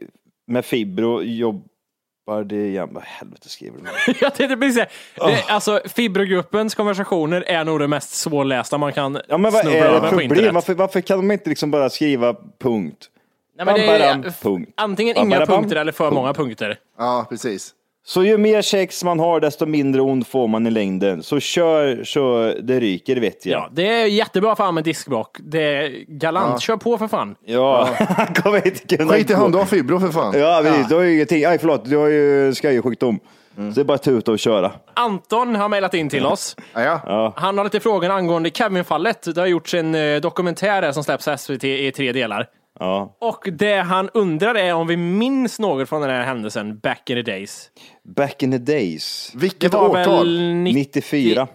med 0.48 0.66
fibro 0.66 1.22
jobbar 1.22 2.44
det 2.46 2.68
igen. 2.68 2.90
Vad 2.92 3.04
helvete 3.04 3.50
skriver 3.50 3.78
du? 3.80 4.14
Jag 4.22 4.36
tänkte 4.36 4.58
precis 4.58 4.76
säga, 4.76 4.88
det, 5.16 5.44
alltså 5.48 5.82
fibrogruppens 5.86 6.76
konversationer 6.76 7.42
är 7.42 7.64
nog 7.64 7.80
det 7.80 7.88
mest 7.88 8.10
svårlästa 8.14 8.78
man 8.78 8.94
kan 8.94 9.20
Ja, 9.28 9.38
men 9.38 9.52
vad 9.52 9.68
är 9.68 9.76
över 9.86 9.94
det 9.94 10.00
på 10.02 10.08
problem? 10.08 10.32
internet. 10.32 10.54
Varför, 10.54 10.74
varför 10.74 11.02
kan 11.02 11.18
de 11.18 11.32
inte 11.32 11.50
liksom 11.50 11.72
bara 11.72 11.90
skriva 11.90 12.36
punkt? 12.60 13.10
Nej, 13.58 13.66
men 13.66 13.76
det 13.76 13.86
är, 13.86 14.14
Bam, 14.18 14.32
punkt. 14.42 14.72
antingen 14.78 15.16
Bam, 15.16 15.28
inga 15.28 15.40
bam, 15.46 15.48
punkter 15.48 15.76
eller 15.76 15.92
för 15.92 16.04
punkt. 16.06 16.16
många 16.16 16.34
punkter. 16.34 16.80
Ja, 16.98 17.26
precis. 17.30 17.74
Så 18.06 18.24
ju 18.24 18.38
mer 18.38 18.62
sex 18.62 19.04
man 19.04 19.20
har, 19.20 19.40
desto 19.40 19.66
mindre 19.66 20.02
ont 20.02 20.28
får 20.28 20.48
man 20.48 20.68
i 20.68 20.72
längden. 20.72 21.24
Så 21.24 21.40
kör 21.40 22.04
så 22.04 22.54
det 22.62 22.80
ryker, 22.80 23.16
vet 23.16 23.46
jag. 23.46 23.60
Ja, 23.60 23.70
det 23.72 23.88
är 23.88 24.06
jättebra 24.06 24.56
för 24.56 24.72
med 24.72 24.84
diskbråck. 24.84 25.38
Det 25.40 25.64
är 25.64 26.06
galant. 26.08 26.52
Ja. 26.52 26.60
Kör 26.60 26.78
på 26.78 26.98
för 26.98 27.08
fan. 27.08 27.36
Ja, 27.46 27.90
han 28.00 28.34
kommer 28.34 28.68
inte 28.68 28.98
kunna 28.98 29.14
Skit 29.14 29.30
i 29.30 29.34
han, 29.34 29.52
du 29.52 29.58
har 29.58 29.66
fibro 29.66 30.00
för 30.00 30.08
fan. 30.08 30.40
Ja, 30.40 30.62
precis. 30.64 30.88
Du 30.88 30.96
har 30.96 31.02
ju 31.02 31.14
ingenting. 31.14 31.46
Aj, 31.46 31.58
förlåt, 31.58 31.86
du 31.86 31.98
har 31.98 32.08
ju 32.08 32.54
skajsjukdom. 32.54 33.20
Mm. 33.58 33.72
Så 33.72 33.76
det 33.76 33.82
är 33.82 33.86
bara 33.86 33.96
att 33.96 34.04
tuta 34.04 34.32
och 34.32 34.40
köra. 34.40 34.72
Anton 34.94 35.56
har 35.56 35.70
mejlat 35.70 35.94
in 35.94 36.10
till 36.10 36.26
oss. 36.26 36.56
Ja. 36.74 37.34
Han 37.36 37.58
har 37.58 37.64
lite 37.66 37.80
frågor 37.80 38.10
angående 38.10 38.50
Kevin-fallet. 38.50 39.36
Det 39.36 39.42
har 39.42 39.48
gjorts 39.48 39.74
en 39.74 39.96
eh, 39.96 40.22
dokumentär 40.22 40.92
som 40.92 41.04
släpps 41.04 41.30
SVT 41.38 41.64
i 41.64 41.92
tre 41.92 42.12
delar. 42.12 42.48
Ja. 42.84 43.18
Och 43.20 43.50
det 43.52 43.76
han 43.76 44.10
undrar 44.14 44.56
är 44.56 44.74
om 44.74 44.88
vi 44.88 44.98
minns 44.98 45.60
något 45.60 45.90
från 45.90 46.02
den 46.02 46.10
här 46.10 46.24
händelsen 46.24 46.80
back 46.80 47.10
in 47.10 47.16
the 47.16 47.32
days. 47.32 47.70
Back 48.04 48.44
in 48.44 48.52
the 48.52 48.58
days. 48.58 49.32
Vilket 49.36 49.72
Det 49.72 49.78
var 49.78 49.90
årtal? 49.90 50.28
väl 50.28 50.54
90 50.56 50.80
94. 50.80 51.48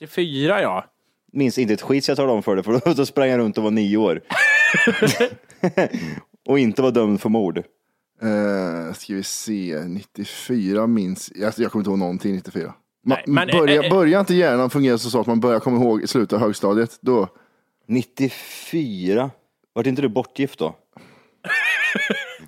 94 0.00 0.62
ja. 0.62 0.84
Minns 1.32 1.58
inte 1.58 1.74
ett 1.74 1.82
skit 1.82 2.04
så 2.04 2.10
jag 2.10 2.16
talar 2.16 2.34
om 2.34 2.42
för 2.42 2.56
det, 2.56 2.62
för 2.62 2.94
då 2.94 3.06
sprang 3.06 3.28
jag 3.28 3.38
runt 3.38 3.58
och 3.58 3.64
var 3.64 3.70
nio 3.70 3.96
år. 3.96 4.20
och 6.48 6.58
inte 6.58 6.82
var 6.82 6.90
dömd 6.90 7.20
för 7.20 7.28
mord. 7.28 7.58
Uh, 7.58 8.92
ska 8.92 9.14
vi 9.14 9.22
se, 9.22 9.84
94 9.86 10.86
minns, 10.86 11.32
jag, 11.34 11.52
jag 11.56 11.72
kommer 11.72 11.80
inte 11.80 11.90
ihåg 11.90 11.98
någonting 11.98 12.34
94. 12.34 12.74
Man, 13.06 13.18
Nej, 13.18 13.24
men, 13.26 13.48
börja, 13.48 13.80
eh, 13.80 13.86
eh, 13.86 13.90
börjar 13.90 14.20
inte 14.20 14.34
hjärnan 14.34 14.70
fungera 14.70 14.98
så, 14.98 15.10
så 15.10 15.20
att 15.20 15.26
man 15.26 15.40
börjar 15.40 15.60
komma 15.60 15.76
ihåg 15.76 16.02
i 16.02 16.06
slutet 16.06 16.32
av 16.32 16.40
högstadiet, 16.40 16.98
då 17.00 17.28
94? 17.86 19.30
Vart 19.80 19.86
inte 19.86 20.02
du 20.02 20.08
bortgift 20.08 20.58
då? 20.58 20.74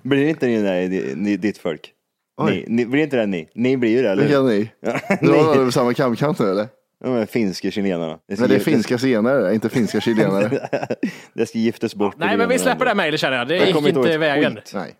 blir 0.03 0.27
inte 0.27 0.47
ni, 0.47 0.61
nej, 0.61 1.15
ni, 1.15 1.37
ditt 1.37 1.57
folk? 1.57 1.91
Oj. 2.37 2.51
Ni, 2.51 2.65
ni, 2.75 2.85
blir 2.85 3.03
inte 3.03 3.17
det 3.17 3.25
ni? 3.25 3.49
Ni 3.53 3.77
blir 3.77 3.89
ju 3.91 4.01
det, 4.01 4.09
eller 4.09 4.23
Vilka 4.23 4.37
är 4.37 4.41
hur? 4.41 4.49
ni? 4.49 4.71
Ja, 4.79 4.99
Du 5.21 5.31
har 5.31 5.55
ni. 5.55 5.59
över 5.61 5.71
samma 5.71 5.93
kamkant 5.93 6.39
nu 6.39 6.51
eller? 6.51 6.67
De 7.03 7.13
är 7.15 7.25
finska 7.25 7.71
chilenarna. 7.71 8.19
Nej 8.27 8.49
det 8.49 8.55
är 8.55 8.59
finska 8.59 8.97
zigenare, 8.97 9.53
inte 9.53 9.69
finska 9.69 10.01
chilenare. 10.01 10.69
det 11.33 11.45
ska 11.45 11.57
giftas 11.57 11.95
bort. 11.95 12.15
Nej, 12.17 12.37
men 12.37 12.49
vi 12.49 12.59
släpper 12.59 12.85
det 12.85 12.89
här 12.89 12.95
mejlet 12.95 13.19
känner 13.19 13.37
jag. 13.37 13.47
Det 13.47 13.65
gick 13.65 13.75
kommer 13.75 13.89
inte 13.89 13.99
inte 13.99 14.09
ihåg 14.09 14.15
ett 14.15 14.21
vägen. 14.21 14.55
skit. 14.55 14.71
Nej. 14.73 14.95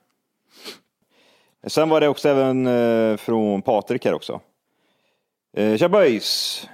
Sen 1.67 1.89
var 1.89 2.01
det 2.01 2.07
också 2.07 2.29
även 2.29 2.67
eh, 2.67 3.17
från 3.17 3.61
Patrik 3.61 4.05
här 4.05 4.13
också. 4.13 4.41
Eh, 5.57 5.77
Tja 5.77 5.89
boys! 5.89 6.67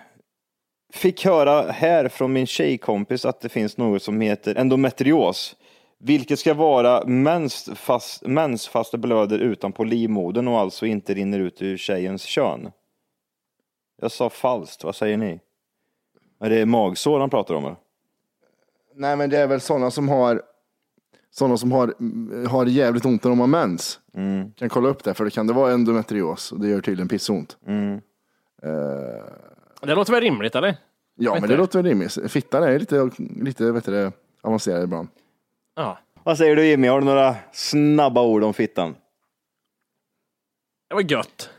Fick 0.94 1.26
höra 1.26 1.72
här 1.72 2.08
från 2.08 2.34
min 2.34 2.48
tjejkompis 2.48 3.26
att 3.26 3.42
det 3.42 3.50
finns 3.50 3.78
något 3.78 4.04
som 4.04 4.22
heter 4.22 4.56
endometrios. 4.56 5.56
Vilket 6.00 6.40
ska 6.40 6.54
vara 6.54 7.06
mens, 7.06 7.70
fast, 7.76 8.92
det 8.92 8.98
blöder 8.98 9.40
utanpå 9.40 9.84
livmodern 9.84 10.48
och 10.48 10.60
alltså 10.60 10.86
inte 10.86 11.14
rinner 11.14 11.40
ut 11.40 11.62
ur 11.62 11.78
tjejens 11.78 12.24
kön. 12.24 12.72
Jag 14.02 14.12
sa 14.12 14.30
falskt, 14.30 14.84
vad 14.84 14.96
säger 14.96 15.18
ni? 15.18 15.40
Är 16.40 16.50
det 16.50 16.66
magsår 16.66 17.20
han 17.20 17.30
pratar 17.30 17.56
om? 17.56 17.66
eller? 17.66 17.78
Nej 18.96 19.16
men 19.16 19.30
det 19.30 19.38
är 19.38 19.48
väl 19.48 19.62
sådana 19.62 19.92
som 19.92 20.10
har 20.10 20.42
sådana 21.32 21.58
som 21.58 21.72
har, 21.72 21.94
har 22.48 22.66
jävligt 22.66 23.06
ont 23.06 23.24
när 23.24 23.30
de 23.30 23.40
har 23.40 23.48
mens. 23.48 24.00
Mm. 24.14 24.52
Kan 24.52 24.70
kolla 24.70 24.90
upp 24.90 25.04
det, 25.04 25.14
för 25.14 25.26
det 25.26 25.32
kan 25.32 25.48
det 25.48 25.54
vara 25.54 25.72
endometrios 25.72 26.52
och 26.52 26.60
det 26.60 26.68
gör 26.68 26.82
tydligen 26.82 27.08
pissont. 27.08 27.58
Mm. 27.68 28.02
Eh, 28.64 29.24
Det 29.82 29.96
låter 29.96 30.14
väl 30.14 30.22
rimligt 30.22 30.56
eller? 30.56 30.78
ja 31.16 31.34
Vet 31.34 31.42
men 31.42 31.50
du? 31.50 31.56
det 31.56 31.62
låter 31.62 31.80
väl 31.80 31.86
rimligt. 31.92 32.32
Fittan 32.32 32.64
är 32.64 32.80
lite, 32.80 33.10
lite 33.42 33.72
vet 33.72 33.86
du, 33.86 34.12
avancerad 34.42 34.84
ibland. 34.84 35.08
Ja. 35.76 36.00
Vad 36.24 36.38
säger 36.38 36.56
du 36.56 36.66
Jimmy, 36.66 36.88
har 36.88 37.00
du 37.00 37.06
några 37.06 37.36
snabba 37.54 38.22
ord 38.22 38.44
om 38.44 38.54
fittan? 38.54 38.96
Det 40.90 40.96
var 40.96 41.02
gött. 41.02 41.50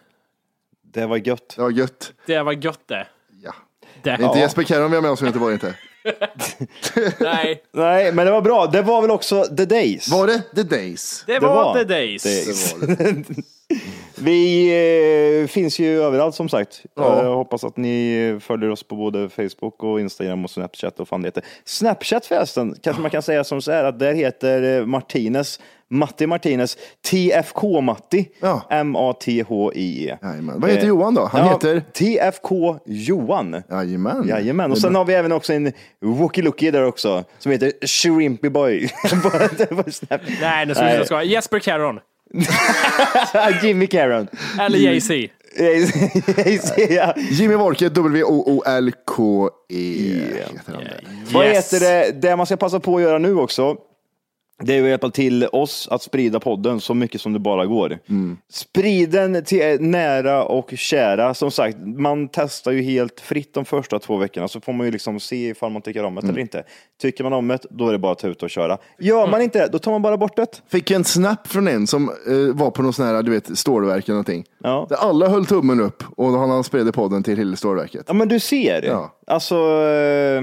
Det 0.82 1.06
var 1.06 1.16
gött. 1.16 1.52
Det 1.56 1.62
var 1.62 1.70
gött. 1.70 2.12
Det 2.26 2.42
var 2.42 2.52
gött 2.52 2.80
det. 2.86 3.06
Ja. 3.42 3.54
Det. 4.02 4.16
Det 4.16 4.22
är 4.22 4.26
inte 4.26 4.38
Jesper 4.38 4.62
Kerron 4.62 4.90
vi 4.90 4.96
har 4.96 5.02
med 5.02 5.10
oss 5.10 5.18
från 5.18 5.26
Göteborg 5.26 5.52
inte. 5.54 5.74
Nej, 7.20 7.62
Nej, 7.72 8.12
men 8.12 8.26
det 8.26 8.32
var 8.32 8.42
bra. 8.42 8.66
Det 8.66 8.82
var 8.82 9.02
väl 9.02 9.10
också 9.10 9.44
The 9.44 9.64
Days? 9.64 10.08
Var 10.08 10.26
det 10.26 10.42
The 10.54 10.62
Days? 10.62 11.24
det, 11.26 11.32
Det 11.32 11.38
var, 11.40 11.54
var 11.54 11.74
the 11.74 11.84
days. 11.84 12.22
Days. 12.22 12.74
Det 12.74 12.86
var 12.86 12.96
det. 12.96 13.24
Vi 14.22 15.40
eh, 15.42 15.46
finns 15.48 15.78
ju 15.78 16.02
överallt 16.02 16.34
som 16.34 16.48
sagt. 16.48 16.82
Ja. 16.96 17.22
Jag 17.24 17.34
hoppas 17.34 17.64
att 17.64 17.76
ni 17.76 18.38
följer 18.40 18.70
oss 18.70 18.82
på 18.82 18.96
både 18.96 19.28
Facebook 19.28 19.82
och 19.82 20.00
Instagram 20.00 20.44
och 20.44 20.50
Snapchat 20.50 21.00
och 21.00 21.08
fan 21.08 21.22
det 21.22 21.28
heter. 21.28 21.44
Snapchat 21.64 22.26
förresten, 22.26 22.74
kanske 22.82 23.02
man 23.02 23.10
kan 23.10 23.22
säga 23.22 23.44
som 23.44 23.62
så 23.62 23.72
här 23.72 23.84
att 23.84 23.98
där 23.98 24.14
heter 24.14 24.78
eh, 24.80 24.86
Martinez, 24.86 25.60
Matti 25.92 26.26
Martinez, 26.26 26.76
TFK 27.10 27.80
Matti, 27.80 28.28
Ja. 28.40 28.62
M-A-T-H-I-E. 28.70 30.16
Jajamän. 30.22 30.60
Vad 30.60 30.70
heter 30.70 30.86
Johan 30.86 31.14
då? 31.14 31.24
Han 31.32 31.46
Ja, 31.46 31.52
heter? 31.52 31.82
TFK 31.92 32.78
Johan. 32.86 33.62
Jajamän. 33.70 34.28
Jajamän, 34.28 34.70
och 34.72 34.78
sen 34.78 34.94
har 34.94 35.04
vi 35.04 35.14
även 35.14 35.32
också 35.32 35.52
en 35.52 35.72
Wookie 36.00 36.44
Lookie 36.44 36.70
där 36.70 36.84
också, 36.84 37.24
som 37.38 37.52
heter 37.52 37.72
Shrimpy 37.86 38.48
Boy. 38.48 38.88
Nej, 40.40 40.66
nu 40.66 40.74
ska 40.74 40.98
vi 40.98 41.04
ska. 41.04 41.22
Jesper 41.22 41.58
Caron. 41.58 42.00
Jimmy 43.62 43.86
Caron. 43.86 44.28
Eller 44.60 44.78
Jay-Z. 44.86 45.28
ja. 46.90 47.14
Jimmy 47.30 47.54
Wolke, 47.54 47.88
W-O-O-L-K-E. 47.88 49.72
han 50.74 50.84
där. 50.84 51.00
Vad 51.32 51.46
Yes. 51.46 51.72
heter 51.72 51.86
det? 51.86 52.12
Det 52.28 52.36
man 52.36 52.46
ska 52.46 52.56
passa 52.56 52.80
på 52.80 52.96
att 52.96 53.02
göra 53.02 53.18
nu 53.18 53.34
också, 53.36 53.76
det 54.60 54.74
är 54.74 54.82
att 54.82 54.88
hjälpa 54.88 55.10
till 55.10 55.46
oss 55.52 55.88
att 55.90 56.02
sprida 56.02 56.40
podden 56.40 56.80
så 56.80 56.94
mycket 56.94 57.20
som 57.20 57.32
det 57.32 57.38
bara 57.38 57.66
går. 57.66 57.98
Sprid 58.50 59.10
den 59.10 59.44
till 59.44 59.80
nära 59.80 60.44
och 60.44 60.72
kära. 60.76 61.34
Som 61.34 61.50
sagt, 61.50 61.76
man 61.80 62.28
testar 62.28 62.72
ju 62.72 62.82
helt 62.82 63.20
fritt 63.20 63.54
de 63.54 63.64
första 63.64 63.98
två 63.98 64.16
veckorna 64.16 64.48
så 64.48 64.60
får 64.60 64.72
man 64.72 64.86
ju 64.86 64.92
liksom 64.92 65.20
se 65.20 65.48
ifall 65.48 65.72
man 65.72 65.82
tycker 65.82 66.04
om 66.04 66.14
det 66.14 66.28
eller 66.28 66.38
inte. 66.38 66.64
Tycker 67.00 67.24
man 67.24 67.32
om 67.32 67.48
det, 67.48 67.58
då 67.70 67.88
är 67.88 67.92
det 67.92 67.98
bara 67.98 68.12
att 68.12 68.18
ta 68.18 68.28
ut 68.28 68.42
och 68.42 68.50
köra. 68.50 68.78
Gör 68.98 69.26
man 69.26 69.42
inte 69.42 69.58
det, 69.58 69.68
då 69.72 69.78
tar 69.78 69.90
man 69.90 70.02
bara 70.02 70.16
bort 70.16 70.36
det. 70.36 70.62
Fick 70.68 70.90
en 70.90 71.04
snap 71.04 71.46
från 71.48 71.68
en 71.68 71.86
som 71.86 72.08
eh, 72.08 72.56
var 72.56 72.70
på 72.70 72.82
någon 72.82 72.92
sån 72.92 73.06
här, 73.06 73.22
du 73.22 73.30
vet, 73.30 73.58
stålverk 73.58 74.04
eller 74.04 74.14
någonting. 74.14 74.44
Ja. 74.62 74.86
Där 74.88 74.96
alla 74.96 75.28
höll 75.28 75.46
tummen 75.46 75.80
upp 75.80 76.04
och 76.16 76.26
han 76.26 76.64
spred 76.64 76.94
podden 76.94 77.22
till 77.22 77.36
hela 77.38 77.56
stålverket. 77.56 78.04
Ja 78.06 78.14
men 78.14 78.28
du 78.28 78.40
ser. 78.40 78.82
Ja. 78.82 79.16
Alltså, 79.26 79.56
eh, 79.56 80.42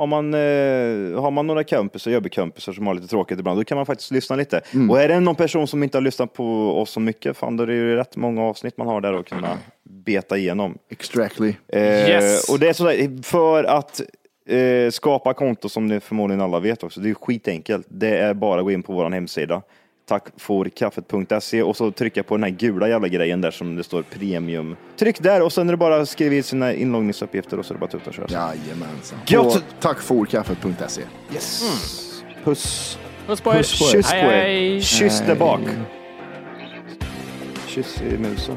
har 0.00 0.06
man, 0.06 0.34
eh, 0.34 1.20
har 1.22 1.30
man 1.30 1.46
några 1.46 1.64
kompisar, 1.64 2.10
jobbkompisar 2.10 2.72
som 2.72 2.86
har 2.86 2.94
lite 2.94 3.06
tråkigt 3.06 3.38
ibland, 3.38 3.60
då 3.60 3.64
kan 3.64 3.76
man 3.76 3.86
faktiskt 3.86 4.10
lyssna 4.10 4.36
lite. 4.36 4.60
Mm. 4.74 4.90
Och 4.90 5.00
är 5.00 5.08
det 5.08 5.20
någon 5.20 5.34
person 5.34 5.66
som 5.66 5.82
inte 5.82 5.96
har 5.96 6.02
lyssnat 6.02 6.32
på 6.32 6.80
oss 6.80 6.90
så 6.90 7.00
mycket, 7.00 7.36
fan 7.36 7.56
då 7.56 7.62
är 7.62 7.66
det 7.66 7.74
ju 7.74 7.96
rätt 7.96 8.16
många 8.16 8.42
avsnitt 8.42 8.76
man 8.76 8.86
har 8.86 9.00
där 9.00 9.12
att 9.12 9.28
kunna 9.28 9.58
beta 9.82 10.36
igenom. 10.36 10.78
Extractly. 10.90 11.54
Eh, 11.68 11.82
Yes. 11.82 12.48
Och 12.48 12.58
det 12.58 12.68
är 12.68 12.72
sådär, 12.72 13.22
för 13.22 13.64
att 13.64 14.00
eh, 14.48 14.90
skapa 14.90 15.34
konto 15.34 15.68
som 15.68 15.86
ni 15.86 16.00
förmodligen 16.00 16.40
alla 16.40 16.60
vet 16.60 16.82
också, 16.82 17.00
det 17.00 17.10
är 17.10 17.14
skitenkelt. 17.14 17.86
Det 17.88 18.16
är 18.16 18.34
bara 18.34 18.60
att 18.60 18.64
gå 18.64 18.72
in 18.72 18.82
på 18.82 18.92
vår 18.92 19.10
hemsida, 19.10 19.62
tackforkaffet.se 20.10 21.62
och 21.62 21.76
så 21.76 21.90
trycka 21.90 22.22
på 22.22 22.36
den 22.36 22.44
här 22.44 22.50
gula 22.50 22.88
jävla 22.88 23.08
grejen 23.08 23.40
där 23.40 23.50
som 23.50 23.76
det 23.76 23.84
står 23.84 24.02
premium. 24.02 24.76
Tryck 24.96 25.20
där 25.22 25.42
och 25.42 25.52
sen 25.52 25.68
är 25.68 25.72
det 25.72 25.76
bara 25.76 25.96
att 26.00 26.08
skriva 26.08 26.34
i 26.34 26.42
sina 26.42 26.74
inloggningsuppgifter 26.74 27.58
och 27.58 27.66
så 27.66 27.72
är 27.72 27.74
det 27.74 27.80
bara 27.80 27.86
att 27.86 27.92
tuta 27.92 28.10
och 28.10 28.14
köra. 28.14 28.26
Jajamensan. 28.28 29.18
Gött. 29.26 29.64
Tackforkaffet.se. 29.80 31.02
Yes. 31.32 31.62
Puss. 32.44 32.98
Puss 33.26 33.40
på 33.40 33.50
er. 33.50 33.56
Puss 33.56 33.78
på 33.78 33.84
er. 33.84 33.90
Kyss 33.92 34.10
på 34.10 34.16
Hej, 34.16 34.24
er. 34.24 34.30
hej. 34.30 34.82
Kyss 34.82 35.22
där 35.26 35.34
bak. 35.34 35.60
Kyss 37.66 38.02
i 38.02 38.18
musen. 38.18 38.56